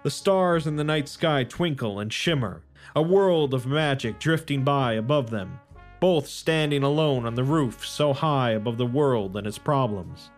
The 0.03 0.09
stars 0.09 0.65
in 0.65 0.77
the 0.77 0.83
night 0.83 1.07
sky 1.07 1.43
twinkle 1.43 1.99
and 1.99 2.11
shimmer, 2.11 2.63
a 2.95 3.01
world 3.01 3.53
of 3.53 3.67
magic 3.67 4.19
drifting 4.19 4.63
by 4.63 4.93
above 4.93 5.29
them, 5.29 5.59
both 5.99 6.27
standing 6.27 6.81
alone 6.81 7.25
on 7.25 7.35
the 7.35 7.43
roof 7.43 7.85
so 7.85 8.13
high 8.13 8.51
above 8.51 8.77
the 8.77 8.85
world 8.85 9.35
and 9.37 9.45
its 9.45 9.57
problems. 9.57 10.31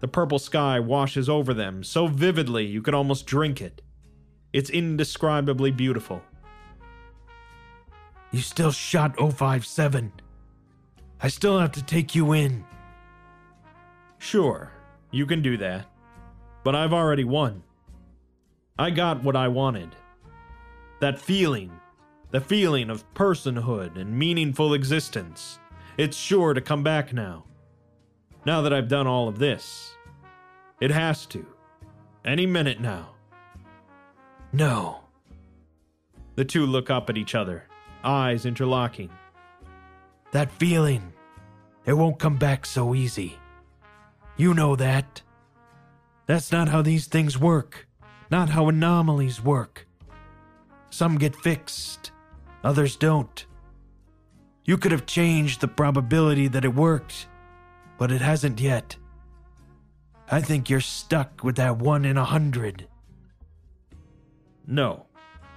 The 0.00 0.08
purple 0.08 0.38
sky 0.38 0.78
washes 0.78 1.28
over 1.28 1.52
them 1.52 1.82
so 1.82 2.06
vividly 2.06 2.64
you 2.64 2.80
could 2.80 2.94
almost 2.94 3.26
drink 3.26 3.60
it. 3.60 3.82
It's 4.52 4.70
indescribably 4.70 5.70
beautiful. 5.72 6.22
You 8.32 8.40
still 8.40 8.72
shot 8.72 9.16
O5-7. 9.16 10.10
I 11.20 11.28
still 11.28 11.58
have 11.58 11.72
to 11.72 11.82
take 11.82 12.14
you 12.14 12.32
in. 12.32 12.64
Sure, 14.18 14.70
you 15.10 15.26
can 15.26 15.42
do 15.42 15.56
that. 15.58 15.86
But 16.64 16.74
I've 16.74 16.92
already 16.92 17.24
won. 17.24 17.62
I 18.78 18.90
got 18.90 19.22
what 19.22 19.36
I 19.36 19.48
wanted. 19.48 19.90
That 21.00 21.18
feeling, 21.18 21.70
the 22.30 22.40
feeling 22.40 22.90
of 22.90 23.12
personhood 23.14 23.96
and 23.96 24.18
meaningful 24.18 24.74
existence. 24.74 25.58
It's 25.96 26.16
sure 26.16 26.52
to 26.52 26.60
come 26.60 26.82
back 26.82 27.12
now. 27.12 27.44
Now 28.44 28.62
that 28.62 28.72
I've 28.72 28.88
done 28.88 29.06
all 29.06 29.28
of 29.28 29.38
this. 29.38 29.94
It 30.80 30.90
has 30.90 31.24
to. 31.26 31.46
Any 32.24 32.44
minute 32.46 32.80
now. 32.80 33.14
No. 34.52 35.04
The 36.34 36.44
two 36.44 36.66
look 36.66 36.90
up 36.90 37.08
at 37.08 37.16
each 37.16 37.34
other, 37.34 37.64
eyes 38.06 38.46
interlocking. 38.46 39.10
That 40.32 40.50
feeling, 40.52 41.12
it 41.84 41.92
won't 41.92 42.18
come 42.18 42.36
back 42.36 42.64
so 42.64 42.94
easy. 42.94 43.38
You 44.36 44.54
know 44.54 44.76
that. 44.76 45.22
That's 46.26 46.52
not 46.52 46.68
how 46.68 46.82
these 46.82 47.06
things 47.06 47.38
work, 47.38 47.88
not 48.30 48.50
how 48.50 48.68
anomalies 48.68 49.42
work. 49.42 49.86
Some 50.90 51.18
get 51.18 51.36
fixed, 51.36 52.12
others 52.64 52.96
don't. 52.96 53.46
You 54.64 54.76
could 54.76 54.92
have 54.92 55.06
changed 55.06 55.60
the 55.60 55.68
probability 55.68 56.48
that 56.48 56.64
it 56.64 56.74
worked, 56.74 57.28
but 57.98 58.10
it 58.10 58.20
hasn't 58.20 58.60
yet. 58.60 58.96
I 60.28 60.40
think 60.40 60.68
you're 60.68 60.80
stuck 60.80 61.44
with 61.44 61.56
that 61.56 61.78
one 61.78 62.04
in 62.04 62.16
a 62.16 62.24
hundred. 62.24 62.88
No, 64.66 65.06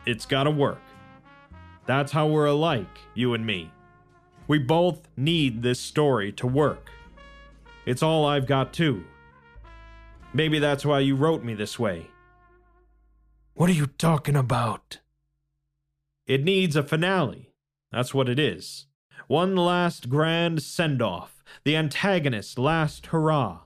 it's 0.05 0.27
gotta 0.27 0.51
work. 0.51 0.79
That's 1.89 2.11
how 2.11 2.27
we're 2.27 2.45
alike, 2.45 2.99
you 3.15 3.33
and 3.33 3.43
me. 3.43 3.71
We 4.47 4.59
both 4.59 5.07
need 5.17 5.63
this 5.63 5.79
story 5.79 6.31
to 6.33 6.45
work. 6.45 6.91
It's 7.87 8.03
all 8.03 8.27
I've 8.27 8.45
got, 8.45 8.73
too. 8.73 9.05
Maybe 10.31 10.59
that's 10.59 10.85
why 10.85 10.99
you 10.99 11.15
wrote 11.15 11.43
me 11.43 11.55
this 11.55 11.79
way. 11.79 12.05
What 13.55 13.71
are 13.71 13.73
you 13.73 13.87
talking 13.87 14.35
about? 14.35 14.99
It 16.27 16.43
needs 16.43 16.75
a 16.75 16.83
finale. 16.83 17.53
That's 17.91 18.13
what 18.13 18.29
it 18.29 18.37
is. 18.37 18.85
One 19.25 19.55
last 19.55 20.09
grand 20.09 20.61
send 20.61 21.01
off. 21.01 21.43
The 21.63 21.75
antagonist's 21.75 22.59
last 22.59 23.07
hurrah. 23.07 23.61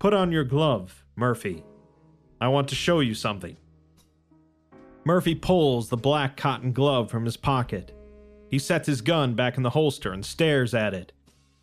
Put 0.00 0.12
on 0.12 0.32
your 0.32 0.42
glove, 0.42 1.04
Murphy. 1.14 1.62
I 2.40 2.48
want 2.48 2.66
to 2.70 2.74
show 2.74 2.98
you 2.98 3.14
something. 3.14 3.58
Murphy 5.06 5.36
pulls 5.36 5.88
the 5.88 5.96
black 5.96 6.36
cotton 6.36 6.72
glove 6.72 7.08
from 7.08 7.24
his 7.24 7.36
pocket. 7.36 7.92
He 8.50 8.58
sets 8.58 8.88
his 8.88 9.00
gun 9.00 9.34
back 9.34 9.56
in 9.56 9.62
the 9.62 9.70
holster 9.70 10.12
and 10.12 10.26
stares 10.26 10.74
at 10.74 10.94
it, 10.94 11.12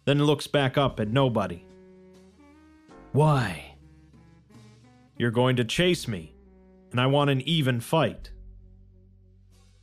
then 0.06 0.24
looks 0.24 0.48
back 0.48 0.78
up 0.78 0.98
at 1.02 1.10
nobody. 1.10 1.66
Why? 3.12 3.76
You're 5.18 5.30
going 5.30 5.58
to 5.58 5.66
chase 5.66 6.08
me, 6.08 6.34
and 6.92 7.02
I 7.02 7.08
want 7.08 7.32
an 7.32 7.42
even 7.42 7.82
fight. 7.82 8.32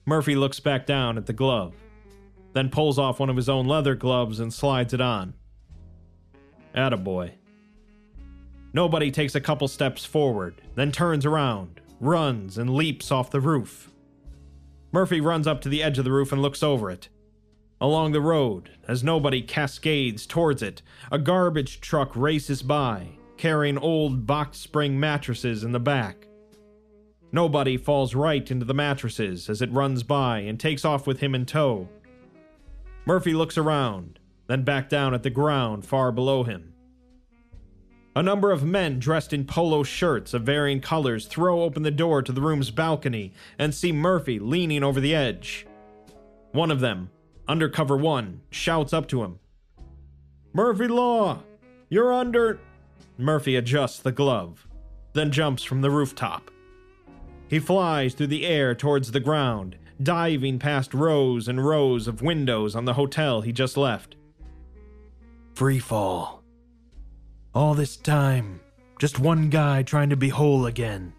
Murphy 0.07 0.37
looks 0.37 0.59
back 0.59 0.87
down 0.87 1.19
at 1.19 1.27
the 1.27 1.35
glove, 1.35 1.75
then 2.55 2.71
pulls 2.71 2.99
off 2.99 3.21
one 3.21 3.29
of 3.29 3.37
his 3.37 3.51
own 3.51 3.67
leather 3.67 3.95
gloves 3.95 4.41
and 4.41 4.55
slides 4.55 4.95
it 4.95 5.03
on. 5.03 5.35
Attaboy. 6.75 7.33
Nobody 8.73 9.11
takes 9.11 9.35
a 9.35 9.41
couple 9.41 9.69
steps 9.69 10.07
forward, 10.07 10.63
then 10.77 10.91
turns 10.91 11.27
around, 11.27 11.83
runs, 12.01 12.59
and 12.59 12.75
leaps 12.75 13.13
off 13.13 13.31
the 13.31 13.41
roof. 13.41 13.91
Murphy 14.93 15.21
runs 15.21 15.47
up 15.47 15.61
to 15.61 15.69
the 15.69 15.83
edge 15.83 15.99
of 15.99 16.05
the 16.05 16.13
roof 16.13 16.33
and 16.33 16.43
looks 16.43 16.63
over 16.63 16.91
it. 16.91 17.09
Along 17.81 18.13
the 18.13 18.21
road, 18.21 18.71
as 18.89 19.05
nobody 19.05 19.41
cascades 19.41 20.27
towards 20.27 20.63
it, 20.63 20.83
a 21.13 21.19
garbage 21.19 21.81
truck 21.81 22.15
races 22.17 22.63
by, 22.63 23.11
carrying 23.37 23.79
old 23.79 24.27
box 24.27 24.59
spring 24.59 24.99
mattresses 24.99 25.65
in 25.65 25.73
the 25.73 25.81
back. 25.81 26.27
Nobody 27.33 27.77
falls 27.77 28.15
right 28.15 28.51
into 28.51 28.67
the 28.67 28.75
mattresses 28.75 29.49
as 29.49 29.63
it 29.63 29.73
runs 29.73 30.03
by 30.03 30.41
and 30.41 30.59
takes 30.59 30.85
off 30.85 31.07
with 31.07 31.21
him 31.21 31.35
in 31.35 31.47
tow. 31.47 31.89
Murphy 33.07 33.33
looks 33.33 33.57
around, 33.57 34.19
then 34.47 34.65
back 34.65 34.89
down 34.89 35.15
at 35.15 35.23
the 35.23 35.31
ground 35.31 35.87
far 35.87 36.11
below 36.11 36.43
him. 36.43 36.70
A 38.17 38.23
number 38.25 38.51
of 38.51 38.65
men 38.65 38.99
dressed 38.99 39.33
in 39.33 39.45
polo 39.45 39.85
shirts 39.85 40.35
of 40.35 40.43
varying 40.43 40.81
colors 40.81 41.27
throw 41.27 41.63
open 41.63 41.85
the 41.85 41.93
door 41.93 42.23
to 42.23 42.33
the 42.33 42.41
room's 42.41 42.73
balcony 42.73 43.33
and 43.57 43.73
see 43.73 43.93
Murphy 43.93 44.41
leaning 44.41 44.83
over 44.83 45.01
the 45.01 45.15
edge. 45.15 45.67
One 46.51 46.73
of 46.73 46.81
them, 46.81 47.11
Undercover 47.47 47.97
One, 47.97 48.41
shouts 48.51 48.93
up 48.93 49.07
to 49.09 49.23
him 49.23 49.39
Murphy 50.53 50.89
Law, 50.89 51.43
you're 51.89 52.13
under. 52.13 52.59
Murphy 53.17 53.55
adjusts 53.55 54.01
the 54.01 54.11
glove, 54.11 54.67
then 55.13 55.31
jumps 55.31 55.63
from 55.63 55.81
the 55.81 55.91
rooftop. 55.91 56.51
He 57.47 57.61
flies 57.61 58.15
through 58.15 58.29
the 58.29 58.47
air 58.47 58.75
towards 58.75 59.13
the 59.13 59.21
ground, 59.21 59.77
diving 60.03 60.59
past 60.59 60.95
rows 60.95 61.47
and 61.47 61.65
rows 61.65 62.09
of 62.09 62.23
windows 62.23 62.75
on 62.75 62.87
the 62.87 62.95
hotel 62.95 63.41
he 63.43 63.53
just 63.53 63.77
left. 63.77 64.17
Free 65.55 65.79
fall. 65.79 66.40
All 67.53 67.75
this 67.75 67.97
time, 67.97 68.61
just 69.01 69.19
one 69.19 69.51
guy 69.51 69.83
trying 69.83 70.11
to 70.11 70.17
be 70.17 70.29
whole 70.29 70.67
again. 70.67 71.13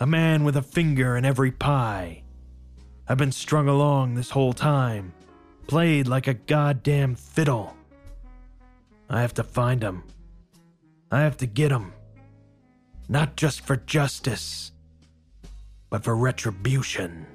A 0.00 0.06
man 0.06 0.42
with 0.42 0.56
a 0.56 0.62
finger 0.62 1.16
in 1.16 1.24
every 1.24 1.52
pie. 1.52 2.24
I've 3.08 3.18
been 3.18 3.30
strung 3.30 3.68
along 3.68 4.14
this 4.14 4.30
whole 4.30 4.52
time, 4.52 5.12
played 5.68 6.08
like 6.08 6.26
a 6.26 6.34
goddamn 6.34 7.14
fiddle. 7.14 7.76
I 9.08 9.20
have 9.20 9.32
to 9.34 9.44
find 9.44 9.80
him. 9.80 10.02
I 11.12 11.20
have 11.20 11.36
to 11.36 11.46
get 11.46 11.70
him. 11.70 11.92
Not 13.08 13.36
just 13.36 13.60
for 13.60 13.76
justice, 13.76 14.72
but 15.88 16.02
for 16.02 16.16
retribution. 16.16 17.26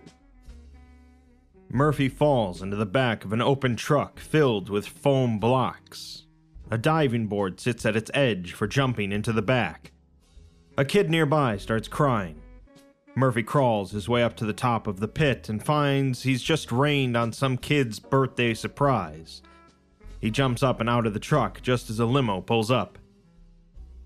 Murphy 1.70 2.10
falls 2.10 2.62
into 2.62 2.76
the 2.76 2.86
back 2.86 3.24
of 3.24 3.32
an 3.32 3.42
open 3.42 3.78
truck 3.78 4.20
filled 4.20 4.70
with 4.70 4.88
foam 4.88 5.40
blocks. 5.40 6.27
A 6.70 6.78
diving 6.78 7.28
board 7.28 7.60
sits 7.60 7.86
at 7.86 7.96
its 7.96 8.12
edge 8.14 8.54
for 8.54 8.68
jumping 8.68 9.12
into 9.12 9.32
the 9.32 9.42
back. 9.42 9.92
A 10.78 10.84
kid 10.84 11.10
nearby 11.10 11.58
starts 11.58 11.88
crying. 11.88 12.42
Murphy 13.16 13.42
crawls 13.42 13.92
his 13.92 14.08
way 14.08 14.22
up 14.22 14.36
to 14.36 14.46
the 14.46 14.54
top 14.54 14.86
of 14.86 15.00
the 15.00 15.08
pit 15.08 15.50
and 15.50 15.64
finds 15.64 16.24
he's 16.24 16.44
just 16.44 16.72
rained 16.72 17.18
on 17.18 17.34
some 17.34 17.58
kid's 17.58 18.00
birthday 18.00 18.54
surprise. 18.54 19.42
He 20.20 20.30
jumps 20.30 20.62
up 20.62 20.80
and 20.80 20.90
out 20.90 21.08
of 21.08 21.14
the 21.14 21.20
truck 21.20 21.62
just 21.62 21.90
as 21.90 22.00
a 22.00 22.06
limo 22.06 22.42
pulls 22.42 22.70
up. 22.70 22.98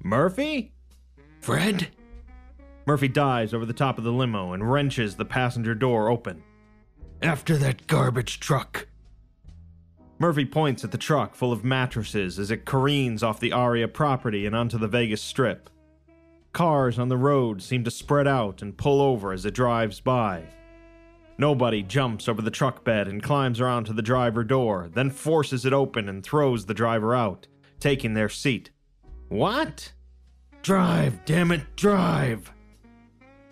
Murphy? 0.03 0.71
Fred? 1.39 1.89
Murphy 2.85 3.07
dives 3.07 3.53
over 3.53 3.65
the 3.65 3.73
top 3.73 3.97
of 3.97 4.03
the 4.03 4.11
limo 4.11 4.53
and 4.53 4.71
wrenches 4.71 5.15
the 5.15 5.25
passenger 5.25 5.75
door 5.75 6.09
open. 6.09 6.43
After 7.21 7.57
that 7.57 7.87
garbage 7.87 8.39
truck. 8.39 8.87
Murphy 10.21 10.45
points 10.45 10.83
at 10.83 10.91
the 10.91 10.99
truck 10.99 11.33
full 11.33 11.51
of 11.51 11.63
mattresses 11.63 12.37
as 12.37 12.51
it 12.51 12.63
careens 12.63 13.23
off 13.23 13.39
the 13.39 13.51
Aria 13.51 13.87
property 13.87 14.45
and 14.45 14.55
onto 14.55 14.77
the 14.77 14.87
Vegas 14.87 15.19
Strip. 15.19 15.67
Cars 16.53 16.99
on 16.99 17.09
the 17.09 17.17
road 17.17 17.63
seem 17.63 17.83
to 17.83 17.89
spread 17.89 18.27
out 18.27 18.61
and 18.61 18.77
pull 18.77 19.01
over 19.01 19.33
as 19.33 19.47
it 19.47 19.55
drives 19.55 19.99
by. 19.99 20.43
Nobody 21.39 21.81
jumps 21.81 22.29
over 22.29 22.43
the 22.43 22.51
truck 22.51 22.83
bed 22.83 23.07
and 23.07 23.23
climbs 23.23 23.59
around 23.59 23.85
to 23.85 23.93
the 23.93 24.03
driver 24.03 24.43
door, 24.43 24.91
then 24.93 25.09
forces 25.09 25.65
it 25.65 25.73
open 25.73 26.07
and 26.07 26.23
throws 26.23 26.67
the 26.67 26.75
driver 26.75 27.15
out, 27.15 27.47
taking 27.79 28.13
their 28.13 28.29
seat. 28.29 28.69
What? 29.29 29.91
Drive, 30.61 31.25
damn 31.25 31.51
it, 31.51 31.75
drive! 31.75 32.53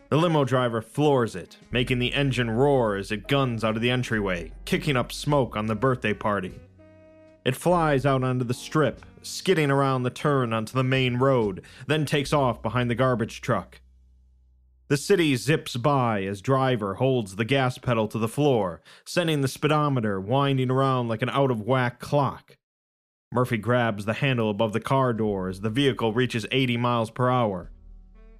The 0.10 0.18
limo 0.18 0.44
driver 0.44 0.82
floors 0.82 1.36
it, 1.36 1.58
making 1.70 2.00
the 2.00 2.14
engine 2.14 2.50
roar 2.50 2.96
as 2.96 3.12
it 3.12 3.28
guns 3.28 3.64
out 3.64 3.76
of 3.76 3.82
the 3.84 3.92
entryway, 3.92 4.52
kicking 4.66 4.98
up 4.98 5.12
smoke 5.12 5.56
on 5.56 5.68
the 5.68 5.76
birthday 5.76 6.16
party. 6.16 6.60
It 7.46 7.56
flies 7.56 8.08
out 8.08 8.24
onto 8.24 8.44
the 8.44 8.56
strip, 8.56 9.06
skidding 9.22 9.70
around 9.70 10.02
the 10.02 10.10
turn 10.10 10.52
onto 10.52 10.74
the 10.74 10.84
main 10.84 11.18
road, 11.18 11.62
then 11.86 12.08
takes 12.08 12.34
off 12.34 12.64
behind 12.64 12.90
the 12.90 12.96
garbage 12.96 13.40
truck. 13.42 13.82
The 14.88 14.98
city 14.98 15.36
zips 15.36 15.78
by 15.78 16.24
as 16.24 16.42
driver 16.42 16.96
holds 16.96 17.36
the 17.36 17.46
gas 17.46 17.78
pedal 17.78 18.08
to 18.08 18.18
the 18.18 18.28
floor, 18.28 18.82
sending 19.06 19.42
the 19.42 19.48
speedometer 19.48 20.20
winding 20.20 20.72
around 20.72 21.08
like 21.08 21.22
an 21.22 21.30
out 21.30 21.52
of 21.52 21.62
whack 21.62 22.00
clock. 22.00 22.58
Murphy 23.32 23.58
grabs 23.58 24.06
the 24.06 24.14
handle 24.14 24.50
above 24.50 24.74
the 24.74 24.80
car 24.80 25.14
door 25.14 25.50
as 25.50 25.62
the 25.62 25.70
vehicle 25.70 26.14
reaches 26.14 26.48
80 26.52 26.78
miles 26.78 27.12
per 27.12 27.30
hour. 27.30 27.70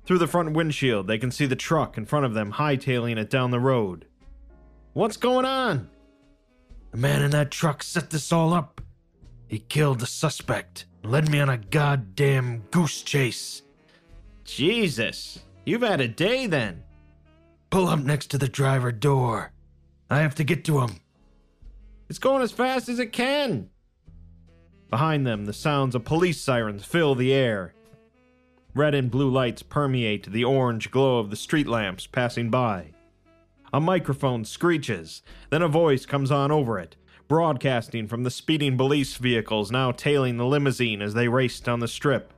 Through 0.10 0.18
the 0.18 0.26
front 0.26 0.54
windshield, 0.54 1.06
they 1.06 1.20
can 1.20 1.30
see 1.30 1.46
the 1.46 1.56
truck 1.56 1.96
in 1.96 2.04
front 2.04 2.26
of 2.26 2.34
them 2.34 2.54
hightailing 2.54 3.20
it 3.20 3.30
down 3.30 3.52
the 3.52 3.60
road. 3.60 4.08
What's 4.94 5.18
going 5.18 5.46
on? 5.46 5.88
The 6.90 6.98
man 6.98 7.22
in 7.22 7.30
that 7.30 7.52
truck 7.52 7.84
set 7.84 8.10
this 8.10 8.34
all 8.34 8.52
up. 8.52 8.82
He 9.46 9.60
killed 9.60 10.00
the 10.00 10.08
suspect 10.08 10.88
and 11.04 11.12
led 11.12 11.30
me 11.30 11.40
on 11.40 11.50
a 11.50 11.60
goddamn 11.60 12.64
goose 12.72 13.04
chase. 13.04 13.62
Jesus, 14.46 15.44
you've 15.64 15.84
had 15.84 16.02
a 16.02 16.08
day 16.08 16.48
then. 16.48 16.82
Pull 17.70 17.88
up 17.88 18.00
next 18.00 18.32
to 18.32 18.40
the 18.40 18.50
driver 18.50 18.92
door. 18.92 19.52
I 20.10 20.22
have 20.22 20.34
to 20.34 20.44
get 20.44 20.66
to 20.66 20.80
him. 20.80 21.02
It's 22.10 22.18
going 22.18 22.42
as 22.42 22.52
fast 22.52 22.90
as 22.90 22.98
it 22.98 23.14
can. 23.14 23.70
Behind 24.90 25.28
them, 25.28 25.46
the 25.46 25.54
sounds 25.54 25.94
of 25.94 26.04
police 26.04 26.42
sirens 26.42 26.84
fill 26.84 27.14
the 27.14 27.32
air. 27.32 27.76
Red 28.76 28.94
and 28.94 29.10
blue 29.10 29.30
lights 29.30 29.64
permeate 29.64 30.32
the 30.32 30.44
orange 30.44 30.92
glow 30.92 31.20
of 31.20 31.30
the 31.30 31.36
street 31.36 31.68
lamps 31.68 32.06
passing 32.06 32.50
by. 32.50 32.92
A 33.74 33.80
microphone 33.80 34.46
screeches, 34.46 35.22
then 35.50 35.62
a 35.62 35.68
voice 35.68 36.06
comes 36.06 36.32
on 36.32 36.52
over 36.52 36.80
it, 36.80 36.96
broadcasting 37.28 38.08
from 38.08 38.24
the 38.24 38.32
speeding 38.32 38.78
police 38.78 39.16
vehicles 39.18 39.72
now 39.72 39.92
tailing 39.92 40.38
the 40.38 40.46
limousine 40.46 41.02
as 41.02 41.14
they 41.14 41.28
race 41.28 41.60
down 41.60 41.80
the 41.80 41.88
strip. 41.88 42.34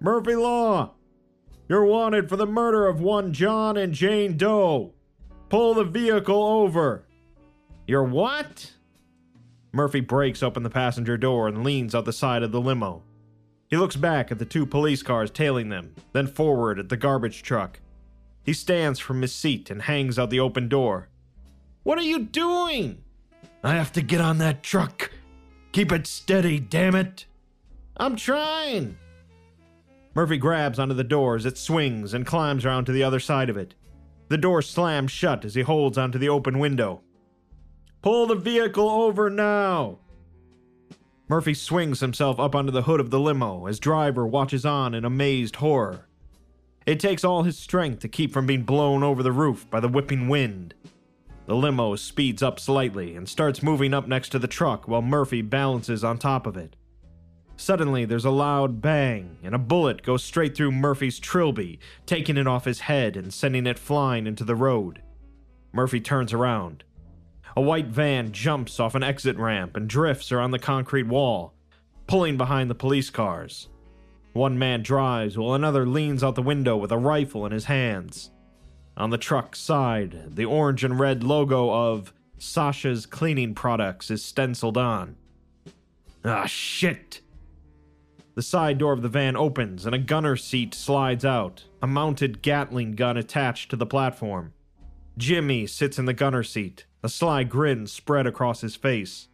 Murphy 0.00 0.34
Law! 0.34 0.92
You're 1.68 1.84
wanted 1.84 2.28
for 2.28 2.36
the 2.36 2.46
murder 2.46 2.86
of 2.86 3.00
one 3.00 3.32
John 3.32 3.76
and 3.76 3.92
Jane 3.92 4.36
Doe. 4.36 4.92
Pull 5.48 5.74
the 5.74 5.84
vehicle 5.84 6.42
over. 6.42 7.06
You're 7.86 8.04
what? 8.04 8.72
Murphy 9.72 10.00
breaks 10.00 10.42
open 10.42 10.62
the 10.62 10.70
passenger 10.70 11.16
door 11.16 11.48
and 11.48 11.64
leans 11.64 11.94
out 11.94 12.04
the 12.04 12.12
side 12.12 12.42
of 12.42 12.52
the 12.52 12.60
limo. 12.60 13.02
He 13.68 13.76
looks 13.76 13.96
back 13.96 14.30
at 14.30 14.38
the 14.38 14.44
two 14.44 14.64
police 14.64 15.02
cars 15.02 15.30
tailing 15.30 15.68
them, 15.68 15.94
then 16.12 16.26
forward 16.26 16.78
at 16.78 16.88
the 16.88 16.96
garbage 16.96 17.42
truck. 17.42 17.80
He 18.44 18.52
stands 18.52 19.00
from 19.00 19.22
his 19.22 19.34
seat 19.34 19.70
and 19.70 19.82
hangs 19.82 20.18
out 20.18 20.30
the 20.30 20.40
open 20.40 20.68
door. 20.68 21.08
What 21.82 21.98
are 21.98 22.02
you 22.02 22.20
doing? 22.20 23.02
I 23.64 23.74
have 23.74 23.92
to 23.92 24.02
get 24.02 24.20
on 24.20 24.38
that 24.38 24.62
truck. 24.62 25.10
Keep 25.72 25.90
it 25.90 26.06
steady, 26.06 26.60
damn 26.60 26.94
it. 26.94 27.26
I'm 27.96 28.14
trying. 28.14 28.96
Murphy 30.14 30.36
grabs 30.36 30.78
onto 30.78 30.94
the 30.94 31.04
door 31.04 31.34
as 31.36 31.44
it 31.44 31.58
swings 31.58 32.14
and 32.14 32.24
climbs 32.24 32.64
around 32.64 32.84
to 32.84 32.92
the 32.92 33.02
other 33.02 33.20
side 33.20 33.50
of 33.50 33.56
it. 33.56 33.74
The 34.28 34.38
door 34.38 34.62
slams 34.62 35.10
shut 35.10 35.44
as 35.44 35.54
he 35.54 35.62
holds 35.62 35.98
onto 35.98 36.18
the 36.18 36.28
open 36.28 36.58
window. 36.58 37.02
Pull 38.02 38.28
the 38.28 38.36
vehicle 38.36 38.88
over 38.88 39.28
now! 39.28 39.98
Murphy 41.28 41.54
swings 41.54 42.00
himself 42.00 42.38
up 42.38 42.54
onto 42.54 42.70
the 42.70 42.82
hood 42.82 43.00
of 43.00 43.10
the 43.10 43.18
limo 43.18 43.66
as 43.66 43.80
driver 43.80 44.26
watches 44.26 44.64
on 44.64 44.94
in 44.94 45.04
amazed 45.04 45.56
horror. 45.56 46.06
It 46.86 47.00
takes 47.00 47.24
all 47.24 47.42
his 47.42 47.58
strength 47.58 47.98
to 48.00 48.08
keep 48.08 48.32
from 48.32 48.46
being 48.46 48.62
blown 48.62 49.02
over 49.02 49.24
the 49.24 49.32
roof 49.32 49.68
by 49.68 49.80
the 49.80 49.88
whipping 49.88 50.28
wind. 50.28 50.74
The 51.46 51.56
limo 51.56 51.96
speeds 51.96 52.44
up 52.44 52.60
slightly 52.60 53.16
and 53.16 53.28
starts 53.28 53.62
moving 53.62 53.92
up 53.92 54.06
next 54.06 54.28
to 54.30 54.38
the 54.38 54.46
truck 54.46 54.86
while 54.86 55.02
Murphy 55.02 55.42
balances 55.42 56.04
on 56.04 56.18
top 56.18 56.46
of 56.46 56.56
it. 56.56 56.76
Suddenly, 57.56 58.04
there's 58.04 58.24
a 58.24 58.30
loud 58.30 58.80
bang, 58.80 59.38
and 59.42 59.54
a 59.54 59.58
bullet 59.58 60.02
goes 60.02 60.22
straight 60.22 60.56
through 60.56 60.72
Murphy's 60.72 61.18
trilby, 61.18 61.80
taking 62.04 62.36
it 62.36 62.46
off 62.46 62.66
his 62.66 62.80
head 62.80 63.16
and 63.16 63.32
sending 63.32 63.66
it 63.66 63.78
flying 63.78 64.26
into 64.26 64.44
the 64.44 64.54
road. 64.54 65.00
Murphy 65.72 66.00
turns 66.00 66.32
around. 66.32 66.84
A 67.56 67.62
white 67.62 67.86
van 67.86 68.32
jumps 68.32 68.78
off 68.78 68.94
an 68.94 69.02
exit 69.02 69.38
ramp 69.38 69.76
and 69.76 69.88
drifts 69.88 70.30
around 70.30 70.50
the 70.50 70.58
concrete 70.58 71.06
wall, 71.06 71.54
pulling 72.06 72.36
behind 72.36 72.68
the 72.68 72.74
police 72.74 73.08
cars. 73.08 73.68
One 74.34 74.58
man 74.58 74.82
drives 74.82 75.38
while 75.38 75.54
another 75.54 75.86
leans 75.86 76.22
out 76.22 76.34
the 76.34 76.42
window 76.42 76.76
with 76.76 76.92
a 76.92 76.98
rifle 76.98 77.46
in 77.46 77.52
his 77.52 77.64
hands. 77.64 78.30
On 78.98 79.08
the 79.08 79.16
truck's 79.16 79.58
side, 79.58 80.36
the 80.36 80.44
orange 80.44 80.84
and 80.84 81.00
red 81.00 81.24
logo 81.24 81.70
of 81.70 82.12
Sasha's 82.36 83.06
Cleaning 83.06 83.54
Products 83.54 84.10
is 84.10 84.22
stenciled 84.22 84.76
on. 84.76 85.16
Ah, 86.26 86.44
shit! 86.44 87.22
The 88.34 88.42
side 88.42 88.76
door 88.76 88.92
of 88.92 89.00
the 89.00 89.08
van 89.08 89.34
opens 89.34 89.86
and 89.86 89.94
a 89.94 89.98
gunner 89.98 90.36
seat 90.36 90.74
slides 90.74 91.24
out, 91.24 91.64
a 91.80 91.86
mounted 91.86 92.42
Gatling 92.42 92.92
gun 92.94 93.16
attached 93.16 93.70
to 93.70 93.76
the 93.76 93.86
platform. 93.86 94.52
Jimmy 95.18 95.66
sits 95.66 95.98
in 95.98 96.04
the 96.04 96.12
gunner 96.12 96.42
seat, 96.42 96.84
a 97.02 97.08
sly 97.08 97.42
grin 97.44 97.86
spread 97.86 98.26
across 98.26 98.60
his 98.60 98.76
face. 98.76 99.28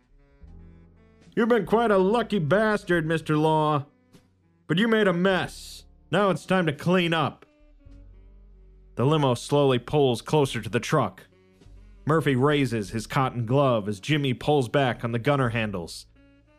You've 1.34 1.48
been 1.48 1.66
quite 1.66 1.90
a 1.90 1.98
lucky 1.98 2.38
bastard, 2.38 3.06
Mr. 3.06 3.40
Law. 3.40 3.86
But 4.68 4.78
you 4.78 4.86
made 4.86 5.08
a 5.08 5.12
mess. 5.12 5.84
Now 6.10 6.30
it's 6.30 6.46
time 6.46 6.66
to 6.66 6.72
clean 6.72 7.12
up. 7.12 7.44
The 8.94 9.06
limo 9.06 9.34
slowly 9.34 9.78
pulls 9.78 10.22
closer 10.22 10.60
to 10.60 10.68
the 10.68 10.80
truck. 10.80 11.22
Murphy 12.04 12.36
raises 12.36 12.90
his 12.90 13.06
cotton 13.06 13.46
glove 13.46 13.88
as 13.88 14.00
Jimmy 14.00 14.34
pulls 14.34 14.68
back 14.68 15.04
on 15.04 15.12
the 15.12 15.18
gunner 15.18 15.48
handles. 15.48 16.06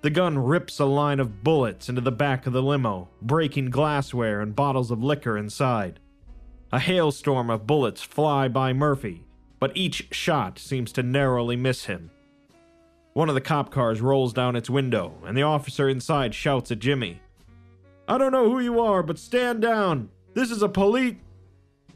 The 0.01 0.09
gun 0.09 0.37
rips 0.37 0.79
a 0.79 0.85
line 0.85 1.19
of 1.19 1.43
bullets 1.43 1.87
into 1.87 2.01
the 2.01 2.11
back 2.11 2.45
of 2.45 2.53
the 2.53 2.63
limo, 2.63 3.09
breaking 3.21 3.69
glassware 3.69 4.41
and 4.41 4.55
bottles 4.55 4.91
of 4.91 5.03
liquor 5.03 5.37
inside. 5.37 5.99
A 6.73 6.79
hailstorm 6.79 7.51
of 7.51 7.67
bullets 7.67 8.01
fly 8.01 8.47
by 8.47 8.73
Murphy, 8.73 9.27
but 9.59 9.77
each 9.77 10.07
shot 10.09 10.57
seems 10.57 10.91
to 10.93 11.03
narrowly 11.03 11.55
miss 11.55 11.85
him. 11.85 12.09
One 13.13 13.29
of 13.29 13.35
the 13.35 13.41
cop 13.41 13.69
cars 13.69 14.01
rolls 14.01 14.33
down 14.33 14.55
its 14.55 14.71
window, 14.71 15.13
and 15.23 15.37
the 15.37 15.43
officer 15.43 15.87
inside 15.87 16.33
shouts 16.33 16.71
at 16.71 16.79
Jimmy. 16.79 17.21
I 18.07 18.17
don't 18.17 18.31
know 18.31 18.49
who 18.49 18.59
you 18.59 18.79
are, 18.79 19.03
but 19.03 19.19
stand 19.19 19.61
down. 19.61 20.09
This 20.33 20.49
is 20.49 20.63
a 20.63 20.67
police. 20.67 21.17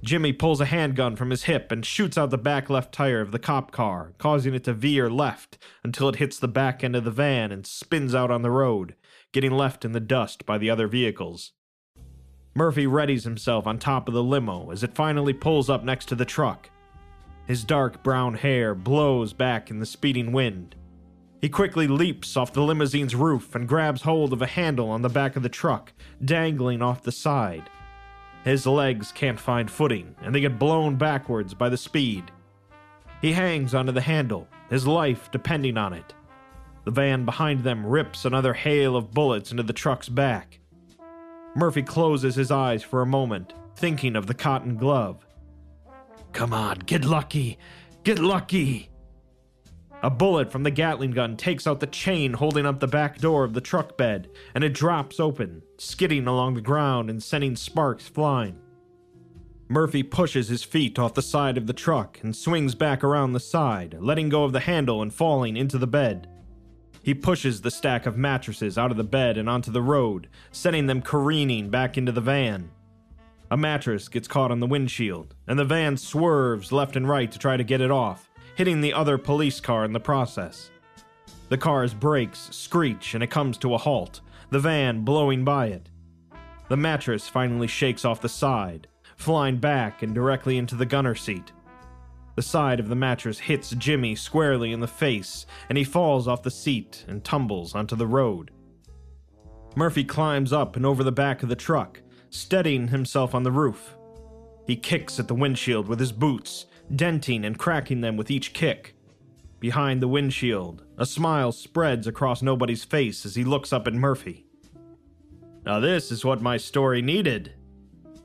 Jimmy 0.03 0.31
pulls 0.31 0.61
a 0.61 0.65
handgun 0.65 1.15
from 1.15 1.31
his 1.31 1.45
hip 1.45 1.71
and 1.71 1.83
shoots 1.83 2.15
out 2.15 2.29
the 2.29 2.37
back 2.37 2.69
left 2.69 2.93
tire 2.93 3.21
of 3.21 3.31
the 3.31 3.39
cop 3.39 3.71
car, 3.71 4.13
causing 4.19 4.53
it 4.53 4.63
to 4.65 4.73
veer 4.73 5.09
left 5.09 5.57
until 5.83 6.07
it 6.07 6.17
hits 6.17 6.37
the 6.37 6.47
back 6.47 6.83
end 6.83 6.95
of 6.95 7.03
the 7.03 7.09
van 7.09 7.51
and 7.51 7.65
spins 7.65 8.13
out 8.13 8.29
on 8.29 8.43
the 8.43 8.51
road, 8.51 8.93
getting 9.31 9.53
left 9.53 9.83
in 9.83 9.93
the 9.93 9.99
dust 9.99 10.45
by 10.45 10.59
the 10.59 10.69
other 10.69 10.87
vehicles. 10.87 11.53
Murphy 12.57 12.87
readies 12.87 13.23
himself 13.23 13.67
on 13.67 13.77
top 13.77 14.07
of 14.07 14.15
the 14.15 14.23
limo 14.23 14.71
as 14.71 14.83
it 14.83 14.95
finally 14.95 15.31
pulls 15.31 15.69
up 15.69 15.83
next 15.83 16.05
to 16.05 16.15
the 16.15 16.25
truck. 16.25 16.71
His 17.45 17.63
dark 17.63 18.01
brown 18.01 18.33
hair 18.33 18.73
blows 18.73 19.31
back 19.31 19.69
in 19.69 19.79
the 19.79 19.85
speeding 19.85 20.31
wind. 20.31 20.75
He 21.39 21.49
quickly 21.49 21.85
leaps 21.85 22.35
off 22.35 22.53
the 22.53 22.63
limousine's 22.63 23.13
roof 23.13 23.53
and 23.53 23.67
grabs 23.67 24.01
hold 24.01 24.33
of 24.33 24.41
a 24.41 24.47
handle 24.47 24.89
on 24.89 25.03
the 25.03 25.07
back 25.07 25.35
of 25.35 25.43
the 25.43 25.49
truck, 25.49 25.93
dangling 26.25 26.81
off 26.81 27.03
the 27.03 27.11
side. 27.11 27.69
His 28.43 28.65
legs 28.65 29.11
can't 29.11 29.39
find 29.39 29.69
footing, 29.69 30.15
and 30.23 30.33
they 30.33 30.41
get 30.41 30.57
blown 30.57 30.95
backwards 30.95 31.53
by 31.53 31.69
the 31.69 31.77
speed. 31.77 32.31
He 33.21 33.33
hangs 33.33 33.75
onto 33.75 33.91
the 33.91 34.01
handle, 34.01 34.47
his 34.71 34.87
life 34.87 35.29
depending 35.29 35.77
on 35.77 35.93
it. 35.93 36.15
The 36.85 36.91
van 36.91 37.23
behind 37.23 37.63
them 37.63 37.85
rips 37.85 38.25
another 38.25 38.55
hail 38.55 38.95
of 38.95 39.11
bullets 39.11 39.51
into 39.51 39.61
the 39.61 39.73
truck's 39.73 40.09
back. 40.09 40.59
Murphy 41.57 41.81
closes 41.81 42.35
his 42.35 42.51
eyes 42.51 42.83
for 42.83 43.01
a 43.01 43.05
moment, 43.07 43.51
thinking 43.75 44.15
of 44.15 44.27
the 44.27 44.35
cotton 44.35 44.77
glove. 44.77 45.25
Come 46.31 46.53
on, 46.53 46.77
get 46.85 47.03
lucky! 47.03 47.57
Get 48.03 48.19
lucky! 48.19 48.91
A 50.03 50.11
bullet 50.11 50.51
from 50.51 50.61
the 50.61 50.69
Gatling 50.69 51.09
gun 51.09 51.35
takes 51.35 51.65
out 51.65 51.79
the 51.79 51.87
chain 51.87 52.33
holding 52.33 52.67
up 52.67 52.79
the 52.79 52.85
back 52.85 53.17
door 53.17 53.43
of 53.43 53.53
the 53.53 53.61
truck 53.61 53.97
bed, 53.97 54.29
and 54.53 54.63
it 54.63 54.75
drops 54.75 55.19
open, 55.19 55.63
skidding 55.79 56.27
along 56.27 56.53
the 56.53 56.61
ground 56.61 57.09
and 57.09 57.23
sending 57.23 57.55
sparks 57.55 58.07
flying. 58.07 58.59
Murphy 59.67 60.03
pushes 60.03 60.49
his 60.49 60.63
feet 60.63 60.99
off 60.99 61.15
the 61.15 61.23
side 61.23 61.57
of 61.57 61.65
the 61.65 61.73
truck 61.73 62.19
and 62.21 62.35
swings 62.35 62.75
back 62.75 63.03
around 63.03 63.33
the 63.33 63.39
side, 63.39 63.97
letting 63.99 64.29
go 64.29 64.43
of 64.43 64.53
the 64.53 64.59
handle 64.59 65.01
and 65.01 65.11
falling 65.11 65.57
into 65.57 65.79
the 65.79 65.87
bed. 65.87 66.29
He 67.07 67.13
pushes 67.13 67.61
the 67.61 67.71
stack 67.71 68.05
of 68.05 68.17
mattresses 68.17 68.77
out 68.77 68.91
of 68.91 68.97
the 68.97 69.03
bed 69.05 69.37
and 69.37 69.47
onto 69.47 69.71
the 69.71 69.81
road, 69.81 70.27
sending 70.51 70.87
them 70.87 71.01
careening 71.01 71.69
back 71.69 71.97
into 71.97 72.11
the 72.11 72.19
van. 72.19 72.69
A 73.49 73.55
mattress 73.55 74.09
gets 74.09 74.27
caught 74.27 74.51
on 74.51 74.59
the 74.59 74.67
windshield, 74.67 75.33
and 75.47 75.57
the 75.57 75.63
van 75.63 75.95
swerves 75.95 76.73
left 76.73 76.97
and 76.97 77.07
right 77.07 77.31
to 77.31 77.39
try 77.39 77.55
to 77.55 77.63
get 77.63 77.79
it 77.79 77.91
off 77.91 78.29
hitting 78.55 78.81
the 78.81 78.91
other 78.91 79.17
police 79.17 79.61
car 79.61 79.85
in 79.85 79.93
the 79.93 80.01
process. 80.01 80.69
The 81.47 81.57
car's 81.57 81.93
brakes 81.93 82.49
screech 82.51 83.13
and 83.13 83.23
it 83.23 83.31
comes 83.31 83.57
to 83.59 83.73
a 83.73 83.77
halt, 83.77 84.19
the 84.49 84.59
van 84.59 85.05
blowing 85.05 85.45
by 85.45 85.67
it. 85.67 85.89
The 86.67 86.75
mattress 86.75 87.29
finally 87.29 87.67
shakes 87.67 88.03
off 88.03 88.19
the 88.19 88.27
side, 88.27 88.85
flying 89.15 89.59
back 89.59 90.03
and 90.03 90.13
directly 90.13 90.57
into 90.57 90.75
the 90.75 90.85
gunner 90.85 91.15
seat. 91.15 91.53
The 92.37 92.43
side 92.43 92.79
of 92.79 92.87
the 92.87 92.95
mattress 92.95 93.39
hits 93.39 93.71
Jimmy 93.71 94.13
squarely 94.13 94.71
in 94.71 94.79
the 94.79 94.87
face, 94.87 95.47
and 95.69 95.77
he 95.77 95.83
falls 95.83 96.27
off 96.27 96.43
the 96.43 96.51
seat 96.51 97.03
and 97.07 97.23
tumbles 97.23 97.73
onto 97.73 97.95
the 97.95 98.05
road. 98.05 98.51
Murphy 99.75 100.03
climbs 100.03 100.53
up 100.53 100.75
and 100.75 100.85
over 100.85 101.03
the 101.03 101.11
back 101.11 101.41
of 101.41 101.49
the 101.49 101.55
truck, 101.55 101.99
steadying 102.29 102.89
himself 102.89 103.33
on 103.33 103.41
the 103.41 103.51
roof. 103.51 103.97
He 104.67 104.75
kicks 104.75 105.19
at 105.19 105.27
the 105.27 105.33
windshield 105.33 105.87
with 105.87 105.99
his 105.99 106.11
boots, 106.11 106.67
denting 106.95 107.43
and 107.43 107.57
cracking 107.57 108.01
them 108.01 108.17
with 108.17 108.29
each 108.29 108.53
kick. 108.53 108.93
Behind 109.59 109.99
the 109.99 110.07
windshield, 110.07 110.85
a 110.95 111.07
smile 111.07 111.51
spreads 111.51 112.05
across 112.05 112.43
nobody's 112.43 112.83
face 112.83 113.25
as 113.25 113.33
he 113.33 113.43
looks 113.43 113.73
up 113.73 113.87
at 113.87 113.95
Murphy. 113.95 114.45
Now, 115.65 115.79
this 115.79 116.11
is 116.11 116.23
what 116.23 116.43
my 116.43 116.57
story 116.57 117.01
needed. 117.01 117.55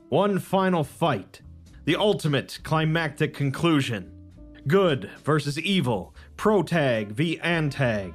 One 0.09 0.37
final 0.37 0.83
fight. 0.83 1.41
The 1.85 1.97
ultimate 1.97 2.59
climactic 2.63 3.33
conclusion. 3.33 4.09
Good 4.67 5.09
versus 5.25 5.59
evil. 5.59 6.15
Protag 6.37 7.09
v 7.09 7.37
antag. 7.43 8.13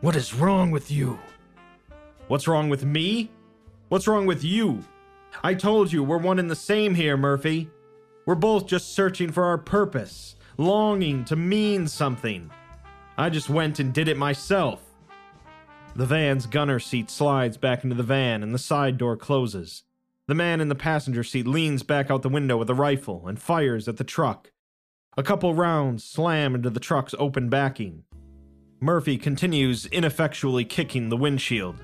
What 0.00 0.16
is 0.16 0.34
wrong 0.34 0.72
with 0.72 0.90
you? 0.90 1.16
What's 2.26 2.48
wrong 2.48 2.68
with 2.68 2.84
me? 2.84 3.30
What's 3.88 4.08
wrong 4.08 4.26
with 4.26 4.42
you? 4.42 4.84
I 5.44 5.54
told 5.54 5.92
you 5.92 6.02
we're 6.02 6.18
one 6.18 6.40
and 6.40 6.50
the 6.50 6.56
same 6.56 6.96
here, 6.96 7.16
Murphy. 7.16 7.70
We're 8.26 8.34
both 8.34 8.66
just 8.66 8.94
searching 8.94 9.30
for 9.30 9.44
our 9.44 9.58
purpose, 9.58 10.34
longing 10.56 11.24
to 11.26 11.36
mean 11.36 11.86
something. 11.86 12.50
I 13.16 13.30
just 13.30 13.48
went 13.48 13.78
and 13.78 13.94
did 13.94 14.08
it 14.08 14.16
myself. 14.16 14.82
The 15.94 16.06
van's 16.06 16.46
gunner 16.46 16.80
seat 16.80 17.10
slides 17.10 17.56
back 17.58 17.84
into 17.84 17.94
the 17.94 18.02
van 18.02 18.42
and 18.42 18.52
the 18.52 18.58
side 18.58 18.98
door 18.98 19.16
closes. 19.16 19.84
The 20.28 20.34
man 20.34 20.60
in 20.60 20.68
the 20.68 20.74
passenger 20.74 21.22
seat 21.22 21.46
leans 21.46 21.84
back 21.84 22.10
out 22.10 22.22
the 22.22 22.28
window 22.28 22.56
with 22.56 22.68
a 22.68 22.74
rifle 22.74 23.28
and 23.28 23.40
fires 23.40 23.86
at 23.86 23.96
the 23.96 24.04
truck. 24.04 24.50
A 25.16 25.22
couple 25.22 25.54
rounds 25.54 26.02
slam 26.02 26.54
into 26.54 26.68
the 26.68 26.80
truck's 26.80 27.14
open 27.18 27.48
backing. 27.48 28.02
Murphy 28.80 29.18
continues 29.18 29.86
ineffectually 29.86 30.64
kicking 30.64 31.08
the 31.08 31.16
windshield. 31.16 31.80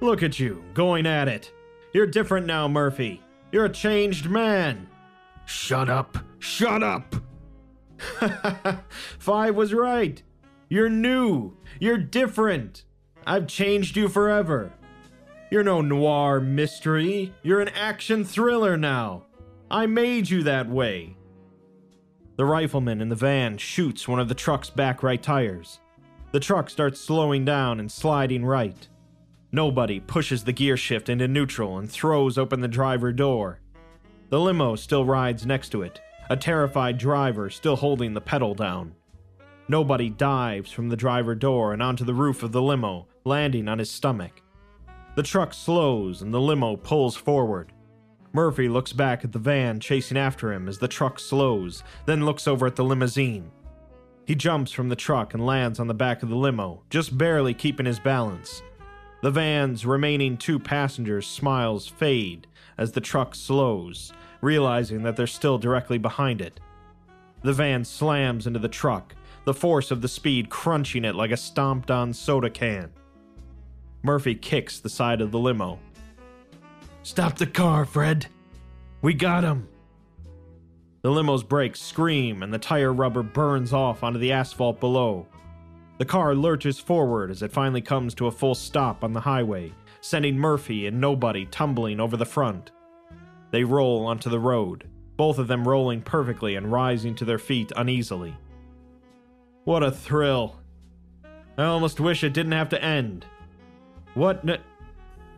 Look 0.00 0.24
at 0.24 0.40
you, 0.40 0.64
going 0.74 1.06
at 1.06 1.28
it. 1.28 1.52
You're 1.92 2.06
different 2.06 2.46
now, 2.46 2.66
Murphy. 2.66 3.22
You're 3.52 3.66
a 3.66 3.72
changed 3.72 4.28
man. 4.28 4.88
Shut 5.46 5.88
up. 5.88 6.18
Shut 6.40 6.82
up! 6.82 7.14
Five 9.18 9.54
was 9.54 9.72
right. 9.72 10.22
You're 10.68 10.90
new. 10.90 11.56
You're 11.80 11.96
different. 11.96 12.84
I've 13.26 13.46
changed 13.46 13.96
you 13.96 14.08
forever. 14.08 14.72
You're 15.50 15.62
no 15.62 15.80
noir 15.80 16.40
mystery. 16.40 17.32
You're 17.42 17.60
an 17.60 17.68
action 17.68 18.24
thriller 18.24 18.76
now. 18.76 19.26
I 19.70 19.86
made 19.86 20.28
you 20.28 20.42
that 20.42 20.68
way. 20.68 21.16
The 22.36 22.44
rifleman 22.44 23.00
in 23.00 23.08
the 23.08 23.14
van 23.14 23.56
shoots 23.56 24.08
one 24.08 24.20
of 24.20 24.28
the 24.28 24.34
truck's 24.34 24.70
back 24.70 25.02
right 25.02 25.22
tires. 25.22 25.80
The 26.32 26.40
truck 26.40 26.68
starts 26.68 27.00
slowing 27.00 27.44
down 27.44 27.80
and 27.80 27.90
sliding 27.90 28.44
right. 28.44 28.88
Nobody 29.52 30.00
pushes 30.00 30.42
the 30.44 30.52
gear 30.52 30.76
shift 30.76 31.08
into 31.08 31.28
neutral 31.28 31.78
and 31.78 31.90
throws 31.90 32.36
open 32.36 32.60
the 32.60 32.68
driver 32.68 33.12
door. 33.12 33.60
The 34.28 34.40
limo 34.40 34.74
still 34.74 35.04
rides 35.04 35.46
next 35.46 35.70
to 35.70 35.82
it, 35.82 36.00
a 36.28 36.36
terrified 36.36 36.98
driver 36.98 37.48
still 37.50 37.76
holding 37.76 38.12
the 38.12 38.20
pedal 38.20 38.54
down. 38.54 38.94
Nobody 39.68 40.10
dives 40.10 40.72
from 40.72 40.88
the 40.88 40.96
driver 40.96 41.34
door 41.36 41.72
and 41.72 41.82
onto 41.82 42.04
the 42.04 42.14
roof 42.14 42.42
of 42.42 42.52
the 42.52 42.62
limo, 42.62 43.06
landing 43.24 43.68
on 43.68 43.78
his 43.78 43.90
stomach. 43.90 44.42
The 45.16 45.22
truck 45.22 45.54
slows 45.54 46.20
and 46.20 46.32
the 46.32 46.40
limo 46.40 46.76
pulls 46.76 47.16
forward. 47.16 47.72
Murphy 48.34 48.68
looks 48.68 48.92
back 48.92 49.24
at 49.24 49.32
the 49.32 49.38
van 49.38 49.80
chasing 49.80 50.18
after 50.18 50.52
him 50.52 50.68
as 50.68 50.78
the 50.78 50.86
truck 50.86 51.18
slows, 51.18 51.82
then 52.04 52.26
looks 52.26 52.46
over 52.46 52.66
at 52.66 52.76
the 52.76 52.84
limousine. 52.84 53.50
He 54.26 54.34
jumps 54.34 54.72
from 54.72 54.90
the 54.90 54.94
truck 54.94 55.32
and 55.32 55.46
lands 55.46 55.80
on 55.80 55.86
the 55.86 55.94
back 55.94 56.22
of 56.22 56.28
the 56.28 56.36
limo, 56.36 56.82
just 56.90 57.16
barely 57.16 57.54
keeping 57.54 57.86
his 57.86 57.98
balance. 57.98 58.62
The 59.22 59.30
van's 59.30 59.86
remaining 59.86 60.36
two 60.36 60.58
passengers' 60.58 61.26
smiles 61.26 61.88
fade 61.88 62.46
as 62.76 62.92
the 62.92 63.00
truck 63.00 63.34
slows, 63.34 64.12
realizing 64.42 65.02
that 65.04 65.16
they're 65.16 65.26
still 65.26 65.56
directly 65.56 65.96
behind 65.96 66.42
it. 66.42 66.60
The 67.40 67.54
van 67.54 67.86
slams 67.86 68.46
into 68.46 68.58
the 68.58 68.68
truck, 68.68 69.14
the 69.46 69.54
force 69.54 69.90
of 69.90 70.02
the 70.02 70.08
speed 70.08 70.50
crunching 70.50 71.06
it 71.06 71.14
like 71.14 71.30
a 71.30 71.38
stomped 71.38 71.90
on 71.90 72.12
soda 72.12 72.50
can. 72.50 72.90
Murphy 74.06 74.36
kicks 74.36 74.78
the 74.78 74.88
side 74.88 75.20
of 75.20 75.32
the 75.32 75.38
limo. 75.38 75.80
Stop 77.02 77.36
the 77.36 77.46
car, 77.46 77.84
Fred. 77.84 78.26
We 79.02 79.14
got 79.14 79.42
him. 79.42 79.68
The 81.02 81.10
limo's 81.10 81.42
brakes 81.42 81.80
scream 81.80 82.44
and 82.44 82.54
the 82.54 82.58
tire 82.58 82.92
rubber 82.92 83.24
burns 83.24 83.72
off 83.72 84.04
onto 84.04 84.20
the 84.20 84.30
asphalt 84.30 84.78
below. 84.78 85.26
The 85.98 86.04
car 86.04 86.36
lurches 86.36 86.78
forward 86.78 87.32
as 87.32 87.42
it 87.42 87.50
finally 87.50 87.80
comes 87.80 88.14
to 88.14 88.28
a 88.28 88.30
full 88.30 88.54
stop 88.54 89.02
on 89.02 89.12
the 89.12 89.20
highway, 89.20 89.72
sending 90.00 90.38
Murphy 90.38 90.86
and 90.86 91.00
Nobody 91.00 91.44
tumbling 91.46 91.98
over 91.98 92.16
the 92.16 92.24
front. 92.24 92.70
They 93.50 93.64
roll 93.64 94.06
onto 94.06 94.30
the 94.30 94.38
road, 94.38 94.88
both 95.16 95.40
of 95.40 95.48
them 95.48 95.66
rolling 95.66 96.02
perfectly 96.02 96.54
and 96.54 96.70
rising 96.70 97.16
to 97.16 97.24
their 97.24 97.38
feet 97.40 97.72
uneasily. 97.74 98.36
What 99.64 99.82
a 99.82 99.90
thrill! 99.90 100.60
I 101.58 101.64
almost 101.64 101.98
wish 101.98 102.22
it 102.22 102.34
didn't 102.34 102.52
have 102.52 102.68
to 102.68 102.80
end. 102.80 103.26
What 104.16 104.48
n- 104.48 104.62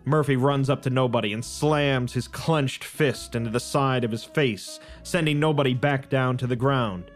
Murphy 0.05 0.37
runs 0.37 0.71
up 0.71 0.83
to 0.83 0.91
Nobody 0.91 1.33
and 1.33 1.45
slams 1.45 2.13
his 2.13 2.29
clenched 2.29 2.85
fist 2.85 3.35
into 3.35 3.51
the 3.51 3.59
side 3.59 4.05
of 4.05 4.13
his 4.13 4.23
face, 4.23 4.79
sending 5.03 5.41
Nobody 5.41 5.75
back 5.75 6.09
down 6.09 6.37
to 6.37 6.47
the 6.47 6.55
ground. 6.55 7.11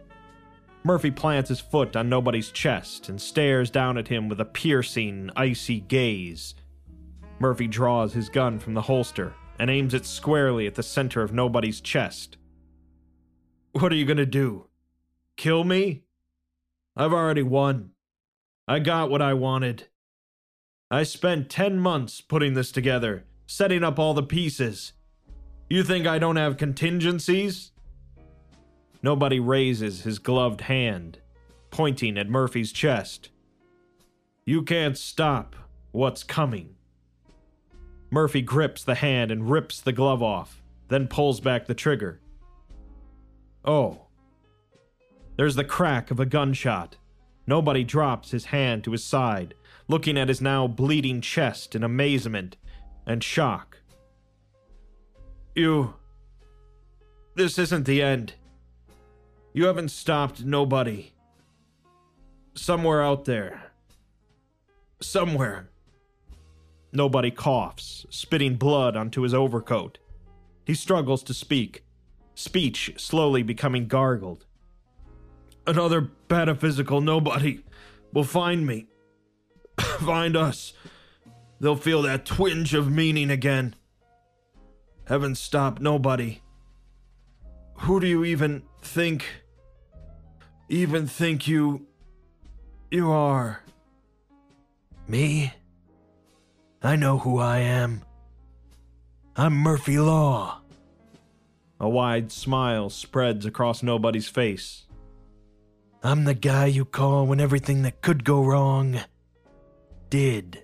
Murphy 0.82 1.12
plants 1.12 1.50
his 1.50 1.60
foot 1.60 1.94
on 1.94 2.08
Nobody's 2.08 2.50
chest 2.50 3.08
and 3.08 3.22
stares 3.22 3.70
down 3.70 3.96
at 3.96 4.08
him 4.08 4.28
with 4.28 4.40
a 4.40 4.44
piercing, 4.44 5.30
icy 5.36 5.78
gaze. 5.78 6.56
Murphy 7.38 7.68
draws 7.68 8.12
his 8.12 8.28
gun 8.28 8.58
from 8.58 8.74
the 8.74 8.82
holster 8.82 9.32
and 9.60 9.70
aims 9.70 9.94
it 9.94 10.04
squarely 10.04 10.66
at 10.66 10.74
the 10.74 10.82
center 10.82 11.22
of 11.22 11.32
Nobody's 11.32 11.80
chest. 11.80 12.38
What 13.70 13.92
are 13.92 13.96
you 13.96 14.04
gonna 14.04 14.26
do? 14.26 14.66
Kill 15.36 15.62
me? 15.62 16.02
I've 16.96 17.12
already 17.12 17.44
won. 17.44 17.90
I 18.66 18.80
got 18.80 19.10
what 19.10 19.22
I 19.22 19.34
wanted. 19.34 19.86
I 20.92 21.04
spent 21.04 21.48
10 21.48 21.78
months 21.78 22.20
putting 22.20 22.52
this 22.52 22.70
together, 22.70 23.24
setting 23.46 23.82
up 23.82 23.98
all 23.98 24.12
the 24.12 24.22
pieces. 24.22 24.92
You 25.70 25.82
think 25.84 26.06
I 26.06 26.18
don't 26.18 26.36
have 26.36 26.58
contingencies? 26.58 27.70
Nobody 29.02 29.40
raises 29.40 30.02
his 30.02 30.18
gloved 30.18 30.60
hand, 30.60 31.16
pointing 31.70 32.18
at 32.18 32.28
Murphy's 32.28 32.72
chest. 32.72 33.30
You 34.44 34.62
can't 34.62 34.98
stop 34.98 35.56
what's 35.92 36.22
coming. 36.22 36.74
Murphy 38.10 38.42
grips 38.42 38.84
the 38.84 38.96
hand 38.96 39.30
and 39.30 39.50
rips 39.50 39.80
the 39.80 39.92
glove 39.92 40.22
off, 40.22 40.62
then 40.88 41.08
pulls 41.08 41.40
back 41.40 41.66
the 41.66 41.74
trigger. 41.74 42.20
Oh. 43.64 44.08
There's 45.36 45.54
the 45.54 45.64
crack 45.64 46.10
of 46.10 46.20
a 46.20 46.26
gunshot. 46.26 46.98
Nobody 47.46 47.82
drops 47.82 48.30
his 48.30 48.44
hand 48.44 48.84
to 48.84 48.92
his 48.92 49.02
side, 49.02 49.54
looking 49.92 50.16
at 50.16 50.28
his 50.28 50.40
now 50.40 50.66
bleeding 50.66 51.20
chest 51.20 51.74
in 51.74 51.84
amazement 51.84 52.56
and 53.06 53.22
shock. 53.22 53.82
You. 55.54 55.94
This 57.34 57.58
isn't 57.58 57.84
the 57.84 58.00
end. 58.00 58.32
You 59.52 59.66
haven't 59.66 59.90
stopped 59.90 60.44
nobody. 60.44 61.12
Somewhere 62.54 63.02
out 63.02 63.26
there. 63.26 63.72
Somewhere. 65.00 65.68
Nobody 66.90 67.30
coughs, 67.30 68.06
spitting 68.08 68.56
blood 68.56 68.96
onto 68.96 69.20
his 69.20 69.34
overcoat. 69.34 69.98
He 70.64 70.74
struggles 70.74 71.22
to 71.24 71.34
speak, 71.34 71.84
speech 72.34 72.94
slowly 72.96 73.42
becoming 73.42 73.88
gargled. 73.88 74.46
Another 75.66 76.08
pataphysical 76.28 77.02
nobody 77.02 77.62
will 78.12 78.24
find 78.24 78.66
me. 78.66 78.86
find 80.00 80.36
us. 80.36 80.72
They'll 81.60 81.76
feel 81.76 82.02
that 82.02 82.26
twinge 82.26 82.74
of 82.74 82.90
meaning 82.90 83.30
again. 83.30 83.76
Heaven 85.06 85.34
stop 85.34 85.80
nobody. 85.80 86.40
Who 87.80 88.00
do 88.00 88.06
you 88.06 88.24
even 88.24 88.62
think? 88.82 89.24
Even 90.68 91.06
think 91.06 91.46
you. 91.46 91.86
you 92.90 93.10
are? 93.10 93.62
Me? 95.06 95.52
I 96.82 96.96
know 96.96 97.18
who 97.18 97.38
I 97.38 97.58
am. 97.58 98.02
I'm 99.36 99.54
Murphy 99.54 99.98
Law. 99.98 100.60
A 101.78 101.88
wide 101.88 102.30
smile 102.30 102.90
spreads 102.90 103.46
across 103.46 103.82
nobody's 103.82 104.28
face. 104.28 104.84
I'm 106.02 106.24
the 106.24 106.34
guy 106.34 106.66
you 106.66 106.84
call 106.84 107.26
when 107.26 107.40
everything 107.40 107.82
that 107.82 108.02
could 108.02 108.24
go 108.24 108.44
wrong 108.44 109.00
did. 110.12 110.62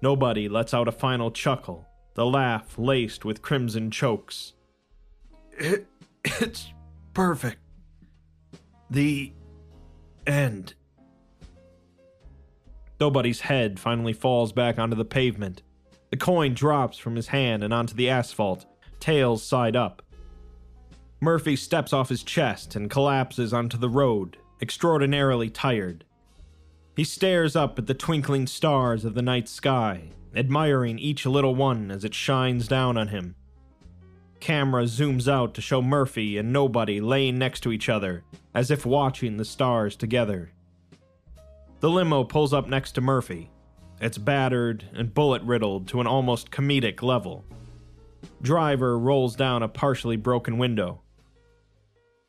Nobody 0.00 0.48
lets 0.48 0.72
out 0.72 0.88
a 0.88 0.92
final 0.92 1.30
chuckle, 1.30 1.86
the 2.14 2.24
laugh 2.24 2.78
laced 2.78 3.26
with 3.26 3.42
crimson 3.42 3.90
chokes. 3.90 4.54
It, 5.52 5.86
it's 6.24 6.72
perfect. 7.12 7.58
The 8.88 9.34
end. 10.26 10.72
Nobody's 12.98 13.42
head 13.42 13.78
finally 13.78 14.14
falls 14.14 14.52
back 14.52 14.78
onto 14.78 14.96
the 14.96 15.04
pavement. 15.04 15.60
The 16.10 16.16
coin 16.16 16.54
drops 16.54 16.96
from 16.96 17.16
his 17.16 17.28
hand 17.28 17.62
and 17.62 17.74
onto 17.74 17.94
the 17.94 18.08
asphalt, 18.08 18.64
tails 18.98 19.42
side 19.42 19.76
up. 19.76 20.00
Murphy 21.20 21.54
steps 21.54 21.92
off 21.92 22.08
his 22.08 22.22
chest 22.22 22.76
and 22.76 22.88
collapses 22.88 23.52
onto 23.52 23.76
the 23.76 23.90
road, 23.90 24.38
extraordinarily 24.62 25.50
tired. 25.50 26.06
He 26.96 27.04
stares 27.04 27.56
up 27.56 27.78
at 27.78 27.86
the 27.86 27.94
twinkling 27.94 28.46
stars 28.46 29.04
of 29.04 29.14
the 29.14 29.22
night 29.22 29.48
sky, 29.48 30.10
admiring 30.34 30.98
each 30.98 31.24
little 31.24 31.54
one 31.54 31.90
as 31.90 32.04
it 32.04 32.14
shines 32.14 32.68
down 32.68 32.96
on 32.96 33.08
him. 33.08 33.36
Camera 34.40 34.84
zooms 34.84 35.28
out 35.28 35.54
to 35.54 35.60
show 35.60 35.82
Murphy 35.82 36.38
and 36.38 36.52
Nobody 36.52 37.00
laying 37.00 37.38
next 37.38 37.60
to 37.60 37.72
each 37.72 37.88
other, 37.88 38.24
as 38.54 38.70
if 38.70 38.86
watching 38.86 39.36
the 39.36 39.44
stars 39.44 39.96
together. 39.96 40.52
The 41.80 41.90
limo 41.90 42.24
pulls 42.24 42.52
up 42.52 42.66
next 42.66 42.92
to 42.92 43.00
Murphy. 43.00 43.50
It's 44.00 44.18
battered 44.18 44.84
and 44.94 45.12
bullet 45.12 45.42
riddled 45.42 45.88
to 45.88 46.00
an 46.00 46.06
almost 46.06 46.50
comedic 46.50 47.02
level. 47.02 47.44
Driver 48.42 48.98
rolls 48.98 49.36
down 49.36 49.62
a 49.62 49.68
partially 49.68 50.16
broken 50.16 50.58
window. 50.58 51.02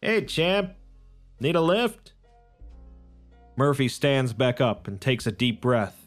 Hey, 0.01 0.25
champ. 0.25 0.73
Need 1.39 1.55
a 1.55 1.61
lift? 1.61 2.13
Murphy 3.55 3.87
stands 3.87 4.33
back 4.33 4.61
up 4.61 4.87
and 4.87 4.99
takes 4.99 5.27
a 5.27 5.31
deep 5.31 5.61
breath. 5.61 5.97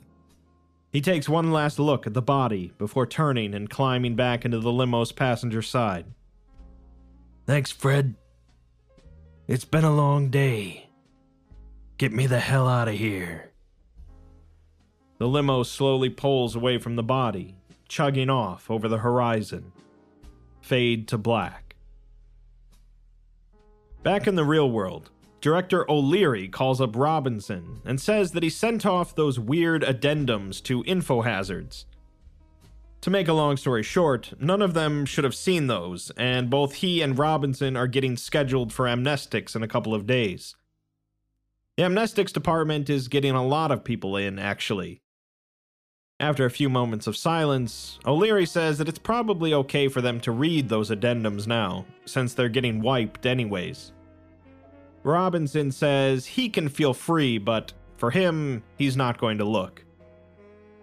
He 0.90 1.00
takes 1.00 1.28
one 1.28 1.52
last 1.52 1.78
look 1.78 2.06
at 2.06 2.14
the 2.14 2.22
body 2.22 2.72
before 2.78 3.06
turning 3.06 3.54
and 3.54 3.68
climbing 3.68 4.14
back 4.14 4.44
into 4.44 4.60
the 4.60 4.72
limo's 4.72 5.12
passenger 5.12 5.60
side. 5.60 6.06
Thanks, 7.46 7.70
Fred. 7.70 8.14
It's 9.46 9.64
been 9.64 9.84
a 9.84 9.94
long 9.94 10.30
day. 10.30 10.88
Get 11.98 12.12
me 12.12 12.26
the 12.26 12.40
hell 12.40 12.66
out 12.66 12.88
of 12.88 12.94
here. 12.94 13.50
The 15.18 15.28
limo 15.28 15.62
slowly 15.62 16.10
pulls 16.10 16.56
away 16.56 16.78
from 16.78 16.96
the 16.96 17.02
body, 17.02 17.56
chugging 17.88 18.30
off 18.30 18.70
over 18.70 18.88
the 18.88 18.98
horizon. 18.98 19.72
Fade 20.60 21.08
to 21.08 21.18
black. 21.18 21.76
Back 24.02 24.26
in 24.26 24.34
the 24.34 24.44
real 24.44 24.70
world, 24.70 25.10
Director 25.44 25.84
O'Leary 25.90 26.48
calls 26.48 26.80
up 26.80 26.96
Robinson 26.96 27.82
and 27.84 28.00
says 28.00 28.32
that 28.32 28.42
he 28.42 28.48
sent 28.48 28.86
off 28.86 29.14
those 29.14 29.38
weird 29.38 29.82
addendums 29.82 30.62
to 30.62 30.82
info 30.86 31.20
hazards. 31.20 31.84
To 33.02 33.10
make 33.10 33.28
a 33.28 33.34
long 33.34 33.58
story 33.58 33.82
short, 33.82 34.32
none 34.40 34.62
of 34.62 34.72
them 34.72 35.04
should 35.04 35.22
have 35.24 35.34
seen 35.34 35.66
those, 35.66 36.10
and 36.16 36.48
both 36.48 36.76
he 36.76 37.02
and 37.02 37.18
Robinson 37.18 37.76
are 37.76 37.86
getting 37.86 38.16
scheduled 38.16 38.72
for 38.72 38.86
amnestics 38.86 39.54
in 39.54 39.62
a 39.62 39.68
couple 39.68 39.94
of 39.94 40.06
days. 40.06 40.56
The 41.76 41.82
amnestics 41.82 42.32
department 42.32 42.88
is 42.88 43.08
getting 43.08 43.34
a 43.34 43.46
lot 43.46 43.70
of 43.70 43.84
people 43.84 44.16
in, 44.16 44.38
actually. 44.38 45.02
After 46.18 46.46
a 46.46 46.50
few 46.50 46.70
moments 46.70 47.06
of 47.06 47.18
silence, 47.18 47.98
O'Leary 48.06 48.46
says 48.46 48.78
that 48.78 48.88
it's 48.88 48.98
probably 48.98 49.52
okay 49.52 49.88
for 49.88 50.00
them 50.00 50.20
to 50.20 50.32
read 50.32 50.70
those 50.70 50.88
addendums 50.88 51.46
now, 51.46 51.84
since 52.06 52.32
they're 52.32 52.48
getting 52.48 52.80
wiped 52.80 53.26
anyways. 53.26 53.92
Robinson 55.04 55.70
says 55.70 56.26
he 56.26 56.48
can 56.48 56.68
feel 56.68 56.94
free, 56.94 57.38
but 57.38 57.72
for 57.96 58.10
him, 58.10 58.62
he's 58.76 58.96
not 58.96 59.18
going 59.18 59.38
to 59.38 59.44
look. 59.44 59.84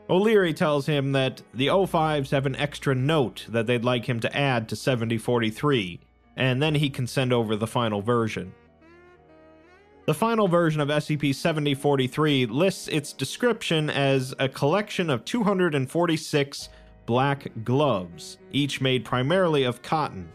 O'Leary 0.09 0.53
tells 0.53 0.85
him 0.85 1.11
that 1.13 1.41
the 1.53 1.67
O5s 1.67 2.31
have 2.31 2.45
an 2.45 2.55
extra 2.55 2.93
note 2.93 3.45
that 3.49 3.65
they'd 3.65 3.83
like 3.83 4.05
him 4.05 4.19
to 4.19 4.37
add 4.37 4.69
to 4.69 4.75
7043, 4.75 5.99
and 6.35 6.61
then 6.61 6.75
he 6.75 6.89
can 6.89 7.07
send 7.07 7.33
over 7.33 7.55
the 7.55 7.67
final 7.67 8.01
version. 8.01 8.53
The 10.05 10.13
final 10.13 10.47
version 10.47 10.81
of 10.81 10.89
SCP 10.89 11.33
7043 11.33 12.47
lists 12.47 12.87
its 12.89 13.13
description 13.13 13.89
as 13.89 14.33
a 14.39 14.49
collection 14.49 15.09
of 15.09 15.23
246 15.25 16.69
black 17.05 17.51
gloves, 17.63 18.37
each 18.51 18.81
made 18.81 19.05
primarily 19.05 19.63
of 19.63 19.81
cotton. 19.81 20.29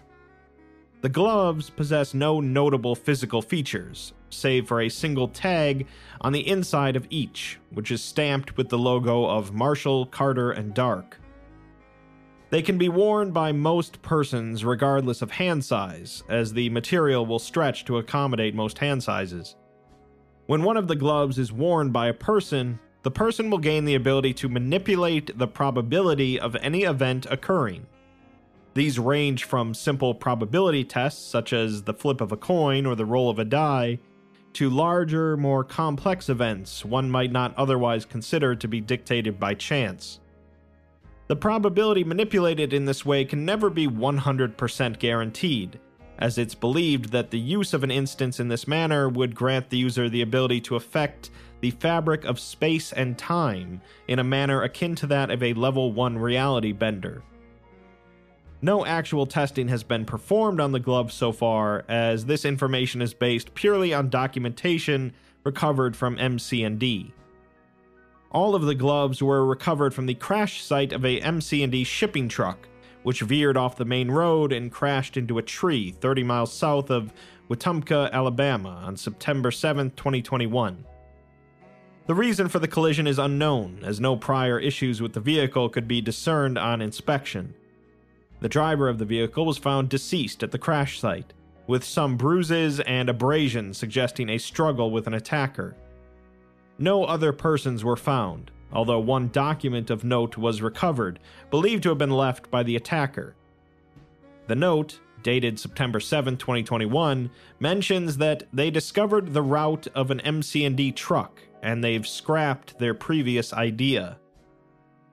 The 1.02 1.08
gloves 1.08 1.70
possess 1.70 2.14
no 2.14 2.40
notable 2.40 2.94
physical 2.94 3.42
features, 3.42 4.14
save 4.30 4.66
for 4.66 4.80
a 4.80 4.88
single 4.88 5.28
tag 5.28 5.86
on 6.20 6.32
the 6.32 6.48
inside 6.48 6.96
of 6.96 7.06
each, 7.10 7.58
which 7.70 7.90
is 7.90 8.02
stamped 8.02 8.56
with 8.56 8.70
the 8.70 8.78
logo 8.78 9.24
of 9.24 9.52
Marshall, 9.52 10.06
Carter, 10.06 10.50
and 10.50 10.74
Dark. 10.74 11.18
They 12.48 12.62
can 12.62 12.78
be 12.78 12.88
worn 12.88 13.32
by 13.32 13.52
most 13.52 14.00
persons 14.02 14.64
regardless 14.64 15.20
of 15.20 15.32
hand 15.32 15.64
size, 15.64 16.22
as 16.28 16.52
the 16.52 16.70
material 16.70 17.26
will 17.26 17.38
stretch 17.38 17.84
to 17.84 17.98
accommodate 17.98 18.54
most 18.54 18.78
hand 18.78 19.02
sizes. 19.02 19.56
When 20.46 20.62
one 20.62 20.76
of 20.76 20.88
the 20.88 20.96
gloves 20.96 21.38
is 21.38 21.52
worn 21.52 21.90
by 21.90 22.06
a 22.06 22.14
person, 22.14 22.78
the 23.02 23.10
person 23.10 23.50
will 23.50 23.58
gain 23.58 23.84
the 23.84 23.96
ability 23.96 24.32
to 24.34 24.48
manipulate 24.48 25.36
the 25.36 25.48
probability 25.48 26.38
of 26.38 26.56
any 26.56 26.84
event 26.84 27.26
occurring. 27.28 27.86
These 28.76 28.98
range 28.98 29.44
from 29.44 29.72
simple 29.72 30.14
probability 30.14 30.84
tests, 30.84 31.26
such 31.26 31.54
as 31.54 31.84
the 31.84 31.94
flip 31.94 32.20
of 32.20 32.30
a 32.30 32.36
coin 32.36 32.84
or 32.84 32.94
the 32.94 33.06
roll 33.06 33.30
of 33.30 33.38
a 33.38 33.44
die, 33.46 33.98
to 34.52 34.68
larger, 34.68 35.34
more 35.38 35.64
complex 35.64 36.28
events 36.28 36.84
one 36.84 37.10
might 37.10 37.32
not 37.32 37.56
otherwise 37.56 38.04
consider 38.04 38.54
to 38.54 38.68
be 38.68 38.82
dictated 38.82 39.40
by 39.40 39.54
chance. 39.54 40.20
The 41.26 41.36
probability 41.36 42.04
manipulated 42.04 42.74
in 42.74 42.84
this 42.84 43.02
way 43.02 43.24
can 43.24 43.46
never 43.46 43.70
be 43.70 43.88
100% 43.88 44.98
guaranteed, 44.98 45.80
as 46.18 46.36
it's 46.36 46.54
believed 46.54 47.12
that 47.12 47.30
the 47.30 47.40
use 47.40 47.72
of 47.72 47.82
an 47.82 47.90
instance 47.90 48.40
in 48.40 48.48
this 48.48 48.68
manner 48.68 49.08
would 49.08 49.34
grant 49.34 49.70
the 49.70 49.78
user 49.78 50.10
the 50.10 50.20
ability 50.20 50.60
to 50.60 50.76
affect 50.76 51.30
the 51.62 51.70
fabric 51.70 52.26
of 52.26 52.38
space 52.38 52.92
and 52.92 53.16
time 53.16 53.80
in 54.06 54.18
a 54.18 54.24
manner 54.24 54.64
akin 54.64 54.94
to 54.96 55.06
that 55.06 55.30
of 55.30 55.42
a 55.42 55.54
level 55.54 55.92
1 55.92 56.18
reality 56.18 56.72
bender. 56.72 57.22
No 58.62 58.86
actual 58.86 59.26
testing 59.26 59.68
has 59.68 59.82
been 59.82 60.06
performed 60.06 60.60
on 60.60 60.72
the 60.72 60.80
glove 60.80 61.12
so 61.12 61.30
far, 61.30 61.84
as 61.88 62.24
this 62.24 62.44
information 62.44 63.02
is 63.02 63.12
based 63.12 63.54
purely 63.54 63.92
on 63.92 64.08
documentation 64.08 65.12
recovered 65.44 65.94
from 65.94 66.18
MC&D. 66.18 67.12
All 68.30 68.54
of 68.54 68.62
the 68.62 68.74
gloves 68.74 69.22
were 69.22 69.46
recovered 69.46 69.94
from 69.94 70.06
the 70.06 70.14
crash 70.14 70.62
site 70.62 70.92
of 70.92 71.04
a 71.04 71.20
MC&D 71.20 71.84
shipping 71.84 72.28
truck, 72.28 72.68
which 73.02 73.20
veered 73.20 73.56
off 73.56 73.76
the 73.76 73.84
main 73.84 74.10
road 74.10 74.52
and 74.52 74.72
crashed 74.72 75.16
into 75.16 75.38
a 75.38 75.42
tree 75.42 75.92
30 75.92 76.24
miles 76.24 76.52
south 76.52 76.90
of 76.90 77.12
Wetumpka, 77.48 78.10
Alabama 78.10 78.82
on 78.84 78.96
September 78.96 79.50
7, 79.50 79.92
2021. 79.92 80.84
The 82.06 82.14
reason 82.14 82.48
for 82.48 82.58
the 82.58 82.68
collision 82.68 83.06
is 83.06 83.18
unknown, 83.18 83.80
as 83.84 84.00
no 84.00 84.16
prior 84.16 84.58
issues 84.58 85.00
with 85.00 85.12
the 85.12 85.20
vehicle 85.20 85.68
could 85.68 85.86
be 85.86 86.00
discerned 86.00 86.58
on 86.58 86.80
inspection. 86.80 87.54
The 88.40 88.48
driver 88.48 88.88
of 88.88 88.98
the 88.98 89.04
vehicle 89.04 89.46
was 89.46 89.58
found 89.58 89.88
deceased 89.88 90.42
at 90.42 90.50
the 90.50 90.58
crash 90.58 91.00
site, 91.00 91.32
with 91.66 91.84
some 91.84 92.16
bruises 92.16 92.80
and 92.80 93.08
abrasions 93.08 93.78
suggesting 93.78 94.30
a 94.30 94.38
struggle 94.38 94.90
with 94.90 95.06
an 95.06 95.14
attacker. 95.14 95.76
No 96.78 97.04
other 97.04 97.32
persons 97.32 97.84
were 97.84 97.96
found, 97.96 98.50
although 98.72 98.98
one 98.98 99.28
document 99.28 99.90
of 99.90 100.04
note 100.04 100.36
was 100.36 100.62
recovered, 100.62 101.18
believed 101.50 101.82
to 101.84 101.88
have 101.88 101.98
been 101.98 102.10
left 102.10 102.50
by 102.50 102.62
the 102.62 102.76
attacker. 102.76 103.34
The 104.46 104.54
note, 104.54 105.00
dated 105.22 105.58
September 105.58 105.98
7, 105.98 106.36
2021, 106.36 107.30
mentions 107.58 108.18
that 108.18 108.44
they 108.52 108.70
discovered 108.70 109.32
the 109.32 109.42
route 109.42 109.88
of 109.94 110.10
an 110.10 110.20
MC&D 110.20 110.92
truck 110.92 111.40
and 111.62 111.82
they've 111.82 112.06
scrapped 112.06 112.78
their 112.78 112.94
previous 112.94 113.52
idea. 113.52 114.18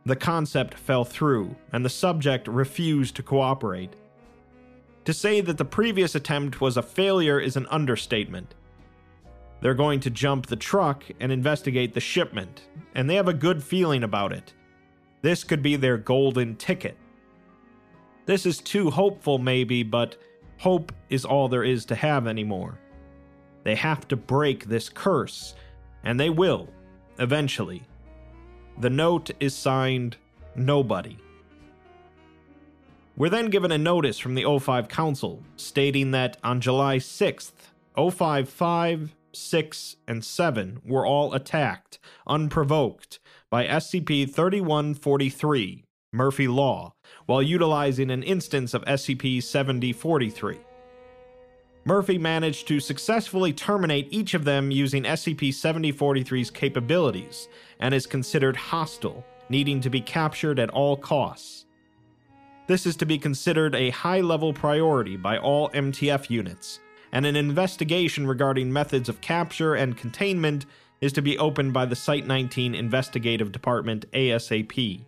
The 0.05 0.15
concept 0.15 0.73
fell 0.73 1.05
through, 1.05 1.55
and 1.71 1.85
the 1.85 1.89
subject 1.89 2.47
refused 2.47 3.15
to 3.15 3.23
cooperate. 3.23 3.93
To 5.05 5.13
say 5.13 5.41
that 5.41 5.57
the 5.57 5.65
previous 5.65 6.15
attempt 6.15 6.61
was 6.61 6.77
a 6.77 6.81
failure 6.81 7.39
is 7.39 7.55
an 7.55 7.67
understatement. 7.67 8.55
They're 9.61 9.73
going 9.73 10.01
to 10.01 10.09
jump 10.09 10.47
the 10.47 10.57
truck 10.57 11.05
and 11.21 11.31
investigate 11.31 11.93
the 11.93 12.01
shipment, 12.01 12.67
and 12.95 13.09
they 13.09 13.15
have 13.15 13.29
a 13.29 13.33
good 13.33 13.63
feeling 13.63 14.03
about 14.03 14.33
it. 14.33 14.53
This 15.21 15.45
could 15.45 15.63
be 15.63 15.77
their 15.77 15.97
golden 15.97 16.57
ticket. 16.57 16.97
This 18.25 18.45
is 18.45 18.59
too 18.59 18.89
hopeful, 18.89 19.37
maybe, 19.37 19.83
but 19.83 20.17
hope 20.57 20.91
is 21.09 21.23
all 21.23 21.47
there 21.47 21.63
is 21.63 21.85
to 21.85 21.95
have 21.95 22.27
anymore. 22.27 22.77
They 23.63 23.75
have 23.75 24.05
to 24.09 24.17
break 24.17 24.65
this 24.65 24.89
curse, 24.89 25.55
and 26.03 26.19
they 26.19 26.29
will, 26.29 26.67
eventually. 27.19 27.83
The 28.79 28.89
note 28.89 29.31
is 29.39 29.55
signed 29.55 30.17
Nobody. 30.55 31.17
We're 33.15 33.29
then 33.29 33.51
given 33.51 33.71
a 33.71 33.77
notice 33.77 34.17
from 34.17 34.33
the 34.33 34.43
O5 34.43 34.89
Council 34.89 35.43
stating 35.55 36.11
that 36.11 36.37
on 36.43 36.59
July 36.59 36.97
6th, 36.97 37.51
O5 37.95 38.47
5, 38.47 39.15
6, 39.31 39.95
and 40.07 40.25
7 40.25 40.81
were 40.83 41.05
all 41.05 41.33
attacked, 41.33 41.99
unprovoked, 42.25 43.19
by 43.51 43.67
SCP 43.67 44.25
3143, 44.33 45.83
Murphy 46.11 46.47
Law, 46.47 46.95
while 47.27 47.41
utilizing 47.41 48.09
an 48.09 48.23
instance 48.23 48.73
of 48.73 48.83
SCP 48.85 49.43
7043. 49.43 50.57
Murphy 51.85 52.17
managed 52.17 52.67
to 52.69 52.79
successfully 52.79 53.51
terminate 53.51 54.07
each 54.09 54.33
of 54.33 54.45
them 54.45 54.71
using 54.71 55.03
SCP 55.03 55.49
7043's 55.49 56.49
capabilities 56.49 57.49
and 57.79 57.93
is 57.93 58.05
considered 58.05 58.55
hostile, 58.55 59.25
needing 59.49 59.81
to 59.81 59.89
be 59.89 59.99
captured 59.99 60.59
at 60.59 60.69
all 60.69 60.95
costs. 60.95 61.65
This 62.67 62.85
is 62.85 62.95
to 62.97 63.05
be 63.05 63.17
considered 63.17 63.75
a 63.75 63.89
high 63.89 64.21
level 64.21 64.53
priority 64.53 65.17
by 65.17 65.37
all 65.37 65.69
MTF 65.71 66.29
units, 66.29 66.79
and 67.11 67.25
an 67.25 67.35
investigation 67.35 68.25
regarding 68.25 68.71
methods 68.71 69.09
of 69.09 69.19
capture 69.19 69.75
and 69.75 69.97
containment 69.97 70.65
is 71.01 71.11
to 71.11 71.21
be 71.21 71.37
opened 71.37 71.73
by 71.73 71.85
the 71.85 71.97
Site 71.97 72.25
19 72.25 72.73
Investigative 72.73 73.51
Department 73.51 74.09
ASAP. 74.13 75.03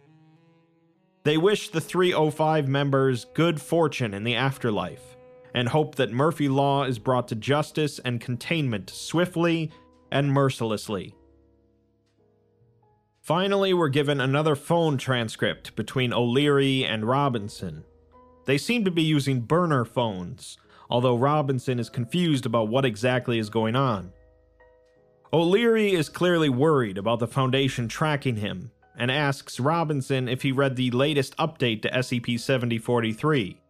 They 1.23 1.37
wish 1.37 1.69
the 1.69 1.79
O5 1.79 2.67
members 2.67 3.25
good 3.33 3.61
fortune 3.61 4.13
in 4.13 4.25
the 4.25 4.35
afterlife 4.35 5.14
and 5.55 5.69
hope 5.69 5.95
that 5.95 6.11
Murphy 6.11 6.49
Law 6.49 6.83
is 6.83 6.99
brought 6.99 7.29
to 7.29 7.35
justice 7.35 7.97
and 7.99 8.19
containment 8.19 8.89
swiftly 8.89 9.71
and 10.11 10.31
mercilessly. 10.31 11.15
Finally, 13.21 13.73
we're 13.73 13.87
given 13.87 14.19
another 14.19 14.55
phone 14.55 14.97
transcript 14.97 15.75
between 15.77 16.13
O'Leary 16.13 16.83
and 16.83 17.07
Robinson. 17.07 17.85
They 18.45 18.57
seem 18.57 18.83
to 18.85 18.91
be 18.91 19.01
using 19.01 19.41
burner 19.41 19.85
phones, 19.85 20.57
although 20.89 21.15
Robinson 21.15 21.79
is 21.79 21.89
confused 21.89 22.45
about 22.45 22.67
what 22.67 22.85
exactly 22.85 23.39
is 23.39 23.49
going 23.49 23.77
on. 23.77 24.11
O'Leary 25.33 25.93
is 25.93 26.09
clearly 26.09 26.49
worried 26.49 26.97
about 26.97 27.19
the 27.19 27.27
Foundation 27.27 27.87
tracking 27.87 28.35
him 28.35 28.71
and 28.97 29.09
asks 29.09 29.59
Robinson 29.59 30.27
if 30.27 30.41
he 30.41 30.51
read 30.51 30.75
the 30.75 30.91
latest 30.91 31.35
update 31.37 31.81
to 31.81 31.89
SCP 31.89 32.39
7043. 32.39 33.61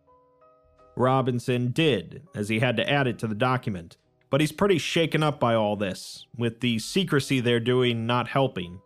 Robinson 0.95 1.71
did, 1.71 2.23
as 2.33 2.49
he 2.49 2.59
had 2.59 2.77
to 2.77 2.89
add 2.89 3.07
it 3.07 3.19
to 3.19 3.27
the 3.27 3.35
document, 3.35 3.97
but 4.29 4.41
he's 4.41 4.51
pretty 4.51 4.77
shaken 4.77 5.23
up 5.23 5.39
by 5.39 5.53
all 5.53 5.75
this, 5.75 6.25
with 6.37 6.59
the 6.59 6.79
secrecy 6.79 7.39
they're 7.39 7.59
doing 7.59 8.05
not 8.05 8.27
helping. 8.27 8.81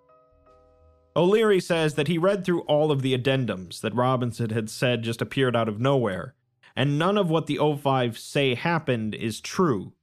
O'Leary 1.15 1.59
says 1.59 1.95
that 1.95 2.07
he 2.07 2.17
read 2.17 2.45
through 2.45 2.61
all 2.61 2.91
of 2.91 3.01
the 3.01 3.17
addendums 3.17 3.81
that 3.81 3.95
Robinson 3.95 4.51
had 4.51 4.69
said 4.69 5.03
just 5.03 5.21
appeared 5.21 5.55
out 5.55 5.67
of 5.67 5.79
nowhere, 5.79 6.35
and 6.75 6.99
none 6.99 7.17
of 7.17 7.29
what 7.29 7.47
the 7.47 7.57
O5 7.57 8.17
say 8.17 8.55
happened 8.55 9.15
is 9.15 9.41
true. 9.41 9.93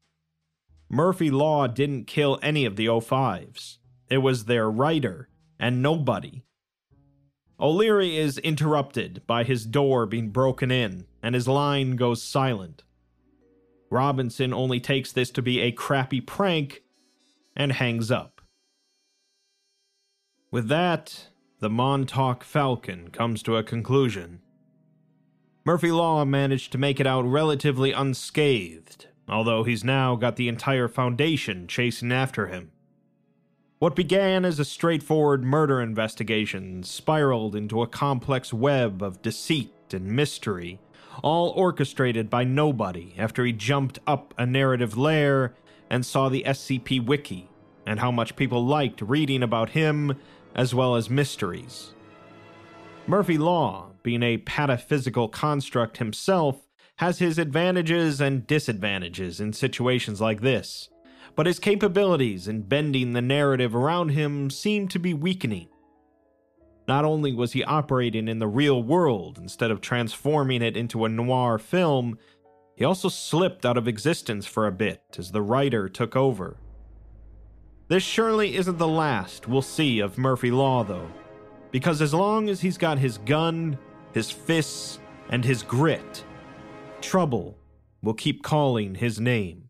Murphy 0.89 1.31
Law 1.31 1.67
didn't 1.67 2.07
kill 2.07 2.39
any 2.43 2.65
of 2.65 2.77
the 2.77 2.87
O5s. 2.87 3.79
It 4.09 4.19
was 4.19 4.45
their 4.45 4.71
writer, 4.71 5.29
and 5.59 5.83
nobody. 5.83 6.43
O'Leary 7.59 8.17
is 8.17 8.39
interrupted 8.39 9.23
by 9.27 9.43
his 9.43 9.65
door 9.65 10.07
being 10.07 10.29
broken 10.29 10.71
in, 10.71 11.07
and 11.27 11.35
his 11.35 11.49
line 11.49 11.97
goes 11.97 12.23
silent. 12.23 12.85
Robinson 13.91 14.55
only 14.55 14.79
takes 14.79 15.11
this 15.11 15.29
to 15.33 15.43
be 15.43 15.59
a 15.59 15.73
crappy 15.73 16.21
prank 16.21 16.85
and 17.57 17.73
hangs 17.73 18.13
up. 18.13 18.41
With 20.53 20.69
that, 20.69 21.31
the 21.59 21.69
Montauk 21.69 22.45
Falcon 22.45 23.11
comes 23.11 23.43
to 23.43 23.57
a 23.57 23.65
conclusion. 23.65 24.41
Murphy 25.65 25.91
Law 25.91 26.25
managed 26.25 26.71
to 26.71 26.79
make 26.79 27.01
it 27.01 27.09
out 27.09 27.23
relatively 27.23 27.91
unscathed, 27.91 29.09
although 29.29 29.65
he's 29.65 29.83
now 29.83 30.15
got 30.15 30.37
the 30.37 30.47
entire 30.47 30.87
Foundation 30.87 31.67
chasing 31.67 32.13
after 32.13 32.47
him. 32.47 32.71
What 33.81 33.97
began 33.97 34.45
as 34.45 34.61
a 34.61 34.65
straightforward 34.65 35.43
murder 35.43 35.81
investigation 35.81 36.85
spiraled 36.85 37.57
into 37.57 37.83
a 37.83 37.89
complex 37.89 38.53
web 38.53 39.03
of 39.03 39.23
deceit 39.23 39.73
and 39.93 40.07
mystery, 40.07 40.79
all 41.23 41.51
orchestrated 41.51 42.31
by 42.31 42.45
nobody 42.45 43.15
after 43.19 43.45
he 43.45 43.53
jumped 43.53 43.99
up 44.07 44.35
a 44.39 44.47
narrative 44.47 44.97
layer 44.97 45.55
and 45.91 46.05
saw 46.05 46.29
the 46.29 46.45
SCP 46.47 47.05
Wiki 47.05 47.49
and 47.87 48.01
how 48.01 48.11
much 48.11 48.37
people 48.37 48.65
liked 48.65 49.01
reading 49.01 49.43
about 49.43 49.71
him 49.71 50.17
as 50.55 50.75
well 50.75 50.97
as 50.97 51.09
mysteries. 51.09 51.95
Murphy 53.07 53.39
Law, 53.39 53.91
being 54.03 54.23
a 54.23 54.39
pataphysical 54.39 55.31
construct 55.31 55.99
himself, 55.99 56.67
has 56.97 57.19
his 57.19 57.39
advantages 57.39 58.21
and 58.21 58.47
disadvantages 58.47 59.41
in 59.41 59.53
situations 59.53 60.21
like 60.21 60.41
this, 60.41 60.89
but 61.35 61.47
his 61.47 61.59
capabilities 61.59 62.49
in 62.49 62.63
bending 62.63 63.13
the 63.13 63.23
narrative 63.23 63.77
around 63.77 64.09
him 64.09 64.51
seem 64.51 64.89
to 64.89 64.99
be 64.99 65.13
weakening. 65.13 65.69
Not 66.89 67.05
only 67.05 67.33
was 67.33 67.53
he 67.53 67.65
operating 67.65 68.29
in 68.29 68.39
the 68.39 68.47
real 68.47 68.83
world 68.83 69.39
instead 69.39 69.71
of 69.71 69.81
transforming 69.81 70.63
it 70.63 70.77
into 70.77 71.05
a 71.05 71.09
noir 71.09 71.59
film, 71.59 72.19
he 72.77 72.85
also 72.85 73.09
slipped 73.09 73.67
out 73.67 73.77
of 73.77 73.89
existence 73.89 74.47
for 74.47 74.67
a 74.67 74.73
bit 74.73 75.03
as 75.19 75.33
the 75.33 75.43
writer 75.43 75.89
took 75.89 76.15
over. 76.15 76.57
This 77.89 78.03
surely 78.03 78.57
isn't 78.57 78.79
the 78.79 78.89
last 78.89 79.49
we'll 79.49 79.63
see 79.63 80.01
of 80.01 80.19
Murphy 80.19 80.51
Law, 80.51 80.85
though, 80.85 81.11
because 81.71 82.03
as 82.03 82.15
long 82.15 82.49
as 82.49 82.61
he's 82.61 82.79
got 82.79 82.99
his 82.99 83.19
gun, 83.19 83.79
his 84.13 84.31
fists, 84.31 85.01
and 85.29 85.45
his 85.45 85.63
grit, 85.63 86.25
trouble 87.01 87.59
will 88.03 88.15
keep 88.15 88.43
calling 88.43 88.95
his 88.95 89.21
name. 89.21 89.66